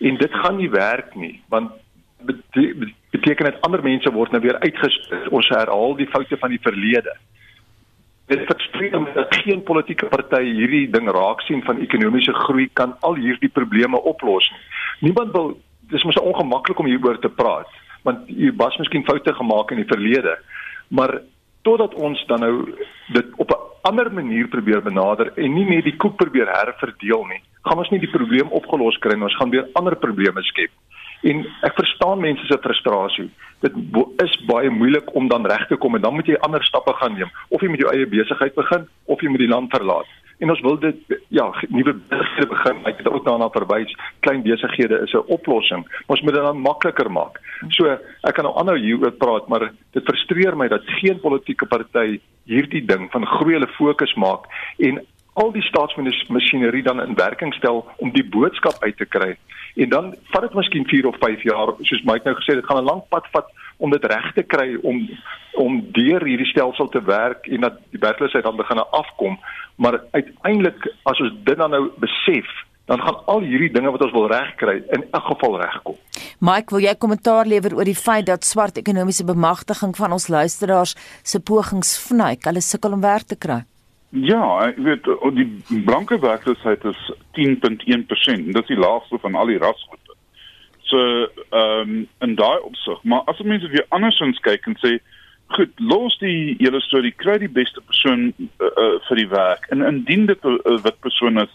En 0.00 0.16
dit 0.16 0.32
gaan 0.32 0.56
nie 0.56 0.70
werk 0.70 1.14
nie, 1.14 1.42
want 1.48 1.70
beteken 2.24 3.44
dit 3.50 3.60
ander 3.66 3.82
mense 3.82 4.12
word 4.12 4.32
nou 4.32 4.40
weer 4.40 4.58
uitgestuur. 4.58 5.28
Ons 5.30 5.48
herhaal 5.48 5.96
die 5.96 6.08
foute 6.10 6.36
van 6.36 6.50
die 6.50 6.62
verlede. 6.62 7.14
Dit 8.26 8.46
verskyn 8.48 9.08
dat 9.14 9.34
geen 9.42 9.62
politieke 9.62 10.06
party 10.06 10.42
hierdie 10.44 10.86
ding 10.90 11.10
raak 11.10 11.40
sien 11.46 11.62
van 11.66 11.82
ekonomiese 11.82 12.32
groei 12.46 12.68
kan 12.72 12.96
al 13.00 13.14
hierdie 13.14 13.50
probleme 13.50 14.00
oplos 14.00 14.48
nie. 14.50 14.64
Niemand 15.08 15.32
wil 15.32 15.56
dis 15.90 16.04
mos 16.06 16.20
ongemaklik 16.20 16.78
om 16.78 16.86
hieroor 16.86 17.18
te 17.20 17.28
praat 17.28 17.68
want 18.02 18.26
jy 18.26 18.50
was 18.58 18.74
miskien 18.80 19.04
foute 19.06 19.34
gemaak 19.34 19.70
in 19.70 19.78
die 19.82 19.86
verlede. 19.86 20.34
Maar 20.90 21.20
totdat 21.62 21.94
ons 21.94 22.18
dan 22.26 22.42
nou 22.42 22.54
dit 23.14 23.26
op 23.36 23.50
'n 23.50 23.88
ander 23.88 24.12
manier 24.12 24.48
probeer 24.48 24.82
benader 24.82 25.32
en 25.36 25.54
nie 25.54 25.64
net 25.64 25.84
die 25.84 25.96
koek 25.96 26.16
probeer 26.16 26.46
herverdeel 26.46 27.24
nie, 27.26 27.42
gaan 27.62 27.78
ons 27.78 27.90
nie 27.90 28.00
die 28.00 28.10
probleem 28.10 28.48
opgelos 28.48 28.98
kry 28.98 29.14
nie. 29.14 29.22
Ons 29.22 29.36
gaan 29.36 29.50
weer 29.50 29.68
ander 29.72 29.96
probleme 29.96 30.42
skep. 30.42 30.70
En 31.22 31.44
ek 31.62 31.76
verstaan 31.78 32.20
mense 32.20 32.46
se 32.46 32.58
frustrasie. 32.62 33.28
Dit 33.62 33.76
is 34.24 34.34
baie 34.48 34.70
moeilik 34.70 35.14
om 35.14 35.28
dan 35.30 35.46
reg 35.46 35.66
te 35.70 35.76
kom 35.76 35.94
en 35.94 36.02
dan 36.02 36.14
moet 36.14 36.26
jy 36.26 36.40
ander 36.42 36.64
stappe 36.66 36.94
gaan 36.98 37.14
neem 37.14 37.30
of 37.54 37.62
jy 37.62 37.70
met 37.70 37.84
jou 37.84 37.92
eie 37.92 38.08
besigheid 38.10 38.54
begin 38.58 38.88
of 39.06 39.22
jy 39.22 39.30
moet 39.30 39.44
die 39.44 39.52
land 39.52 39.70
verlaat. 39.70 40.10
En 40.42 40.50
ons 40.50 40.60
wil 40.60 40.78
dit 40.82 41.18
ja, 41.30 41.44
nuwe 41.70 41.92
besighede 41.94 42.48
begin. 42.50 42.80
Ek 42.90 42.98
het 42.98 43.08
ook 43.08 43.22
daarna 43.28 43.46
verwys, 43.54 43.92
klein 44.26 44.42
besighede 44.42 44.98
is 45.04 45.14
'n 45.14 45.30
oplossing. 45.36 45.86
Ons 46.06 46.20
moet 46.20 46.34
dit 46.34 46.42
dan 46.42 46.58
makliker 46.58 47.10
maak. 47.10 47.38
So, 47.68 47.86
ek 48.26 48.34
kan 48.34 48.44
nou 48.44 48.56
aanhou 48.58 48.78
hieroor 48.78 49.12
praat, 49.12 49.48
maar 49.48 49.70
dit 49.92 50.04
frustreer 50.04 50.56
my 50.56 50.68
dat 50.68 50.82
geen 50.98 51.20
politieke 51.20 51.66
party 51.66 52.18
hierdie 52.44 52.84
ding 52.84 53.10
van 53.10 53.26
groei 53.26 53.54
hulle 53.54 53.70
fokus 53.78 54.14
maak 54.14 54.50
en 54.78 54.98
al 55.32 55.52
die 55.52 55.62
staatsmasjinerie 55.62 56.82
dan 56.82 57.00
in 57.00 57.14
werking 57.14 57.54
stel 57.54 57.86
om 57.96 58.12
die 58.12 58.24
boodskap 58.24 58.76
uit 58.84 58.96
te 58.96 59.08
kry. 59.08 59.36
En 59.74 59.88
dan 59.88 60.14
vat 60.32 60.42
dit 60.44 60.54
miskien 60.54 60.88
4 60.88 61.06
of 61.08 61.16
5 61.20 61.42
jaar, 61.42 61.72
soos 61.80 62.02
Mike 62.04 62.28
nou 62.28 62.34
gesê 62.36 62.52
het, 62.52 62.60
dit 62.60 62.68
gaan 62.68 62.82
'n 62.82 62.90
lang 62.90 63.02
pad 63.08 63.28
vat 63.32 63.48
om 63.76 63.90
dit 63.90 64.04
reg 64.04 64.32
te 64.34 64.42
kry 64.42 64.76
om 64.82 65.08
om 65.52 65.80
deur 65.92 66.24
hierdie 66.24 66.48
stelsel 66.48 66.88
te 66.88 67.02
werk 67.04 67.46
en 67.46 67.60
dat 67.60 67.74
die 67.90 68.00
werkloosheid 68.00 68.44
dan 68.44 68.56
begin 68.56 68.78
afkom. 68.78 69.38
Maar 69.76 70.00
uiteindelik 70.10 70.94
as 71.02 71.20
ons 71.20 71.32
dit 71.44 71.56
dan 71.56 71.70
nou 71.70 71.90
besef, 71.96 72.48
dan 72.84 73.00
gaan 73.00 73.20
al 73.26 73.40
hierdie 73.40 73.70
dinge 73.70 73.90
wat 73.90 74.02
ons 74.02 74.12
wil 74.12 74.26
regkry 74.26 74.82
in 74.96 75.04
elk 75.10 75.24
geval 75.24 75.60
regkom. 75.60 75.96
Mike, 76.38 76.74
wil 76.74 76.82
jy 76.84 76.94
kommentaar 76.94 77.46
lewer 77.46 77.76
oor 77.76 77.84
die 77.84 77.98
feit 77.98 78.26
dat 78.26 78.44
swart 78.44 78.76
ekonomiese 78.76 79.24
bemagtiging 79.24 79.96
van 79.96 80.12
ons 80.12 80.28
luisteraars 80.28 80.96
se 81.22 81.40
pogings 81.40 81.98
vnuik, 82.08 82.44
hulle 82.44 82.60
sukkel 82.60 82.92
om 82.92 83.00
werk 83.00 83.28
te 83.30 83.36
kry? 83.36 83.62
Ja, 84.12 84.68
ek 84.68 84.76
weet 84.84 85.06
die 85.32 85.80
blanke 85.86 86.18
werkloosheid 86.20 86.84
is 86.84 86.98
10.1%. 87.32 88.50
Dit 88.52 88.58
is 88.60 88.68
die 88.68 88.76
laagste 88.76 89.18
van 89.18 89.34
al 89.34 89.48
die 89.48 89.58
rasgroepe. 89.58 90.16
So, 90.84 90.98
ehm 91.48 91.88
um, 91.88 92.08
in 92.20 92.34
daai 92.36 92.60
opsig, 92.60 92.98
maar 93.02 93.22
as 93.24 93.40
mense 93.40 93.68
weer 93.72 93.86
andersins 93.88 94.40
kyk 94.44 94.66
en 94.68 94.76
sê, 94.82 94.98
goed, 95.56 95.72
los 95.80 96.18
die 96.20 96.58
hele 96.58 96.80
storie, 96.84 97.14
kry 97.16 97.38
die 97.40 97.48
beste 97.48 97.80
persoon 97.80 98.26
uh, 98.36 98.68
uh, 98.68 98.98
vir 99.06 99.22
die 99.22 99.28
werk. 99.30 99.64
En 99.72 99.80
indien 99.88 100.26
dit 100.28 100.44
'n 100.44 100.60
uh, 100.60 100.76
wit 100.84 101.00
persoon 101.00 101.40
is 101.40 101.54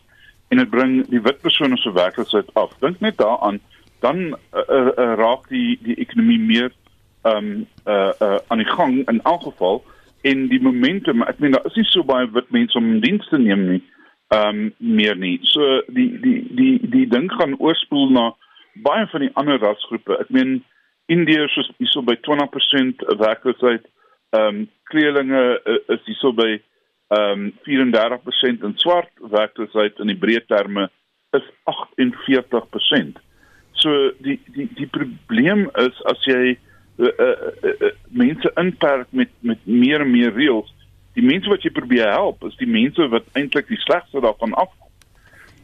en 0.50 0.58
dit 0.58 0.70
bring 0.70 0.96
die 1.12 1.22
wit 1.22 1.42
persoon 1.42 1.78
se 1.78 1.94
werkloosheid 1.94 2.50
af, 2.54 2.74
dink 2.80 3.00
net 3.00 3.18
daaraan, 3.22 3.60
dan 4.00 4.34
uh, 4.34 4.66
uh, 4.66 5.14
raak 5.22 5.46
die 5.54 5.78
die 5.82 6.00
ekonomie 6.02 6.40
meer 6.40 6.72
ehm 7.22 7.38
um, 7.38 7.68
uh, 7.86 8.12
uh, 8.22 8.38
aan 8.48 8.58
die 8.66 8.72
gang 8.74 8.98
in 9.06 9.22
elk 9.22 9.44
geval 9.44 9.84
en 10.30 10.48
die 10.52 10.62
momentum 10.64 11.24
ek 11.28 11.40
meen 11.44 11.56
daar 11.56 11.68
is 11.70 11.78
nie 11.80 11.88
so 11.92 12.06
baie 12.08 12.28
wit 12.36 12.50
mense 12.56 12.78
om 12.80 12.90
in 12.96 13.04
diens 13.04 13.28
te 13.32 13.40
neem 13.42 13.68
nie 13.74 13.84
ehm 14.36 14.62
um, 14.62 14.64
meer 14.78 15.16
nie. 15.16 15.38
So 15.48 15.82
die 15.96 16.10
die 16.24 16.40
die 16.60 16.74
die 16.96 17.06
ding 17.08 17.30
gaan 17.32 17.56
oorspoel 17.64 18.10
na 18.16 18.26
baie 18.84 19.06
van 19.12 19.24
die 19.24 19.34
ander 19.40 19.62
rasgroepe. 19.64 20.18
Ek 20.20 20.34
meen 20.36 20.60
Indië 21.08 21.46
is 21.48 21.70
hierso 21.78 22.04
by 22.04 22.18
20% 22.28 23.06
werkloosheid 23.22 23.88
ehm 24.36 24.48
um, 24.48 24.66
kleerlinge 24.92 25.44
uh, 25.60 25.80
is 25.96 26.04
hierso 26.10 26.34
by 26.36 26.50
ehm 27.16 27.48
um, 27.48 27.54
34% 27.70 28.68
en 28.68 28.76
swart 28.84 29.14
werkloosheid 29.38 30.04
in 30.04 30.12
die 30.12 30.20
breë 30.20 30.44
terme 30.52 30.90
is 31.38 31.48
48% 31.72 33.24
so 33.82 34.12
die 34.24 34.38
die 34.56 34.68
die 34.78 34.90
probleem 34.92 35.68
is 35.84 36.02
as 36.12 36.24
jy 36.30 36.58
uh, 36.98 37.08
uh, 37.18 37.52
uh, 37.64 37.92
mense 38.10 38.52
inperk 38.56 39.08
met 39.10 39.30
met 39.40 39.60
meer 39.64 40.02
en 40.02 40.12
meer 40.12 40.34
reëls. 40.34 40.74
Die 41.18 41.26
mense 41.26 41.50
wat 41.50 41.64
jy 41.66 41.72
probeer 41.74 42.12
help, 42.12 42.44
is 42.46 42.58
die 42.58 42.70
mense 42.70 43.08
wat 43.10 43.26
eintlik 43.38 43.70
die 43.72 43.80
slegste 43.82 44.22
daarvan 44.22 44.54
afkom. 44.54 44.90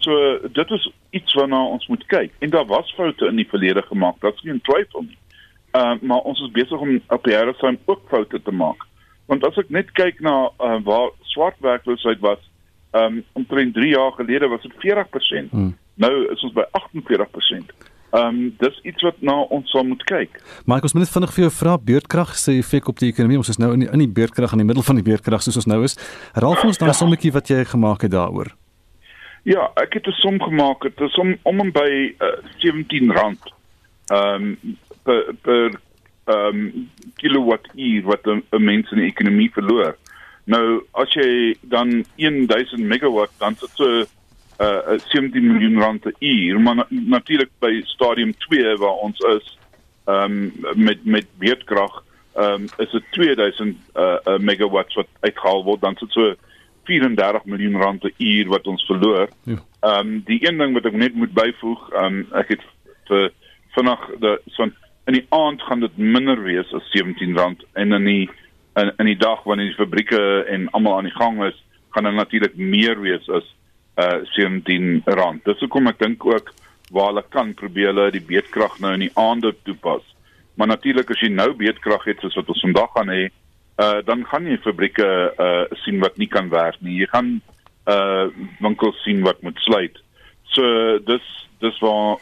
So 0.03 0.39
dit 0.51 0.71
is 0.77 0.87
iets 1.15 1.33
waarna 1.33 1.61
ons 1.65 1.85
moet 1.87 2.05
kyk. 2.11 2.31
En 2.39 2.49
daar 2.49 2.65
was 2.65 2.93
foute 2.97 3.27
in 3.29 3.37
die 3.39 3.49
verlede 3.49 3.81
gemaak, 3.87 4.19
dat's 4.21 4.41
geen 4.41 4.61
twyfel 4.61 5.05
nie. 5.07 5.19
Uh 5.73 5.93
maar 6.01 6.25
ons 6.29 6.41
is 6.41 6.51
besig 6.53 6.79
om 6.79 6.99
op 7.07 7.23
die 7.23 7.33
jare 7.33 7.53
saam 7.57 7.77
ook 7.85 8.01
foute 8.09 8.41
te 8.41 8.51
maak. 8.51 8.85
Want 9.25 9.45
as 9.47 9.57
ek 9.57 9.69
net 9.69 9.93
kyk 9.97 10.19
na 10.21 10.49
uh, 10.59 10.77
waar 10.83 11.13
swart 11.31 11.55
werkloosheid 11.63 12.19
was, 12.19 12.41
um 12.91 13.23
omtrent 13.33 13.73
3 13.73 13.93
jaar 13.93 14.11
gelede 14.11 14.47
was 14.47 14.61
dit 14.61 14.75
40%. 14.83 15.49
Hmm. 15.49 15.73
Nou 15.95 16.13
is 16.33 16.43
ons 16.43 16.53
by 16.53 16.65
48%. 16.81 17.73
Ehm 18.13 18.27
um, 18.27 18.55
dis 18.61 18.75
iets 18.85 19.01
wat 19.01 19.21
na 19.25 19.33
ons 19.49 19.69
sal 19.73 19.87
moet 19.89 20.03
kyk. 20.05 20.35
Michael, 20.69 20.85
ons 20.85 20.93
moet 20.93 21.01
net 21.01 21.13
vinnig 21.13 21.31
vir 21.33 21.43
jou 21.43 21.53
vra 21.59 21.77
beurtkrag 21.81 22.35
se 22.37 22.53
effek 22.61 22.91
op 22.91 22.99
die 23.01 23.09
ekonomie. 23.09 23.39
Ons 23.41 23.49
is 23.49 23.57
nou 23.57 23.71
in 23.73 23.85
die, 23.85 23.87
in 23.89 24.03
die 24.03 24.11
beurtkrag 24.19 24.53
in 24.53 24.61
die 24.61 24.67
middel 24.69 24.85
van 24.85 24.99
die 24.99 25.05
beurtkrag 25.07 25.41
soos 25.41 25.57
ons 25.63 25.69
nou 25.71 25.79
is. 25.87 25.97
Vir 26.35 26.45
ons 26.45 26.77
daai 26.77 26.93
sommetjie 26.93 27.31
wat 27.33 27.49
jy 27.49 27.63
gemaak 27.71 28.05
het 28.05 28.13
daaroor. 28.13 28.53
Ja, 29.49 29.71
ek 29.81 29.97
het 29.97 30.07
'n 30.07 30.19
som 30.21 30.37
gemaak. 30.41 30.85
Dit 30.85 31.01
is 31.01 31.17
om 31.17 31.33
om 31.41 31.59
en 31.59 31.71
by 31.71 32.13
uh, 32.21 32.37
R17 32.61 33.09
ehm 33.09 33.41
um, 34.13 34.77
per 35.03 35.33
per 35.41 35.73
ehm 36.25 36.45
um, 36.47 36.89
kilowattuur 37.17 38.03
wat 38.03 38.27
'n 38.27 38.63
mens 38.63 38.91
in 38.91 38.97
die 38.97 39.09
ekonomie 39.09 39.51
verloor. 39.51 39.97
Nou 40.45 40.83
as 40.91 41.13
jy 41.13 41.55
dan 41.61 42.05
1000 42.15 42.77
megawatt 42.77 43.31
dan 43.39 43.55
sit 43.55 43.69
so 43.73 44.05
uh 44.63 44.99
17 45.07 45.47
miljoen 45.47 45.79
rand 45.79 46.01
per 46.01 46.13
uur, 46.19 46.61
maar 46.61 46.75
na, 46.75 46.85
natuurlik 46.89 47.49
by 47.59 47.81
stadium 47.85 48.33
2 48.47 48.75
waar 48.77 49.03
ons 49.07 49.19
is 49.19 49.57
ehm 50.05 50.31
um, 50.31 50.53
met 50.75 51.05
met 51.05 51.27
beerdkrag 51.39 52.03
ehm 52.35 52.53
um, 52.53 52.67
is 52.77 52.91
dit 52.91 53.03
2000 53.09 53.77
uh, 53.95 54.17
uh 54.25 54.37
megawatts 54.37 54.95
wat 54.95 55.07
uitgehaal 55.19 55.63
word 55.63 55.81
dan 55.81 55.95
sit 55.95 56.11
so 56.11 56.33
34 56.83 57.45
miljoen 57.45 57.81
rand 57.81 57.99
per 57.99 58.11
uur 58.17 58.47
wat 58.47 58.67
ons 58.67 58.85
verloor. 58.85 59.29
Ja. 59.43 59.53
Ehm 59.53 59.63
ja. 59.81 59.99
um, 59.99 60.21
die 60.25 60.47
een 60.47 60.57
ding 60.57 60.73
wat 60.73 60.85
ek 60.85 60.93
net 60.93 61.15
moet 61.15 61.33
byvoeg, 61.33 61.89
ehm 61.91 62.05
um, 62.05 62.25
ek 62.31 62.55
het 62.55 62.65
vir 63.07 63.31
vanaand 63.75 64.21
die 64.21 64.37
so 64.55 64.69
in 65.05 65.17
die 65.17 65.25
aand 65.29 65.61
gaan 65.61 65.79
dit 65.83 65.97
minder 65.97 66.39
wees 66.43 66.73
as 66.73 66.91
17 66.91 67.37
rand 67.37 67.63
en 67.73 67.91
in 67.91 68.05
die 68.05 68.29
in, 68.79 68.91
in 68.97 69.05
die 69.05 69.17
dag 69.17 69.43
wanneer 69.43 69.71
die 69.71 69.79
fabrieke 69.79 70.21
en 70.49 70.69
almal 70.71 70.97
aan 70.97 71.09
die 71.09 71.17
gang 71.17 71.43
is, 71.43 71.57
gaan 71.93 72.07
dit 72.09 72.13
natuurlik 72.13 72.55
meer 72.55 73.01
wees 73.01 73.29
as 73.29 73.45
uh 74.01 74.21
17 74.35 75.01
rand. 75.05 75.43
Dis 75.45 75.59
hoekom 75.59 75.87
ek 75.91 75.99
dink 76.01 76.25
ook 76.25 76.53
waar 76.93 77.11
hulle 77.11 77.23
kan 77.29 77.53
probeer 77.53 77.91
hulle 77.91 78.11
die 78.13 78.25
beedkrag 78.25 78.79
nou 78.81 78.93
in 78.97 79.07
die 79.07 79.15
aande 79.19 79.53
toepas. 79.65 80.03
Maar 80.57 80.73
natuurlik 80.73 81.09
as 81.11 81.21
jy 81.21 81.31
nou 81.33 81.51
beedkrag 81.57 82.05
het 82.09 82.21
soos 82.21 82.37
wat 82.37 82.49
ons 82.53 82.65
vandag 82.65 82.91
gaan 82.97 83.13
hê, 83.13 83.23
uh 83.81 83.99
dan 84.05 84.25
gaan 84.29 84.49
jy 84.49 84.57
fabrieke 84.61 85.07
uh 85.37 85.63
sien 85.85 86.01
wat 86.01 86.17
nie 86.17 86.29
kan 86.29 86.49
werk 86.49 86.81
nie. 86.81 86.99
Jy 87.01 87.09
gaan 87.13 87.31
uh 87.89 88.27
winkels 88.61 88.99
sien 89.03 89.23
wat 89.25 89.41
moet 89.41 89.57
sluit. 89.65 89.97
So 90.53 90.99
dis 91.05 91.25
dis 91.61 91.79
waar 91.81 92.17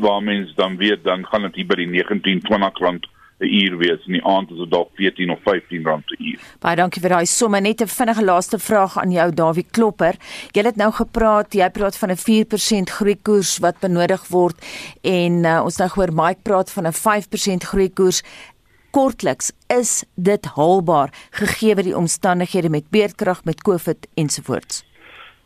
waar 0.00 0.22
mens 0.22 0.54
dan 0.54 0.76
weet 0.76 1.04
dan 1.04 1.26
gaan 1.26 1.46
dit 1.46 1.60
hier 1.60 1.66
by 1.66 1.78
die 1.78 1.90
19 1.92 2.42
20 2.48 2.80
rand 2.82 3.06
'n 3.38 3.44
uur 3.44 3.76
wees 3.76 4.06
in 4.06 4.16
die 4.16 4.24
aand 4.24 4.50
is 4.50 4.58
dit 4.62 4.70
dalk 4.70 4.90
14 4.96 5.30
of 5.30 5.40
15 5.44 5.84
rand 5.84 6.04
per 6.06 6.16
uur. 6.18 6.40
Baie 6.60 6.76
dankie 6.76 7.02
vir 7.02 7.10
daai 7.10 7.26
somme. 7.26 7.60
Net 7.60 7.82
'n 7.82 7.86
vinnige 7.86 8.24
laaste 8.24 8.58
vraag 8.58 8.96
aan 8.98 9.10
jou 9.10 9.30
Dawie 9.30 9.66
Klopper. 9.70 10.16
Jy 10.52 10.62
het 10.62 10.76
nou 10.76 10.90
gepraat, 10.92 11.52
jy 11.52 11.68
praat 11.70 11.98
van 11.98 12.10
'n 12.10 12.16
4% 12.16 12.90
groeikoers 12.90 13.58
wat 13.58 13.80
benodig 13.80 14.28
word 14.28 14.56
en 15.02 15.44
uh, 15.44 15.60
ons 15.64 15.76
nou 15.76 15.88
gehoor 15.88 16.12
Mike 16.12 16.40
praat 16.42 16.72
van 16.72 16.86
'n 16.86 16.92
5% 16.92 17.64
groeikoers. 17.64 18.22
Kortliks, 18.90 19.52
is 19.68 20.04
dit 20.14 20.44
haalbaar 20.56 21.10
gegee 21.30 21.74
die 21.74 21.96
omstandighede 21.96 22.70
met 22.70 22.90
beerdkrag 22.90 23.44
met 23.44 23.62
COVID 23.62 24.06
ensovoorts? 24.14 24.84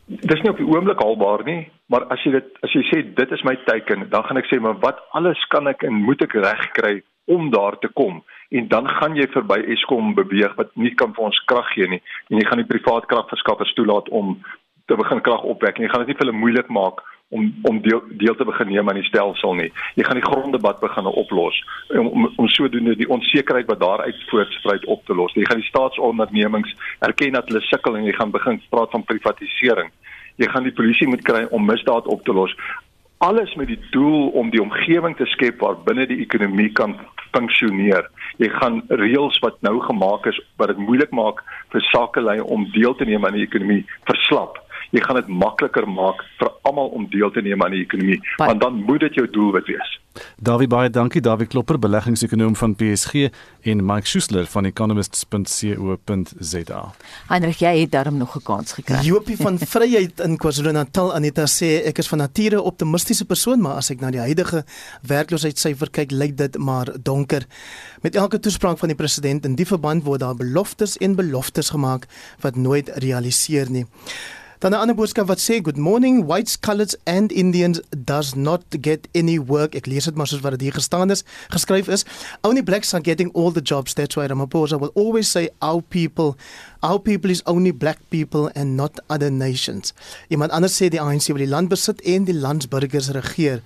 Dis 0.07 0.41
nie 0.43 0.51
op 0.51 0.57
die 0.57 0.66
oomblik 0.66 1.03
haalbaar 1.03 1.45
nie, 1.45 1.70
maar 1.86 2.05
as 2.11 2.22
jy 2.22 2.30
dit 2.30 2.47
as 2.62 2.72
jy 2.72 2.82
sê 2.82 3.14
dit 3.14 3.30
is 3.30 3.43
my 3.43 3.57
teiken, 3.66 4.09
dan 4.11 4.22
gaan 4.22 4.36
ek 4.36 4.47
sê 4.47 4.61
maar 4.61 4.78
wat 4.78 4.99
alles 5.11 5.47
kan 5.49 5.66
ek 5.66 5.82
en 5.82 5.93
moet 5.93 6.22
ek 6.22 6.32
regkry 6.32 7.03
om 7.25 7.51
daar 7.51 7.79
te 7.79 7.89
kom 7.89 8.23
en 8.49 8.68
dan 8.68 8.89
gaan 8.89 9.14
jy 9.16 9.29
verby 9.31 9.61
Eskom 9.75 10.14
beweeg 10.14 10.57
wat 10.59 10.75
nie 10.75 10.95
kan 10.95 11.14
vir 11.14 11.29
ons 11.31 11.45
krag 11.51 11.68
gee 11.75 11.89
nie 11.89 12.03
en 12.29 12.41
jy 12.41 12.49
gaan 12.49 12.62
die 12.62 12.71
privaat 12.73 13.07
kragverskaffers 13.11 13.75
toelaat 13.79 14.09
om 14.09 14.39
te 14.87 14.99
begin 14.99 15.23
krag 15.23 15.43
opwek 15.43 15.79
en 15.79 15.87
jy 15.87 15.93
gaan 15.93 16.05
dit 16.05 16.12
nie 16.12 16.18
vir 16.18 16.27
hulle 16.27 16.41
moeilik 16.43 16.68
maak 16.68 17.05
om 17.31 17.55
om 17.62 17.79
deel, 17.83 18.03
deel 18.18 18.35
te 18.35 18.45
begin 18.45 18.73
neem 18.73 18.89
aan 18.91 18.99
die 18.99 19.07
stelsel 19.07 19.55
nie. 19.55 19.68
Jy 19.95 20.05
gaan 20.07 20.18
die 20.18 20.27
gronddebat 20.27 20.81
begin 20.83 21.07
oplos 21.07 21.61
om 21.95 22.09
om, 22.09 22.27
om 22.43 22.49
sodoende 22.51 22.97
die 22.99 23.09
onsekerheid 23.09 23.71
wat 23.71 23.81
daaruit 23.81 24.25
voortspruit 24.31 24.85
op 24.85 25.05
te 25.07 25.14
los. 25.14 25.35
Jy 25.39 25.47
gaan 25.47 25.62
die 25.62 25.68
staatsondernemings 25.68 26.75
erken 27.07 27.39
dat 27.39 27.49
hulle 27.49 27.62
sukkel 27.68 27.97
en 27.97 28.09
jy 28.09 28.16
gaan 28.18 28.35
begin 28.35 28.59
praat 28.75 28.91
van 28.91 29.07
privatisering. 29.07 29.93
Jy 30.43 30.49
gaan 30.51 30.66
die 30.66 30.75
polisie 30.75 31.09
moet 31.09 31.23
kry 31.23 31.45
om 31.51 31.66
misdaad 31.71 32.11
op 32.11 32.25
te 32.27 32.35
los 32.35 32.55
alles 33.21 33.55
met 33.55 33.68
die 33.68 33.81
doel 33.91 34.29
om 34.41 34.51
die 34.51 34.62
omgewing 34.62 35.16
te 35.16 35.27
skep 35.29 35.61
waar 35.61 35.77
binne 35.85 36.07
die 36.09 36.23
ekonomie 36.25 36.71
kan 36.73 36.97
funksioneer. 37.35 38.07
Jy 38.41 38.49
gaan 38.55 38.81
reëls 38.89 39.37
wat 39.45 39.61
nou 39.66 39.77
gemaak 39.85 40.27
is 40.31 40.41
wat 40.57 40.73
dit 40.73 40.81
moeilik 40.81 41.12
maak 41.12 41.43
vir 41.75 41.85
sakelei 41.91 42.39
om 42.41 42.64
deel 42.73 42.97
te 42.97 43.05
neem 43.05 43.27
aan 43.27 43.37
die 43.37 43.45
ekonomie 43.45 43.85
verslap 44.09 44.57
jy 44.91 45.01
gaan 45.05 45.16
dit 45.20 45.28
makliker 45.28 45.88
maak 45.88 46.24
vir 46.38 46.49
almal 46.68 46.88
om 46.97 47.11
deel 47.11 47.30
te 47.30 47.43
neem 47.43 47.62
aan 47.62 47.70
die 47.76 47.84
ekonomie 47.86 48.20
Bye. 48.20 48.47
want 48.47 48.61
dan 48.61 48.74
moet 48.86 49.01
dit 49.01 49.14
jou 49.14 49.30
doelwit 49.30 49.66
wees. 49.66 50.01
Dawie 50.43 50.66
baie 50.66 50.91
dankie 50.91 51.20
Dawie 51.22 51.47
Klopper 51.47 51.78
beleggingsekonoom 51.78 52.57
van 52.59 52.74
PSG 52.74 53.14
en 53.70 53.84
Mike 53.86 54.11
Schuessler 54.11 54.47
van 54.51 54.66
economists.co.za. 54.66 56.80
Heinrich 57.28 57.61
jy 57.62 57.74
het 57.80 57.93
daarom 57.95 58.16
nog 58.18 58.34
'n 58.36 58.43
kans 58.43 58.72
gekry. 58.72 58.99
Jopie 59.07 59.36
van 59.36 59.59
Vryheid 59.74 60.20
in 60.20 60.36
KwaZulu-Natal 60.36 61.14
Anita 61.14 61.47
sê 61.47 61.86
ek 61.86 61.99
is 61.99 62.09
van 62.09 62.18
nature 62.18 62.62
optimistiese 62.62 63.24
persoon 63.24 63.61
maar 63.61 63.76
as 63.76 63.91
ek 63.91 64.01
na 64.01 64.11
die 64.11 64.20
huidige 64.20 64.64
werkloosheidssyfer 65.03 65.91
kyk 65.91 66.11
lyk 66.11 66.36
dit 66.36 66.59
maar 66.59 66.86
donker. 67.03 67.47
Met 68.03 68.16
elke 68.16 68.38
toespraak 68.38 68.78
van 68.78 68.88
die 68.88 68.97
president 68.97 69.45
in 69.45 69.55
die 69.55 69.66
verband 69.66 70.05
word 70.05 70.20
daar 70.20 70.34
beloftes 70.34 70.99
en 70.99 71.14
beloftes 71.14 71.70
gemaak 71.70 72.07
wat 72.41 72.57
nooit 72.57 72.91
realiseer 72.95 73.70
nie. 73.70 73.86
Dan 74.61 74.73
'n 74.73 74.81
ander 74.81 74.95
boodskap 74.95 75.27
wat 75.27 75.41
sê 75.41 75.63
good 75.63 75.79
morning 75.79 76.27
whites 76.27 76.59
coloreds 76.61 76.95
and 77.05 77.33
indians 77.33 77.81
does 78.05 78.35
not 78.35 78.63
get 78.81 79.09
any 79.15 79.39
work. 79.39 79.75
Ek 79.75 79.87
lees 79.87 80.05
dit 80.05 80.15
maar 80.15 80.27
soos 80.27 80.41
wat 80.41 80.51
dit 80.51 80.61
hier 80.61 80.73
gestaan 80.73 81.11
is, 81.11 81.25
geskryf 81.49 81.89
is. 81.89 82.05
Only 82.43 82.63
blacks 82.63 82.93
are 82.95 83.03
getting 83.03 83.33
all 83.33 83.53
the 83.53 83.63
jobs. 83.63 83.95
That's 83.95 84.17
why 84.17 84.27
Ramaphosa 84.27 84.79
will 84.79 84.93
always 84.95 85.31
say 85.31 85.49
our 85.61 85.81
people 85.81 86.37
our 86.83 86.99
people 86.99 87.31
is 87.31 87.43
only 87.47 87.73
black 87.73 87.99
people 88.11 88.51
and 88.55 88.77
not 88.77 89.01
other 89.09 89.31
nations. 89.31 89.95
Iemand 90.29 90.51
anders 90.51 90.77
sê 90.77 90.89
die 90.89 91.01
ANC 91.01 91.33
wil 91.33 91.37
die 91.37 91.49
land 91.49 91.69
besit 91.69 92.01
en 92.05 92.25
die 92.25 92.37
landsburgers 92.37 93.09
regeer. 93.17 93.63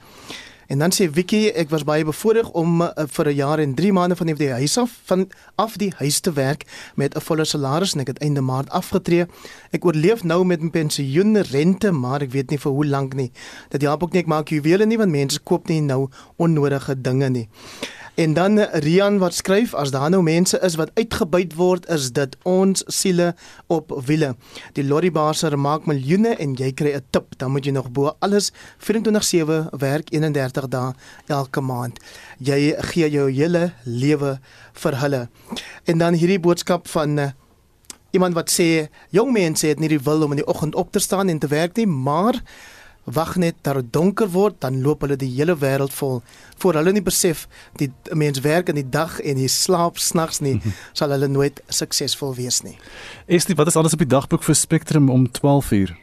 En 0.74 0.80
dan 0.80 0.90
sê 0.90 1.06
Vicky, 1.06 1.52
ek 1.54 1.68
was 1.70 1.84
baie 1.86 2.02
bevoorreg 2.02 2.48
om 2.58 2.80
uh, 2.82 2.88
vir 3.06 3.28
'n 3.30 3.34
jaar 3.38 3.60
en 3.62 3.74
3 3.78 3.92
maande 3.94 4.16
van 4.18 4.26
die 4.26 4.50
huis 4.50 4.74
af 4.78 4.90
van 5.06 5.28
af 5.54 5.76
die 5.78 5.92
huis 5.96 6.18
te 6.20 6.32
werk 6.32 6.66
met 6.96 7.14
'n 7.14 7.20
volle 7.20 7.44
salaris 7.44 7.94
en 7.94 8.00
ek 8.00 8.06
het 8.06 8.18
einde 8.18 8.40
maand 8.40 8.70
afgetree. 8.70 9.26
Ek 9.70 9.84
oorleef 9.84 10.24
nou 10.24 10.44
met 10.44 10.62
'n 10.62 10.70
pensioen 10.70 11.38
rente, 11.38 11.92
maar 11.92 12.22
ek 12.22 12.32
weet 12.32 12.50
nie 12.50 12.58
vir 12.58 12.72
hoe 12.72 12.86
lank 12.86 13.14
nie. 13.14 13.30
Dit 13.68 13.82
help 13.82 14.02
ook 14.02 14.12
nie 14.12 14.22
ek 14.22 14.26
maak 14.26 14.48
juwele 14.48 14.86
nie 14.86 14.98
want 14.98 15.10
mense 15.10 15.38
koop 15.38 15.68
nie 15.68 15.80
nou 15.80 16.08
onnodige 16.36 17.00
dinge 17.00 17.28
nie. 17.28 17.48
En 18.14 18.32
dan 18.32 18.58
Rian 18.58 19.18
wat 19.18 19.34
skryf 19.34 19.72
as 19.74 19.90
daar 19.90 20.10
nou 20.10 20.22
mense 20.22 20.58
is 20.62 20.74
wat 20.78 20.90
uitgebuit 20.94 21.54
word, 21.58 21.88
is 21.90 22.12
dit 22.14 22.36
ons 22.42 22.84
siele 22.86 23.32
op 23.66 23.90
wiele. 24.06 24.36
Die 24.78 24.84
lorrybaaser 24.86 25.56
maak 25.58 25.88
miljoene 25.90 26.36
en 26.38 26.54
jy 26.54 26.70
kry 26.72 26.92
'n 26.94 27.02
tip, 27.10 27.34
dan 27.38 27.50
moet 27.50 27.64
jy 27.64 27.72
nog 27.72 27.90
bo 27.90 28.14
alles 28.18 28.52
24/7 28.78 29.66
werk 29.78 30.12
31 30.12 30.68
dae 30.68 30.92
elke 31.26 31.60
maand. 31.60 31.98
Jy 32.38 32.74
gee 32.78 33.10
jou 33.10 33.30
hele 33.30 33.72
lewe 33.84 34.38
vir 34.72 35.00
hulle. 35.00 35.28
En 35.84 35.98
dan 35.98 36.14
hierdie 36.14 36.40
boodskap 36.40 36.88
van 36.88 37.18
uh, 37.18 37.30
iemand 38.10 38.34
wat 38.34 38.50
sê 38.50 38.88
jong 39.10 39.32
mense 39.32 39.66
het 39.66 39.78
nie 39.78 39.88
die 39.88 40.00
wil 40.04 40.22
om 40.22 40.30
in 40.30 40.36
die 40.36 40.46
oggend 40.46 40.74
op 40.74 40.92
te 40.92 40.98
staan 40.98 41.28
en 41.28 41.38
te 41.38 41.46
werk 41.46 41.76
nie, 41.76 41.86
maar 41.86 42.42
wag 43.04 43.36
net 43.36 43.56
dat 43.62 43.74
dit 43.80 43.92
donker 43.92 44.30
word, 44.32 44.56
dan 44.60 44.80
loop 44.82 45.04
hulle 45.04 45.16
die 45.20 45.30
hele 45.34 45.56
wêreld 45.60 45.92
vol. 45.92 46.22
Voor 46.62 46.78
hulle 46.80 46.92
nie 46.92 47.04
besef 47.04 47.46
die 47.80 47.90
mens 48.12 48.40
werk 48.44 48.70
in 48.72 48.80
die 48.80 48.88
dag 48.88 49.18
en 49.20 49.40
hy 49.40 49.48
slaap 49.50 49.98
snags 49.98 50.40
nie, 50.40 50.56
mhm. 50.56 50.78
sal 50.92 51.14
hulle 51.14 51.28
nooit 51.28 51.60
suksesvol 51.68 52.34
wees 52.38 52.62
nie. 52.64 52.76
Estie, 53.26 53.56
wat 53.58 53.72
is 53.72 53.76
alles 53.76 53.96
op 53.96 54.04
die 54.04 54.10
dagboek 54.14 54.42
vir 54.42 54.58
Spectrum 54.58 55.10
om 55.10 55.28
12:00? 55.28 55.94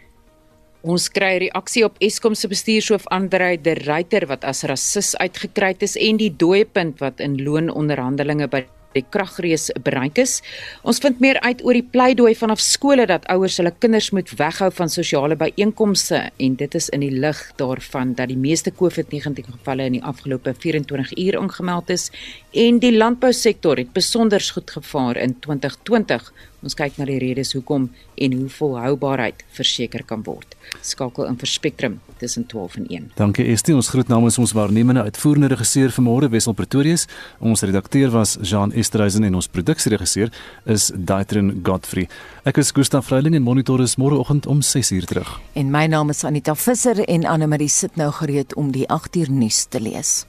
Ons 0.81 1.11
kry 1.13 1.35
reaksie 1.43 1.83
op 1.85 1.99
Eskom 2.01 2.33
se 2.33 2.47
bestuurshoof 2.49 3.05
Andrei 3.13 3.53
de 3.61 3.75
Ruyter 3.77 4.25
wat 4.25 4.43
as 4.43 4.63
rasis 4.65 5.13
uitgekry 5.21 5.75
is 5.79 5.93
en 5.95 6.17
die 6.17 6.31
dooiepunt 6.33 6.97
wat 7.03 7.21
in 7.21 7.37
loononderhandelinge 7.37 8.47
by 8.49 8.63
die 8.95 9.05
kragrees 9.09 9.69
bereik 9.83 10.19
is. 10.21 10.39
Ons 10.87 11.01
vind 11.03 11.21
meer 11.23 11.39
uit 11.45 11.63
oor 11.65 11.77
die 11.77 11.85
pleidooi 11.93 12.33
vanaf 12.37 12.61
skole 12.63 13.05
dat 13.09 13.25
ouers 13.31 13.57
hulle 13.61 13.73
kinders 13.79 14.11
moet 14.15 14.31
weghou 14.39 14.71
van 14.77 14.91
sosiale 14.91 15.37
byeenkomste 15.39 16.23
en 16.37 16.55
dit 16.59 16.75
is 16.75 16.89
in 16.95 17.05
die 17.05 17.13
lig 17.23 17.41
daarvan 17.61 18.15
dat 18.19 18.31
die 18.31 18.39
meeste 18.39 18.71
COVID-19 18.71 19.47
gevalle 19.47 19.87
in 19.89 19.99
die 19.99 20.03
afgelope 20.03 20.53
24 20.57 21.15
uur 21.17 21.39
aangemeld 21.39 21.89
is 21.89 22.09
en 22.51 22.79
die 22.83 22.93
landbousektor 22.95 23.77
het 23.77 23.93
besonder 23.93 24.41
goed 24.53 24.71
gevaar 24.71 25.17
in 25.17 25.39
2020 25.39 26.31
Ons 26.61 26.75
kyk 26.77 26.99
na 26.99 27.07
die 27.09 27.17
redes 27.21 27.55
hoekom 27.55 27.87
en 28.21 28.33
hoe 28.37 28.49
volhoubaarheid 28.53 29.41
verseker 29.57 30.03
kan 30.05 30.21
word. 30.27 30.53
Skakel 30.85 31.25
in 31.25 31.37
vir 31.41 31.49
Spectrum 31.49 31.99
tussen 32.21 32.45
12 32.45 32.75
en 32.77 32.87
1. 32.87 33.07
Dankie 33.17 33.47
Estie, 33.49 33.73
ons 33.75 33.89
groet 33.89 34.11
namens 34.11 34.37
ons 34.41 34.53
waarnemende 34.53 35.01
uitvoerende 35.09 35.49
regisseur 35.55 35.93
vanmôre 35.95 36.29
Wessel 36.29 36.53
Pretorius. 36.53 37.07
Ons 37.39 37.65
redakteur 37.65 38.13
was 38.13 38.37
Jean 38.45 38.73
Esterhuizen 38.77 39.25
en 39.25 39.39
ons 39.41 39.49
produksieregisseur 39.49 40.29
is 40.69 40.91
Daitrin 40.95 41.55
Godfrey. 41.65 42.07
Ek 42.45 42.61
is 42.61 42.73
Gustaf 42.77 43.09
Vreiling 43.09 43.35
en 43.35 43.45
monitor 43.45 43.81
is 43.81 43.97
môreoggend 43.97 44.45
om 44.45 44.61
6:00 44.61 45.09
terug. 45.09 45.39
En 45.53 45.71
my 45.71 45.87
naam 45.87 46.09
is 46.09 46.23
Anita 46.23 46.55
Visser 46.55 46.99
en 47.07 47.25
Anne 47.25 47.47
Marie 47.47 47.69
sit 47.69 47.95
nou 47.95 48.11
gereed 48.11 48.55
om 48.55 48.71
die 48.71 48.85
8:00 48.87 49.29
nuus 49.29 49.65
te 49.65 49.79
lees. 49.81 50.25